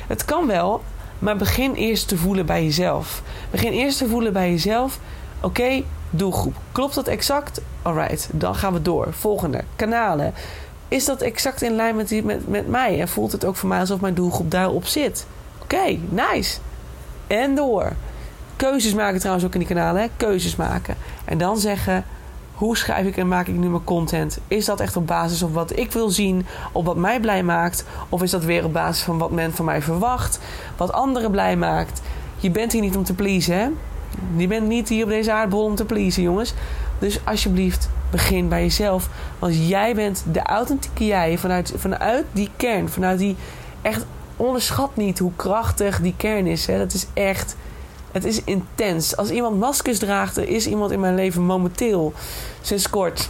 Het 0.07 0.25
kan 0.25 0.47
wel, 0.47 0.81
maar 1.19 1.37
begin 1.37 1.73
eerst 1.73 2.07
te 2.07 2.17
voelen 2.17 2.45
bij 2.45 2.63
jezelf. 2.63 3.21
Begin 3.51 3.71
eerst 3.71 3.97
te 3.97 4.07
voelen 4.07 4.33
bij 4.33 4.49
jezelf. 4.49 4.99
Oké, 5.41 5.83
doelgroep. 6.09 6.55
Klopt 6.71 6.95
dat 6.95 7.07
exact? 7.07 7.61
Alright, 7.81 8.29
dan 8.31 8.55
gaan 8.55 8.73
we 8.73 8.81
door. 8.81 9.07
Volgende, 9.11 9.63
kanalen. 9.75 10.33
Is 10.87 11.05
dat 11.05 11.21
exact 11.21 11.61
in 11.61 11.75
lijn 11.75 11.95
met, 11.95 12.07
die, 12.07 12.23
met, 12.23 12.47
met 12.47 12.67
mij? 12.67 12.99
En 12.99 13.07
voelt 13.07 13.31
het 13.31 13.45
ook 13.45 13.55
voor 13.55 13.69
mij 13.69 13.79
alsof 13.79 14.01
mijn 14.01 14.13
doelgroep 14.13 14.51
daarop 14.51 14.85
zit? 14.85 15.25
Oké, 15.61 15.97
nice. 16.09 16.59
En 17.27 17.55
door. 17.55 17.91
Keuzes 18.55 18.93
maken 18.93 19.19
trouwens 19.19 19.45
ook 19.45 19.53
in 19.53 19.59
die 19.59 19.67
kanalen. 19.67 20.09
Keuzes 20.17 20.55
maken. 20.55 20.95
En 21.25 21.37
dan 21.37 21.57
zeggen, 21.57 22.05
Hoe 22.61 22.77
schrijf 22.77 23.05
ik 23.07 23.17
en 23.17 23.27
maak 23.27 23.47
ik 23.47 23.55
nu 23.55 23.69
mijn 23.69 23.83
content? 23.83 24.39
Is 24.47 24.65
dat 24.65 24.79
echt 24.79 24.95
op 24.95 25.07
basis 25.07 25.39
van 25.39 25.51
wat 25.51 25.77
ik 25.77 25.91
wil 25.91 26.09
zien, 26.09 26.45
op 26.71 26.85
wat 26.85 26.95
mij 26.95 27.19
blij 27.19 27.43
maakt? 27.43 27.85
Of 28.09 28.21
is 28.21 28.31
dat 28.31 28.43
weer 28.43 28.65
op 28.65 28.73
basis 28.73 29.03
van 29.03 29.17
wat 29.17 29.31
men 29.31 29.53
van 29.53 29.65
mij 29.65 29.81
verwacht, 29.81 30.39
wat 30.77 30.91
anderen 30.91 31.31
blij 31.31 31.55
maakt? 31.55 32.01
Je 32.37 32.51
bent 32.51 32.71
hier 32.71 32.81
niet 32.81 32.95
om 32.95 33.03
te 33.03 33.13
pleasen, 33.13 33.57
hè? 33.57 33.69
Je 34.35 34.47
bent 34.47 34.67
niet 34.67 34.89
hier 34.89 35.03
op 35.03 35.09
deze 35.09 35.31
aardbol 35.31 35.63
om 35.63 35.75
te 35.75 35.85
pleasen, 35.85 36.23
jongens. 36.23 36.53
Dus 36.99 37.19
alsjeblieft, 37.25 37.89
begin 38.11 38.49
bij 38.49 38.61
jezelf. 38.61 39.09
Want 39.39 39.67
jij 39.67 39.95
bent 39.95 40.23
de 40.31 40.41
authentieke 40.41 41.05
jij 41.05 41.37
vanuit, 41.37 41.73
vanuit 41.75 42.25
die 42.31 42.49
kern. 42.55 42.89
Vanuit 42.89 43.19
die 43.19 43.35
echt 43.81 44.05
onderschat 44.37 44.95
niet 44.95 45.19
hoe 45.19 45.31
krachtig 45.35 46.01
die 46.01 46.13
kern 46.17 46.47
is. 46.47 46.65
Hè? 46.65 46.77
Dat 46.77 46.93
is 46.93 47.07
echt. 47.13 47.55
Het 48.11 48.25
is 48.25 48.43
intens. 48.43 49.17
Als 49.17 49.29
iemand 49.29 49.59
maskers 49.59 49.99
draagt, 49.99 50.37
er 50.37 50.47
is 50.47 50.67
iemand 50.67 50.91
in 50.91 50.99
mijn 50.99 51.15
leven 51.15 51.41
momenteel, 51.41 52.13
sinds 52.61 52.89
kort, 52.89 53.29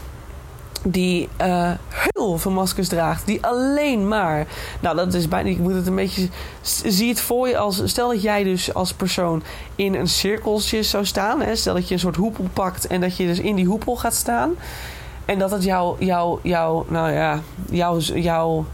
die 0.83 1.29
uh, 1.41 1.71
heel 2.13 2.37
veel 2.37 2.51
maskers 2.51 2.87
draagt. 2.87 3.25
Die 3.25 3.45
alleen 3.45 4.07
maar. 4.07 4.47
Nou, 4.79 4.95
dat 4.95 5.13
is 5.13 5.27
bijna. 5.27 5.49
Ik 5.49 5.57
moet 5.57 5.73
het 5.73 5.87
een 5.87 5.95
beetje. 5.95 6.27
Zie 6.85 7.09
het 7.09 7.21
voor 7.21 7.47
je 7.47 7.57
als. 7.57 7.81
Stel 7.85 8.09
dat 8.09 8.21
jij 8.21 8.43
dus 8.43 8.73
als 8.73 8.93
persoon 8.93 9.43
in 9.75 9.93
een 9.93 10.07
cirkeltje 10.07 10.83
zou 10.83 11.05
staan. 11.05 11.41
Hè, 11.41 11.55
stel 11.55 11.73
dat 11.73 11.87
je 11.87 11.93
een 11.93 11.99
soort 11.99 12.15
hoepel 12.15 12.45
pakt 12.53 12.87
en 12.87 13.01
dat 13.01 13.17
je 13.17 13.25
dus 13.25 13.39
in 13.39 13.55
die 13.55 13.65
hoepel 13.65 13.95
gaat 13.95 14.15
staan. 14.15 14.55
En 15.25 15.39
dat 15.39 15.51
het 15.51 15.63
jouw. 15.63 15.95
Jou, 15.99 16.39
jou, 16.43 16.85
nou 16.87 17.11
ja. 17.11 17.39
Jouw. 17.69 17.99
jouw 17.99 18.65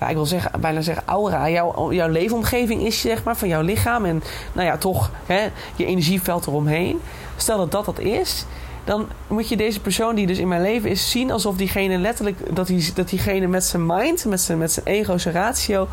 ja, 0.00 0.08
ik 0.08 0.14
wil 0.14 0.26
zeggen, 0.26 0.60
bijna 0.60 0.80
zeggen 0.80 1.02
aura, 1.06 1.50
jouw, 1.50 1.92
jouw 1.92 2.08
leefomgeving 2.08 2.82
is, 2.82 3.00
zeg 3.00 3.24
maar, 3.24 3.36
van 3.36 3.48
jouw 3.48 3.62
lichaam. 3.62 4.04
En 4.04 4.22
nou 4.52 4.66
ja, 4.66 4.76
toch 4.76 5.10
hè, 5.26 5.48
je 5.76 5.86
energieveld 5.86 6.46
eromheen. 6.46 7.00
Stel 7.36 7.56
dat 7.56 7.72
dat 7.72 7.84
dat 7.84 7.98
is, 7.98 8.44
dan 8.86 9.08
moet 9.26 9.48
je 9.48 9.56
deze 9.56 9.80
persoon 9.80 10.14
die 10.14 10.26
dus 10.26 10.38
in 10.38 10.48
mijn 10.48 10.62
leven 10.62 10.90
is 10.90 11.10
zien 11.10 11.30
alsof 11.30 11.56
diegene 11.56 11.98
letterlijk, 11.98 12.56
dat, 12.56 12.66
die, 12.66 12.92
dat 12.94 13.08
diegene 13.08 13.46
met 13.46 13.64
zijn 13.64 13.86
mind, 13.86 14.24
met 14.24 14.40
zijn, 14.40 14.58
met 14.58 14.72
zijn 14.72 14.86
ego, 14.86 15.18
zijn 15.18 15.34
ratio, 15.34 15.88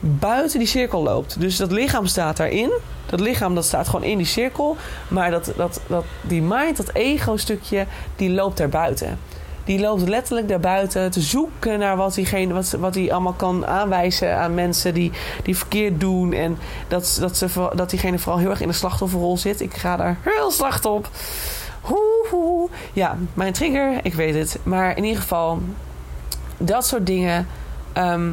buiten 0.00 0.58
die 0.58 0.68
cirkel 0.68 1.02
loopt. 1.02 1.40
Dus 1.40 1.56
dat 1.56 1.72
lichaam 1.72 2.06
staat 2.06 2.36
daarin. 2.36 2.72
Dat 3.06 3.20
lichaam 3.20 3.54
dat 3.54 3.64
staat 3.64 3.88
gewoon 3.88 4.04
in 4.04 4.16
die 4.16 4.26
cirkel. 4.26 4.76
Maar 5.08 5.30
dat, 5.30 5.52
dat, 5.56 5.80
dat, 5.86 6.04
die 6.20 6.42
mind, 6.42 6.76
dat 6.76 6.90
ego-stukje, 6.92 7.86
die 8.16 8.30
loopt 8.30 8.56
daar 8.56 8.68
buiten. 8.68 9.18
Die 9.64 9.80
loopt 9.80 10.08
letterlijk 10.08 10.48
daarbuiten 10.48 11.10
te 11.10 11.20
zoeken 11.20 11.78
naar 11.78 11.96
wat 11.96 12.14
diegene, 12.14 12.54
wat, 12.54 12.70
wat 12.70 12.94
hij 12.94 13.12
allemaal 13.12 13.32
kan 13.32 13.66
aanwijzen 13.66 14.36
aan 14.36 14.54
mensen 14.54 14.94
die, 14.94 15.12
die 15.42 15.56
verkeerd 15.56 16.00
doen. 16.00 16.32
En 16.32 16.58
dat, 16.88 17.16
dat, 17.20 17.36
ze, 17.36 17.70
dat 17.74 17.90
diegene 17.90 18.18
vooral 18.18 18.40
heel 18.40 18.50
erg 18.50 18.60
in 18.60 18.68
de 18.68 18.74
slachtofferrol 18.74 19.38
zit. 19.38 19.60
Ik 19.60 19.74
ga 19.74 19.96
daar 19.96 20.18
heel 20.22 20.50
slecht 20.50 20.84
op. 20.84 21.08
Hoe, 21.84 22.68
Ja, 22.92 23.16
mijn 23.34 23.52
trigger, 23.52 24.00
ik 24.02 24.14
weet 24.14 24.34
het. 24.34 24.58
Maar 24.62 24.96
in 24.96 25.04
ieder 25.04 25.20
geval, 25.20 25.58
dat 26.58 26.86
soort 26.86 27.06
dingen. 27.06 27.46
Ehm, 27.92 28.30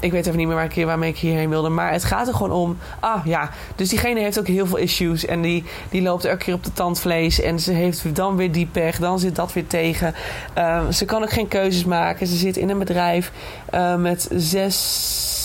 ik 0.00 0.12
weet 0.12 0.26
even 0.26 0.38
niet 0.38 0.46
meer 0.46 0.56
waar 0.56 0.76
ik, 0.76 0.84
waarmee 0.84 1.10
ik 1.10 1.18
hierheen 1.18 1.48
wilde. 1.48 1.68
Maar 1.68 1.92
het 1.92 2.04
gaat 2.04 2.28
er 2.28 2.34
gewoon 2.34 2.52
om. 2.52 2.78
Ah 3.00 3.26
ja, 3.26 3.50
dus 3.76 3.88
diegene 3.88 4.20
heeft 4.20 4.38
ook 4.38 4.46
heel 4.46 4.66
veel 4.66 4.76
issues. 4.76 5.26
En 5.26 5.42
die, 5.42 5.64
die 5.90 6.02
loopt 6.02 6.24
elke 6.24 6.44
keer 6.44 6.54
op 6.54 6.64
de 6.64 6.72
tandvlees. 6.72 7.40
En 7.40 7.60
ze 7.60 7.72
heeft 7.72 8.14
dan 8.14 8.36
weer 8.36 8.52
die 8.52 8.66
pech. 8.66 8.98
Dan 8.98 9.18
zit 9.18 9.36
dat 9.36 9.52
weer 9.52 9.66
tegen. 9.66 10.14
Uh, 10.58 10.88
ze 10.88 11.04
kan 11.04 11.22
ook 11.22 11.32
geen 11.32 11.48
keuzes 11.48 11.84
maken. 11.84 12.26
Ze 12.26 12.36
zit 12.36 12.56
in 12.56 12.70
een 12.70 12.78
bedrijf 12.78 13.32
uh, 13.74 13.96
met 13.96 14.28
zes 14.32 15.41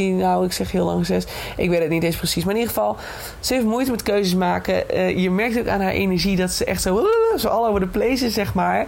nou, 0.00 0.44
ik 0.44 0.52
zeg 0.52 0.72
heel 0.72 0.84
lang 0.84 1.06
zes. 1.06 1.24
Ik 1.56 1.70
weet 1.70 1.80
het 1.80 1.88
niet 1.88 2.02
eens 2.02 2.16
precies. 2.16 2.44
Maar 2.44 2.54
in 2.54 2.60
ieder 2.60 2.74
geval, 2.74 2.96
ze 3.40 3.54
heeft 3.54 3.66
moeite 3.66 3.90
met 3.90 4.02
keuzes 4.02 4.34
maken. 4.34 4.94
Uh, 4.94 5.18
je 5.18 5.30
merkt 5.30 5.58
ook 5.58 5.68
aan 5.68 5.80
haar 5.80 5.92
energie 5.92 6.36
dat 6.36 6.50
ze 6.50 6.64
echt 6.64 6.82
zo, 6.82 7.06
zo 7.36 7.48
all 7.48 7.68
over 7.68 7.80
the 7.80 7.86
place 7.86 8.24
is, 8.24 8.34
zeg 8.34 8.54
maar. 8.54 8.86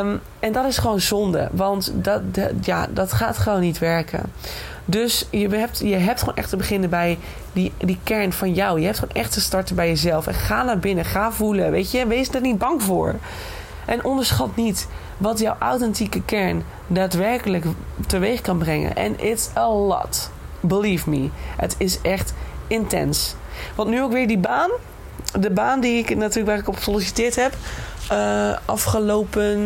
Um, 0.00 0.20
en 0.40 0.52
dat 0.52 0.64
is 0.66 0.78
gewoon 0.78 1.00
zonde. 1.00 1.48
Want 1.52 1.92
dat, 1.94 2.20
ja, 2.60 2.86
dat 2.90 3.12
gaat 3.12 3.38
gewoon 3.38 3.60
niet 3.60 3.78
werken. 3.78 4.22
Dus 4.84 5.26
je 5.30 5.48
hebt, 5.48 5.78
je 5.78 5.96
hebt 5.96 6.20
gewoon 6.20 6.36
echt 6.36 6.48
te 6.48 6.56
beginnen 6.56 6.90
bij 6.90 7.18
die, 7.52 7.72
die 7.78 7.98
kern 8.02 8.32
van 8.32 8.54
jou. 8.54 8.78
Je 8.78 8.86
hebt 8.86 8.98
gewoon 8.98 9.14
echt 9.14 9.32
te 9.32 9.40
starten 9.40 9.76
bij 9.76 9.88
jezelf. 9.88 10.26
En 10.26 10.34
ga 10.34 10.62
naar 10.62 10.78
binnen, 10.78 11.04
ga 11.04 11.32
voelen. 11.32 11.70
Weet 11.70 11.90
je, 11.90 12.06
wees 12.06 12.28
er 12.28 12.40
niet 12.40 12.58
bang 12.58 12.82
voor. 12.82 13.14
En 13.84 14.04
onderschat 14.04 14.56
niet 14.56 14.88
wat 15.16 15.38
jouw 15.38 15.56
authentieke 15.58 16.22
kern 16.22 16.64
daadwerkelijk 16.86 17.64
teweeg 18.06 18.40
kan 18.40 18.58
brengen. 18.58 18.96
En 18.96 19.20
it's 19.20 19.48
a 19.56 19.68
lot. 19.70 20.30
Believe 20.60 21.10
me. 21.10 21.28
Het 21.56 21.74
is 21.78 22.00
echt 22.00 22.34
intens. 22.66 23.34
Want 23.74 23.88
nu 23.88 24.02
ook 24.02 24.12
weer 24.12 24.26
die 24.26 24.38
baan. 24.38 24.70
De 25.40 25.50
baan 25.50 25.80
die 25.80 25.98
ik 25.98 26.16
natuurlijk 26.16 26.46
waar 26.46 26.58
ik 26.58 26.68
op 26.68 26.76
gesolliciteerd 26.76 27.36
heb. 27.36 27.54
Uh, 28.12 28.56
afgelopen. 28.64 29.60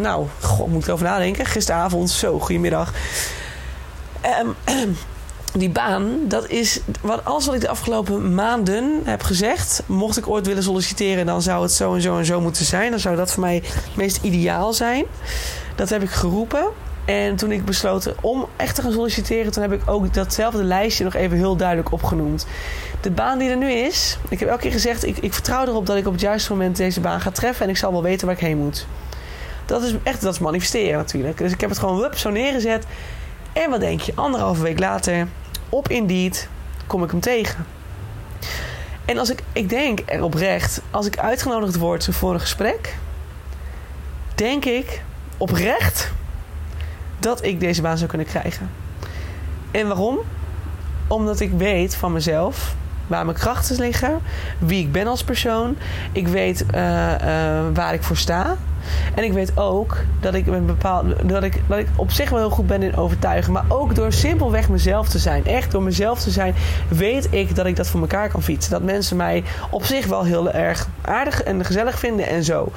Nou, 0.00 0.26
god, 0.40 0.68
moet 0.68 0.80
ik 0.80 0.86
erover 0.86 1.06
nadenken. 1.06 1.46
Gisteravond, 1.46 2.10
zo, 2.10 2.38
goedemiddag. 2.38 2.92
Um, 4.42 4.54
die 5.58 5.70
baan, 5.70 6.18
dat 6.28 6.48
is 6.48 6.80
wat, 7.00 7.24
alles 7.24 7.46
wat 7.46 7.54
ik 7.54 7.60
de 7.60 7.68
afgelopen 7.68 8.34
maanden 8.34 9.00
heb 9.04 9.22
gezegd. 9.22 9.82
Mocht 9.86 10.16
ik 10.16 10.28
ooit 10.28 10.46
willen 10.46 10.62
solliciteren, 10.62 11.26
dan 11.26 11.42
zou 11.42 11.62
het 11.62 11.72
zo 11.72 11.94
en 11.94 12.00
zo 12.00 12.18
en 12.18 12.24
zo 12.24 12.40
moeten 12.40 12.64
zijn. 12.64 12.90
Dan 12.90 13.00
zou 13.00 13.16
dat 13.16 13.32
voor 13.32 13.42
mij 13.42 13.54
het 13.64 13.96
meest 13.96 14.22
ideaal 14.22 14.72
zijn. 14.72 15.04
Dat 15.74 15.88
heb 15.88 16.02
ik 16.02 16.10
geroepen. 16.10 16.64
En 17.04 17.36
toen 17.36 17.52
ik 17.52 17.64
besloten 17.64 18.14
om 18.20 18.46
echt 18.56 18.74
te 18.74 18.82
gaan 18.82 18.92
solliciteren, 18.92 19.52
toen 19.52 19.62
heb 19.62 19.72
ik 19.72 19.90
ook 19.90 20.14
datzelfde 20.14 20.64
lijstje 20.64 21.04
nog 21.04 21.14
even 21.14 21.36
heel 21.36 21.56
duidelijk 21.56 21.92
opgenoemd. 21.92 22.46
De 23.00 23.10
baan 23.10 23.38
die 23.38 23.50
er 23.50 23.56
nu 23.56 23.70
is, 23.70 24.18
ik 24.28 24.40
heb 24.40 24.48
elke 24.48 24.62
keer 24.62 24.72
gezegd, 24.72 25.06
ik, 25.06 25.18
ik 25.18 25.32
vertrouw 25.32 25.66
erop 25.66 25.86
dat 25.86 25.96
ik 25.96 26.06
op 26.06 26.12
het 26.12 26.20
juiste 26.20 26.50
moment 26.52 26.76
deze 26.76 27.00
baan 27.00 27.20
ga 27.20 27.30
treffen 27.30 27.64
en 27.64 27.70
ik 27.70 27.76
zal 27.76 27.92
wel 27.92 28.02
weten 28.02 28.26
waar 28.26 28.36
ik 28.36 28.42
heen 28.42 28.58
moet. 28.58 28.86
Dat 29.66 29.82
is 29.82 29.94
echt, 30.02 30.20
dat 30.20 30.32
is 30.32 30.38
manifesteren 30.38 30.98
natuurlijk. 30.98 31.38
Dus 31.38 31.52
ik 31.52 31.60
heb 31.60 31.70
het 31.70 31.78
gewoon 31.78 31.98
wup, 31.98 32.16
zo 32.16 32.30
neergezet. 32.30 32.84
En 33.52 33.70
wat 33.70 33.80
denk 33.80 34.00
je, 34.00 34.12
anderhalve 34.14 34.62
week 34.62 34.78
later, 34.78 35.28
op 35.68 35.88
Indeed, 35.88 36.48
kom 36.86 37.04
ik 37.04 37.10
hem 37.10 37.20
tegen. 37.20 37.66
En 39.04 39.18
als 39.18 39.30
ik, 39.30 39.42
ik 39.52 39.68
denk 39.68 40.00
er 40.06 40.22
oprecht, 40.22 40.80
als 40.90 41.06
ik 41.06 41.18
uitgenodigd 41.18 41.76
word 41.76 42.08
voor 42.10 42.34
een 42.34 42.40
gesprek, 42.40 42.96
denk 44.34 44.64
ik 44.64 45.02
oprecht 45.36 46.12
dat 47.18 47.44
ik 47.44 47.60
deze 47.60 47.82
baan 47.82 47.96
zou 47.96 48.08
kunnen 48.08 48.26
krijgen. 48.26 48.70
En 49.70 49.86
waarom? 49.86 50.18
Omdat 51.06 51.40
ik 51.40 51.50
weet 51.52 51.94
van 51.94 52.12
mezelf 52.12 52.74
waar 53.06 53.24
mijn 53.24 53.36
krachten 53.36 53.76
liggen, 53.76 54.20
wie 54.58 54.80
ik 54.80 54.92
ben 54.92 55.06
als 55.06 55.24
persoon. 55.24 55.76
Ik 56.12 56.28
weet 56.28 56.64
uh, 56.74 56.80
uh, 56.80 57.18
waar 57.74 57.94
ik 57.94 58.02
voor 58.02 58.16
sta. 58.16 58.56
En 59.14 59.24
ik 59.24 59.32
weet 59.32 59.52
ook 59.56 59.96
dat 60.20 60.34
ik, 60.34 60.66
bepaald, 60.66 61.28
dat 61.28 61.42
ik 61.42 61.62
op 61.96 62.10
zich 62.10 62.30
wel 62.30 62.38
heel 62.38 62.50
goed 62.50 62.66
ben 62.66 62.82
in 62.82 62.96
overtuigen. 62.96 63.52
Maar 63.52 63.64
ook 63.68 63.94
door 63.94 64.12
simpelweg 64.12 64.68
mezelf 64.68 65.08
te 65.08 65.18
zijn. 65.18 65.46
Echt 65.46 65.70
door 65.70 65.82
mezelf 65.82 66.20
te 66.20 66.30
zijn, 66.30 66.54
weet 66.88 67.28
ik 67.30 67.54
dat 67.54 67.66
ik 67.66 67.76
dat 67.76 67.86
voor 67.86 68.00
elkaar 68.00 68.28
kan 68.28 68.42
fietsen. 68.42 68.70
Dat 68.70 68.82
mensen 68.82 69.16
mij 69.16 69.44
op 69.70 69.84
zich 69.84 70.06
wel 70.06 70.24
heel 70.24 70.50
erg 70.50 70.88
aardig 71.02 71.42
en 71.42 71.64
gezellig 71.64 71.98
vinden 71.98 72.26
en 72.26 72.44
zo. 72.44 72.72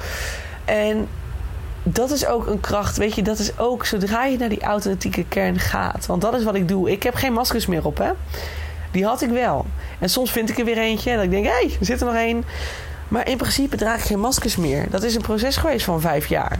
En 0.64 1.08
dat 1.82 2.10
is 2.10 2.26
ook 2.26 2.46
een 2.46 2.60
kracht. 2.60 2.96
Weet 2.96 3.14
je, 3.14 3.22
dat 3.22 3.38
is 3.38 3.58
ook 3.58 3.84
zodra 3.84 4.24
je 4.24 4.38
naar 4.38 4.48
die 4.48 4.62
authentieke 4.62 5.24
kern 5.28 5.58
gaat. 5.58 6.06
Want 6.06 6.22
dat 6.22 6.34
is 6.34 6.44
wat 6.44 6.54
ik 6.54 6.68
doe. 6.68 6.90
Ik 6.90 7.02
heb 7.02 7.14
geen 7.14 7.32
maskers 7.32 7.66
meer 7.66 7.84
op, 7.84 7.98
hè. 7.98 8.10
Die 8.90 9.04
had 9.04 9.22
ik 9.22 9.30
wel. 9.30 9.66
En 9.98 10.08
soms 10.08 10.30
vind 10.30 10.50
ik 10.50 10.58
er 10.58 10.64
weer 10.64 10.78
eentje. 10.78 11.10
En 11.10 11.16
dan 11.16 11.28
denk 11.28 11.44
ik, 11.44 11.50
hé, 11.50 11.66
hey, 11.66 11.76
er 11.80 11.86
zit 11.86 12.00
er 12.00 12.06
nog 12.06 12.14
één. 12.14 12.44
Maar 13.10 13.28
in 13.28 13.36
principe 13.36 13.76
draag 13.76 13.98
ik 13.98 14.04
geen 14.04 14.20
maskers 14.20 14.56
meer. 14.56 14.90
Dat 14.90 15.02
is 15.02 15.14
een 15.14 15.22
proces 15.22 15.56
geweest 15.56 15.84
van 15.84 16.00
vijf 16.00 16.26
jaar. 16.26 16.58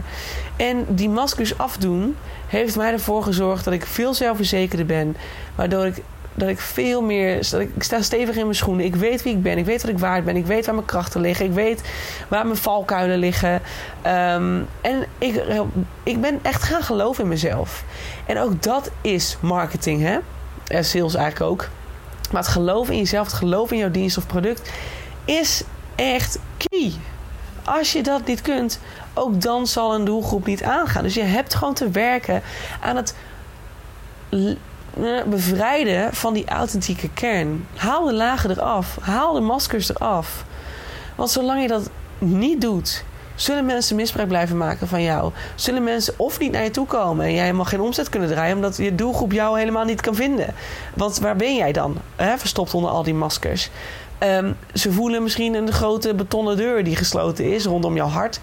En 0.55 0.85
die 0.89 1.09
maskers 1.09 1.57
afdoen 1.57 2.17
heeft 2.47 2.75
mij 2.75 2.91
ervoor 2.91 3.23
gezorgd 3.23 3.63
dat 3.63 3.73
ik 3.73 3.85
veel 3.85 4.13
zelfverzekerder 4.13 4.85
ben. 4.85 5.17
Waardoor 5.55 5.85
ik, 5.85 6.01
dat 6.33 6.49
ik 6.49 6.59
veel 6.59 7.01
meer. 7.01 7.49
Dat 7.49 7.59
ik, 7.61 7.69
sta 7.77 8.01
stevig 8.01 8.35
in 8.35 8.43
mijn 8.43 8.55
schoenen. 8.55 8.85
Ik 8.85 8.95
weet 8.95 9.23
wie 9.23 9.33
ik 9.33 9.41
ben. 9.41 9.57
Ik 9.57 9.65
weet 9.65 9.81
wat 9.81 9.91
ik 9.91 9.99
waard 9.99 10.25
ben. 10.25 10.35
Ik 10.35 10.45
weet 10.45 10.65
waar 10.65 10.75
mijn 10.75 10.87
krachten 10.87 11.21
liggen. 11.21 11.45
Ik 11.45 11.53
weet 11.53 11.81
waar 12.27 12.45
mijn 12.45 12.57
valkuilen 12.57 13.17
liggen. 13.17 13.53
Um, 13.53 14.67
en 14.81 15.05
ik, 15.17 15.43
ik 16.03 16.21
ben 16.21 16.39
echt 16.41 16.63
gaan 16.63 16.83
geloven 16.83 17.23
in 17.23 17.29
mezelf. 17.29 17.83
En 18.25 18.39
ook 18.39 18.63
dat 18.63 18.91
is 19.01 19.37
marketing, 19.39 20.01
hè? 20.01 20.17
En 20.67 20.85
sales 20.85 21.15
eigenlijk 21.15 21.51
ook. 21.51 21.69
Maar 22.31 22.41
het 22.41 22.51
geloven 22.51 22.93
in 22.93 22.99
jezelf, 22.99 23.27
het 23.27 23.35
geloven 23.35 23.75
in 23.75 23.81
jouw 23.81 23.91
dienst 23.91 24.17
of 24.17 24.27
product 24.27 24.71
is 25.25 25.63
echt 25.95 26.39
key. 26.57 26.91
Als 27.65 27.91
je 27.91 28.03
dat 28.03 28.25
niet 28.25 28.41
kunt, 28.41 28.79
ook 29.13 29.41
dan 29.41 29.67
zal 29.67 29.93
een 29.93 30.05
doelgroep 30.05 30.45
niet 30.45 30.63
aangaan. 30.63 31.03
Dus 31.03 31.13
je 31.13 31.23
hebt 31.23 31.53
gewoon 31.53 31.73
te 31.73 31.89
werken 31.89 32.41
aan 32.81 32.95
het 32.95 33.15
bevrijden 35.25 36.13
van 36.13 36.33
die 36.33 36.47
authentieke 36.47 37.09
kern. 37.13 37.67
Haal 37.75 38.05
de 38.05 38.13
lagen 38.13 38.49
eraf. 38.49 38.97
Haal 39.01 39.33
de 39.33 39.39
maskers 39.39 39.89
eraf. 39.89 40.45
Want 41.15 41.29
zolang 41.29 41.61
je 41.61 41.67
dat 41.67 41.89
niet 42.17 42.61
doet, 42.61 43.03
zullen 43.35 43.65
mensen 43.65 43.95
misbruik 43.95 44.27
blijven 44.27 44.57
maken 44.57 44.87
van 44.87 45.03
jou. 45.03 45.31
Zullen 45.55 45.83
mensen 45.83 46.13
of 46.17 46.39
niet 46.39 46.51
naar 46.51 46.63
je 46.63 46.71
toe 46.71 46.85
komen 46.85 47.25
en 47.25 47.33
jij 47.33 47.43
helemaal 47.43 47.65
geen 47.65 47.81
omzet 47.81 48.09
kunnen 48.09 48.29
draaien 48.29 48.55
omdat 48.55 48.77
je 48.77 48.95
doelgroep 48.95 49.31
jou 49.31 49.59
helemaal 49.59 49.85
niet 49.85 50.01
kan 50.01 50.15
vinden. 50.15 50.53
Want 50.93 51.19
waar 51.19 51.35
ben 51.35 51.55
jij 51.55 51.71
dan? 51.71 51.97
Verstopt 52.17 52.73
onder 52.73 52.91
al 52.91 53.03
die 53.03 53.13
maskers. 53.13 53.69
Ehm, 54.21 54.53
ze 54.73 54.91
voelen 54.91 55.23
misschien 55.23 55.53
een 55.53 55.71
grote 55.71 56.13
betonnen 56.15 56.57
deur 56.57 56.83
die 56.83 56.95
gesloten 56.95 57.53
is 57.53 57.65
rondom 57.65 57.95
jouw 57.95 58.07
hart. 58.07 58.39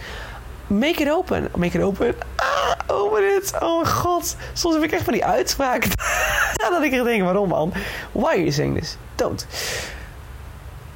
Make 0.67 1.03
it 1.03 1.11
open. 1.11 1.49
Make 1.57 1.79
it 1.79 1.85
open. 1.85 2.15
Ah, 2.37 2.97
open 2.97 3.37
it. 3.37 3.53
Oh 3.61 3.75
mijn 3.83 3.95
god. 3.95 4.37
Soms 4.53 4.75
heb 4.75 4.85
ik 4.85 4.93
echt 4.93 5.03
van 5.03 5.13
die 5.13 5.25
uitspraak. 5.25 5.87
dat 6.71 6.83
ik 6.83 6.93
er 6.93 7.05
denk, 7.05 7.23
waarom 7.23 7.49
man? 7.49 7.73
Why 8.13 8.25
are 8.25 8.39
you 8.39 8.53
saying 8.53 8.79
this? 8.79 8.97
Don't. 9.15 9.47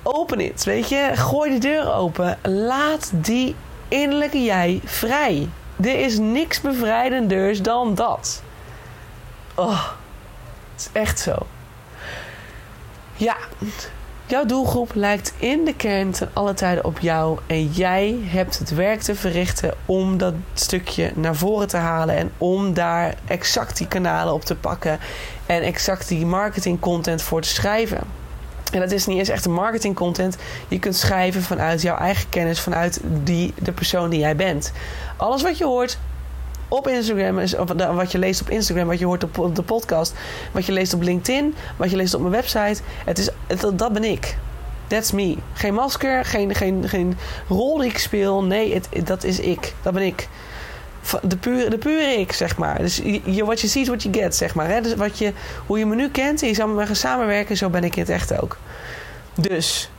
Open 0.03 0.41
it, 0.41 0.65
weet 0.65 0.89
je. 0.89 1.11
Gooi 1.15 1.51
de 1.51 1.59
deur 1.59 1.95
open. 1.95 2.39
Laat 2.43 3.11
die 3.15 3.55
innerlijke 3.89 4.45
jij 4.45 4.81
vrij. 4.85 5.49
Er 5.81 5.99
is 6.01 6.19
niks 6.19 6.61
bevrijdenders 6.61 7.63
dan 7.63 7.95
dat. 7.95 8.43
Oh, 9.55 9.89
het 10.73 10.81
is 10.81 10.89
echt 10.93 11.21
zo. 11.21 11.37
Ja, 13.15 13.37
jouw 14.27 14.45
doelgroep 14.45 14.91
lijkt 14.95 15.35
in 15.37 15.65
de 15.65 15.75
kern 15.75 16.11
ten 16.11 16.31
alle 16.33 16.55
tijden 16.55 16.85
op 16.85 16.99
jou. 16.99 17.39
En 17.47 17.67
jij 17.67 18.19
hebt 18.23 18.59
het 18.59 18.75
werk 18.75 19.01
te 19.01 19.15
verrichten 19.15 19.75
om 19.87 20.19
dat 20.19 20.35
stukje 20.55 21.13
naar 21.15 21.37
voren 21.37 21.69
te 21.69 21.77
halen. 21.77 22.17
En 22.17 22.33
om 22.39 22.75
daar 22.75 23.15
exact 23.27 23.77
die 23.77 23.89
kanalen 23.89 24.35
op 24.35 24.45
te 24.45 24.57
pakken. 24.57 24.99
En 25.47 25.63
exact 25.63 26.09
die 26.09 26.27
marketing 26.27 26.81
content 26.81 27.23
voor 27.23 27.41
te 27.41 27.49
schrijven. 27.49 28.01
En 28.73 28.81
dat 28.81 28.91
is 28.91 29.07
niet 29.07 29.19
eens 29.19 29.29
echt 29.29 29.45
een 29.45 29.53
marketing 29.53 29.95
content. 29.95 30.37
Je 30.69 30.79
kunt 30.79 30.97
schrijven 30.97 31.43
vanuit 31.43 31.83
jouw 31.83 31.97
eigen 31.97 32.29
kennis, 32.29 32.61
vanuit 32.61 33.01
die, 33.03 33.55
de 33.59 33.73
persoon 33.73 34.11
die 34.11 34.21
jij 34.21 34.37
bent. 34.37 34.73
Alles 35.17 35.43
wat 35.43 35.59
je 35.59 35.65
hoort 35.65 35.99
op 36.73 36.89
Instagram, 36.89 37.39
is, 37.39 37.57
of 37.57 37.73
wat 37.73 38.13
je 38.13 38.19
leest 38.19 38.41
op 38.41 38.51
Instagram, 38.51 38.87
wat 38.87 38.99
je 38.99 39.05
hoort 39.05 39.25
op 39.39 39.57
de 39.57 39.63
podcast, 39.63 40.15
wat 40.53 40.67
je 40.67 40.73
leest 40.73 40.95
op 40.95 41.03
LinkedIn, 41.03 41.55
wat 41.77 41.91
je 41.91 41.97
leest 41.97 42.15
op 42.15 42.21
mijn 42.21 42.33
website. 42.33 42.81
Het 43.05 43.19
is, 43.19 43.29
dat 43.75 43.93
ben 43.93 44.05
ik. 44.05 44.37
That's 44.87 45.13
me. 45.13 45.37
Geen 45.53 45.75
masker, 45.75 46.25
geen, 46.25 46.55
geen, 46.55 46.89
geen 46.89 47.17
rol 47.49 47.79
die 47.79 47.91
ik 47.91 47.99
speel. 47.99 48.43
Nee, 48.43 48.75
het, 48.75 49.07
dat 49.07 49.25
is 49.25 49.41
ik. 49.41 49.75
Dat 49.83 49.93
ben 49.93 50.03
ik. 50.03 50.29
De 51.23 51.37
pure, 51.37 51.71
de 51.71 51.79
pure 51.79 52.13
ik, 52.19 52.33
zeg 52.33 52.57
maar. 52.57 52.79
Dus 52.79 53.01
je, 53.25 53.45
wat 53.45 53.61
je 53.61 53.67
ziet, 53.67 53.89
wat 53.89 54.03
je 54.03 54.13
get, 54.13 54.37
zeg 54.37 54.55
maar. 54.55 54.83
Dus 54.83 54.95
wat 54.95 55.19
je, 55.19 55.33
hoe 55.67 55.79
je 55.79 55.87
me 55.87 55.95
nu 55.95 56.09
kent 56.09 56.43
en 56.43 56.49
je 56.49 56.55
zou 56.55 56.75
me 56.75 56.87
gaan 56.87 56.97
samenwerken, 56.97 57.57
zo 57.57 57.69
ben 57.69 57.85
ik 57.85 57.97
in 57.97 58.03
het 58.03 58.11
echt 58.11 58.41
ook. 58.41 58.57
Dus 59.35 59.91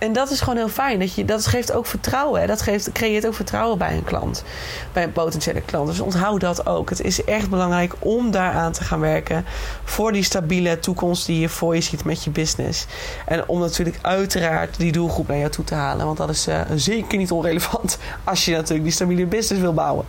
en 0.00 0.12
dat 0.12 0.30
is 0.30 0.40
gewoon 0.40 0.56
heel 0.56 0.68
fijn. 0.68 0.98
Dat, 0.98 1.14
je, 1.14 1.24
dat 1.24 1.46
geeft 1.46 1.72
ook 1.72 1.86
vertrouwen. 1.86 2.40
Hè? 2.40 2.46
Dat 2.46 2.62
geeft, 2.62 2.92
creëert 2.92 3.26
ook 3.26 3.34
vertrouwen 3.34 3.78
bij 3.78 3.96
een 3.96 4.04
klant. 4.04 4.44
Bij 4.92 5.02
een 5.02 5.12
potentiële 5.12 5.60
klant. 5.60 5.86
Dus 5.86 6.00
onthoud 6.00 6.40
dat 6.40 6.66
ook. 6.66 6.90
Het 6.90 7.02
is 7.02 7.24
echt 7.24 7.50
belangrijk 7.50 7.94
om 7.98 8.30
daaraan 8.30 8.72
te 8.72 8.84
gaan 8.84 9.00
werken. 9.00 9.44
Voor 9.84 10.12
die 10.12 10.22
stabiele 10.22 10.78
toekomst 10.78 11.26
die 11.26 11.40
je 11.40 11.48
voor 11.48 11.74
je 11.74 11.80
ziet 11.80 12.04
met 12.04 12.24
je 12.24 12.30
business. 12.30 12.86
En 13.26 13.48
om 13.48 13.60
natuurlijk 13.60 13.98
uiteraard 14.02 14.78
die 14.78 14.92
doelgroep 14.92 15.28
naar 15.28 15.38
jou 15.38 15.50
toe 15.50 15.64
te 15.64 15.74
halen. 15.74 16.06
Want 16.06 16.18
dat 16.18 16.30
is 16.30 16.48
uh, 16.48 16.60
zeker 16.74 17.18
niet 17.18 17.30
onrelevant. 17.30 17.98
Als 18.24 18.44
je 18.44 18.52
natuurlijk 18.52 18.84
die 18.84 18.92
stabiele 18.92 19.26
business 19.26 19.62
wil 19.62 19.74
bouwen. 19.74 20.04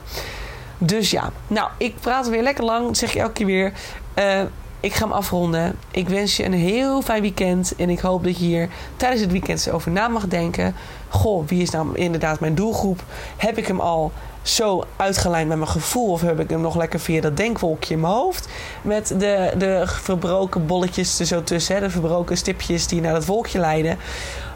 Dus 0.77 1.11
ja, 1.11 1.31
nou, 1.47 1.69
ik 1.77 1.95
praat 1.99 2.29
weer 2.29 2.43
lekker 2.43 2.63
lang. 2.63 2.97
zeg 2.97 3.13
je 3.13 3.19
elke 3.19 3.33
keer 3.33 3.45
weer. 3.45 3.73
Uh, 4.15 4.41
ik 4.81 4.93
ga 4.93 5.03
hem 5.03 5.13
afronden. 5.13 5.75
Ik 5.91 6.09
wens 6.09 6.37
je 6.37 6.45
een 6.45 6.53
heel 6.53 7.01
fijn 7.01 7.21
weekend. 7.21 7.75
En 7.75 7.89
ik 7.89 7.99
hoop 7.99 8.23
dat 8.23 8.37
je 8.37 8.45
hier 8.45 8.69
tijdens 8.97 9.21
het 9.21 9.31
weekend 9.31 9.69
over 9.71 9.91
na 9.91 10.07
mag 10.07 10.27
denken. 10.27 10.75
Goh, 11.09 11.47
wie 11.47 11.61
is 11.61 11.69
nou 11.69 11.95
inderdaad 11.95 12.39
mijn 12.39 12.55
doelgroep? 12.55 13.03
Heb 13.37 13.57
ik 13.57 13.67
hem 13.67 13.79
al 13.79 14.11
zo 14.41 14.83
uitgelijnd 14.95 15.47
met 15.47 15.57
mijn 15.57 15.69
gevoel? 15.69 16.11
Of 16.11 16.21
heb 16.21 16.39
ik 16.39 16.49
hem 16.49 16.61
nog 16.61 16.75
lekker 16.75 16.99
via 16.99 17.21
dat 17.21 17.37
denkwolkje 17.37 17.93
in 17.93 17.99
mijn 17.99 18.13
hoofd? 18.13 18.47
Met 18.81 19.07
de, 19.07 19.53
de 19.57 19.83
verbroken 19.85 20.65
bolletjes 20.65 21.19
er 21.19 21.25
zo 21.25 21.43
tussen. 21.43 21.75
Hè? 21.75 21.81
De 21.81 21.89
verbroken 21.89 22.37
stipjes 22.37 22.87
die 22.87 23.01
naar 23.01 23.13
dat 23.13 23.25
wolkje 23.25 23.59
leiden. 23.59 23.97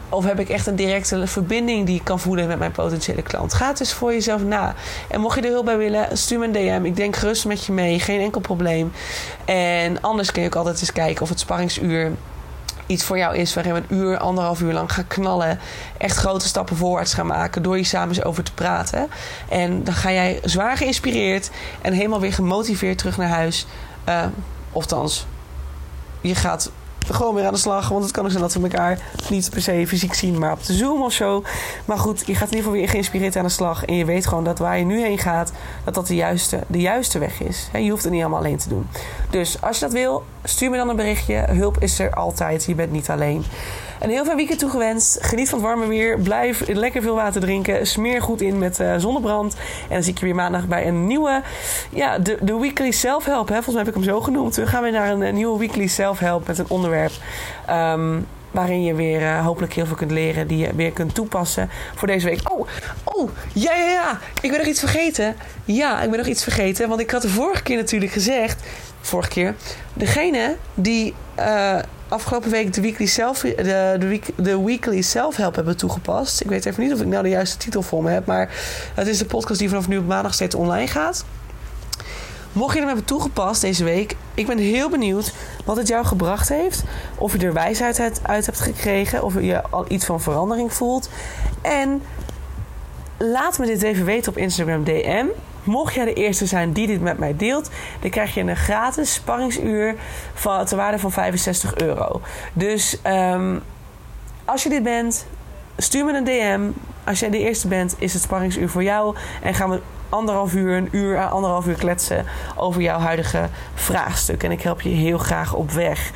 Of 0.08 0.24
heb 0.24 0.38
ik 0.38 0.48
echt 0.48 0.66
een 0.66 0.76
directe 0.76 1.26
verbinding 1.26 1.86
die 1.86 1.96
ik 1.96 2.04
kan 2.04 2.20
voelen 2.20 2.48
met 2.48 2.58
mijn 2.58 2.72
potentiële 2.72 3.22
klant? 3.22 3.54
Ga 3.54 3.68
het 3.68 3.80
eens 3.80 3.92
voor 3.92 4.12
jezelf 4.12 4.42
na. 4.42 4.74
En 5.08 5.20
mocht 5.20 5.34
je 5.34 5.42
er 5.42 5.50
hulp 5.50 5.64
bij 5.64 5.76
willen, 5.76 6.18
stuur 6.18 6.38
me 6.38 6.46
een 6.46 6.52
DM. 6.52 6.84
Ik 6.84 6.96
denk 6.96 7.16
gerust 7.16 7.44
met 7.44 7.64
je 7.64 7.72
mee. 7.72 8.00
Geen 8.00 8.20
enkel 8.20 8.40
probleem. 8.40 8.92
En 9.44 10.00
anders 10.00 10.32
kun 10.32 10.42
je 10.42 10.48
ook 10.48 10.54
altijd 10.54 10.80
eens 10.80 10.92
kijken 10.92 11.22
of 11.22 11.28
het 11.28 11.40
sparringsuur 11.40 12.12
iets 12.86 13.04
voor 13.04 13.18
jou 13.18 13.36
is 13.36 13.54
waarin 13.54 13.72
we 13.72 13.82
een 13.88 13.96
uur, 13.96 14.18
anderhalf 14.18 14.60
uur 14.60 14.72
lang 14.72 14.92
gaan 14.92 15.06
knallen. 15.06 15.58
Echt 15.98 16.16
grote 16.16 16.46
stappen 16.46 16.76
voorwaarts 16.76 17.14
gaan 17.14 17.26
maken 17.26 17.62
door 17.62 17.74
hier 17.74 17.86
samen 17.86 18.08
eens 18.08 18.24
over 18.24 18.42
te 18.42 18.52
praten. 18.52 19.08
En 19.48 19.84
dan 19.84 19.94
ga 19.94 20.12
jij 20.12 20.40
zwaar 20.44 20.76
geïnspireerd 20.76 21.50
en 21.82 21.92
helemaal 21.92 22.20
weer 22.20 22.32
gemotiveerd 22.32 22.98
terug 22.98 23.16
naar 23.16 23.28
huis. 23.28 23.66
Uh, 24.08 24.24
je 26.20 26.34
gaat 26.34 26.70
gewoon 27.14 27.34
weer 27.34 27.46
aan 27.46 27.52
de 27.52 27.58
slag. 27.58 27.88
Want 27.88 28.02
het 28.02 28.12
kan 28.12 28.24
ook 28.24 28.30
zijn 28.30 28.42
dat 28.42 28.54
we 28.54 28.62
elkaar 28.62 28.98
niet 29.30 29.50
per 29.50 29.62
se 29.62 29.84
fysiek 29.86 30.14
zien, 30.14 30.38
maar 30.38 30.52
op 30.52 30.64
de 30.64 30.72
Zoom 30.72 31.02
of 31.02 31.12
zo. 31.12 31.42
Maar 31.84 31.98
goed, 31.98 32.22
je 32.26 32.34
gaat 32.34 32.50
in 32.50 32.56
ieder 32.56 32.58
geval 32.58 32.72
weer 32.72 32.88
geïnspireerd 32.88 33.36
aan 33.36 33.44
de 33.44 33.50
slag. 33.50 33.84
En 33.84 33.94
je 33.94 34.04
weet 34.04 34.26
gewoon 34.26 34.44
dat 34.44 34.58
waar 34.58 34.78
je 34.78 34.84
nu 34.84 35.00
heen 35.00 35.18
gaat, 35.18 35.52
dat 35.84 35.94
dat 35.94 36.06
de 36.06 36.14
juiste, 36.14 36.60
de 36.66 36.80
juiste 36.80 37.18
weg 37.18 37.40
is. 37.40 37.68
je 37.72 37.90
hoeft 37.90 38.02
het 38.02 38.12
niet 38.12 38.20
allemaal 38.20 38.38
alleen 38.38 38.58
te 38.58 38.68
doen. 38.68 38.86
Dus 39.30 39.62
als 39.62 39.78
je 39.78 39.84
dat 39.84 39.92
wil, 39.94 40.24
stuur 40.44 40.70
me 40.70 40.76
dan 40.76 40.88
een 40.88 40.96
berichtje. 40.96 41.34
Hulp 41.34 41.78
is 41.78 41.98
er 41.98 42.14
altijd. 42.14 42.64
Je 42.64 42.74
bent 42.74 42.92
niet 42.92 43.10
alleen. 43.10 43.44
Een 44.00 44.10
heel 44.10 44.24
fijn 44.24 44.36
weekend 44.36 44.58
toegewenst. 44.58 45.18
Geniet 45.20 45.48
van 45.48 45.58
het 45.58 45.66
warme 45.66 45.86
weer. 45.86 46.18
Blijf 46.18 46.62
lekker 46.66 47.02
veel 47.02 47.14
water 47.14 47.40
drinken. 47.40 47.86
Smeer 47.86 48.22
goed 48.22 48.40
in 48.40 48.58
met 48.58 48.80
uh, 48.80 48.94
zonnebrand. 48.96 49.54
En 49.54 49.94
dan 49.94 50.02
zie 50.02 50.12
ik 50.12 50.18
je 50.18 50.24
weer 50.24 50.34
maandag 50.34 50.66
bij 50.66 50.86
een 50.86 51.06
nieuwe... 51.06 51.42
Ja, 51.90 52.18
de, 52.18 52.38
de 52.40 52.58
weekly 52.58 52.90
self-help. 52.90 53.46
Volgens 53.46 53.74
mij 53.74 53.78
heb 53.78 53.88
ik 53.88 53.94
hem 53.94 54.04
zo 54.04 54.20
genoemd. 54.20 54.56
We 54.56 54.66
gaan 54.66 54.82
weer 54.82 54.92
naar 54.92 55.10
een, 55.10 55.34
nieuwe 55.34 55.58
weekly 55.58 55.86
self-help 55.86 56.46
met 56.46 56.58
een 56.58 56.68
onderwerp... 56.68 57.12
Um, 57.70 58.26
waarin 58.50 58.84
je 58.84 58.94
weer 58.94 59.20
uh, 59.20 59.44
hopelijk 59.44 59.72
heel 59.72 59.86
veel 59.86 59.96
kunt 59.96 60.10
leren, 60.10 60.46
die 60.46 60.58
je 60.58 60.74
weer 60.74 60.92
kunt 60.92 61.14
toepassen 61.14 61.70
voor 61.94 62.08
deze 62.08 62.26
week. 62.26 62.52
Oh, 62.52 62.66
oh, 63.04 63.30
ja, 63.52 63.74
ja, 63.74 63.86
ja. 63.86 64.18
Ik 64.40 64.50
ben 64.50 64.58
nog 64.58 64.68
iets 64.68 64.80
vergeten. 64.80 65.36
Ja, 65.64 66.02
ik 66.02 66.10
ben 66.10 66.18
nog 66.18 66.28
iets 66.28 66.42
vergeten, 66.42 66.88
want 66.88 67.00
ik 67.00 67.10
had 67.10 67.22
de 67.22 67.28
vorige 67.28 67.62
keer 67.62 67.76
natuurlijk 67.76 68.12
gezegd, 68.12 68.62
vorige 69.00 69.28
keer, 69.28 69.54
degene 69.92 70.56
die 70.74 71.14
afgelopen 72.08 72.50
week 72.50 72.72
de 72.72 72.80
weekly 72.80 73.06
self, 73.06 73.40
de, 73.40 73.96
de, 73.98 74.06
week, 74.06 74.30
de 74.36 74.62
weekly 74.64 75.02
self 75.02 75.36
help 75.36 75.54
hebben 75.54 75.76
toegepast. 75.76 76.40
Ik 76.40 76.48
weet 76.48 76.66
even 76.66 76.82
niet 76.82 76.92
of 76.92 77.00
ik 77.00 77.06
nou 77.06 77.22
de 77.22 77.28
juiste 77.28 77.56
titel 77.56 77.82
voor 77.82 78.02
me 78.02 78.10
heb, 78.10 78.26
maar 78.26 78.50
het 78.94 79.06
is 79.06 79.18
de 79.18 79.24
podcast 79.24 79.58
die 79.58 79.68
vanaf 79.68 79.88
nu 79.88 79.98
op 79.98 80.06
maandag 80.06 80.34
steeds 80.34 80.54
online 80.54 80.88
gaat. 80.88 81.24
Mocht 82.52 82.72
je 82.72 82.78
hem 82.78 82.86
hebben 82.86 83.04
toegepast 83.04 83.60
deze 83.60 83.84
week, 83.84 84.16
ik 84.34 84.46
ben 84.46 84.58
heel 84.58 84.90
benieuwd 84.90 85.32
wat 85.64 85.76
het 85.76 85.88
jou 85.88 86.04
gebracht 86.04 86.48
heeft. 86.48 86.84
Of 87.18 87.32
je 87.32 87.46
er 87.46 87.52
wijsheid 87.52 88.20
uit 88.22 88.46
hebt 88.46 88.60
gekregen, 88.60 89.22
of 89.22 89.40
je 89.40 89.62
al 89.62 89.84
iets 89.88 90.04
van 90.04 90.20
verandering 90.20 90.72
voelt. 90.72 91.08
En 91.62 92.02
laat 93.16 93.58
me 93.58 93.66
dit 93.66 93.82
even 93.82 94.04
weten 94.04 94.32
op 94.32 94.38
Instagram 94.38 94.84
DM. 94.84 95.26
Mocht 95.66 95.94
jij 95.94 96.04
de 96.04 96.12
eerste 96.12 96.46
zijn 96.46 96.72
die 96.72 96.86
dit 96.86 97.00
met 97.00 97.18
mij 97.18 97.36
deelt, 97.36 97.70
dan 98.00 98.10
krijg 98.10 98.34
je 98.34 98.40
een 98.40 98.56
gratis 98.56 99.14
sparringsuur 99.14 99.94
van, 100.34 100.64
ter 100.64 100.76
waarde 100.76 100.98
van 100.98 101.12
65 101.12 101.76
euro. 101.76 102.20
Dus 102.52 102.98
um, 103.06 103.62
als 104.44 104.62
je 104.62 104.68
dit 104.68 104.82
bent, 104.82 105.26
stuur 105.76 106.04
me 106.04 106.16
een 106.16 106.24
DM. 106.24 106.60
Als 107.04 107.20
jij 107.20 107.30
de 107.30 107.38
eerste 107.38 107.68
bent, 107.68 107.94
is 107.98 108.12
het 108.12 108.22
sparringsuur 108.22 108.68
voor 108.68 108.82
jou. 108.82 109.16
En 109.42 109.54
gaan 109.54 109.70
we 109.70 109.80
anderhalf 110.08 110.54
uur, 110.54 110.76
een 110.76 110.88
uur, 110.92 111.28
anderhalf 111.28 111.66
uur 111.66 111.76
kletsen 111.76 112.24
over 112.56 112.80
jouw 112.82 112.98
huidige 112.98 113.48
vraagstuk. 113.74 114.42
En 114.42 114.50
ik 114.50 114.62
help 114.62 114.80
je 114.80 114.88
heel 114.88 115.18
graag 115.18 115.54
op 115.54 115.70
weg. 115.70 116.10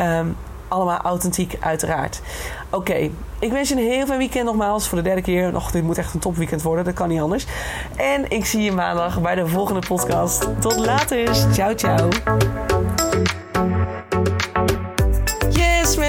Um, 0.00 0.36
allemaal 0.68 0.98
authentiek, 0.98 1.56
uiteraard. 1.60 2.20
Oké, 2.70 3.10
ik 3.38 3.52
wens 3.52 3.68
je 3.68 3.74
een 3.74 3.90
heel 3.90 4.06
fijn 4.06 4.18
weekend 4.18 4.44
nogmaals. 4.44 4.88
Voor 4.88 4.98
de 4.98 5.04
derde 5.04 5.22
keer. 5.22 5.52
Nog, 5.52 5.70
dit 5.70 5.82
moet 5.82 5.98
echt 5.98 6.14
een 6.14 6.20
topweekend 6.20 6.62
worden. 6.62 6.84
Dat 6.84 6.94
kan 6.94 7.08
niet 7.08 7.20
anders. 7.20 7.46
En 7.96 8.30
ik 8.30 8.44
zie 8.44 8.62
je 8.62 8.72
maandag 8.72 9.20
bij 9.20 9.34
de 9.34 9.46
volgende 9.46 9.86
podcast. 9.86 10.48
Tot 10.60 10.76
later. 10.76 11.34
Ciao, 11.52 11.74
ciao 11.74 12.08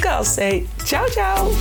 Girls 0.00 0.28
Say. 0.28 0.66
Tchau, 0.84 1.06
tchau! 1.08 1.52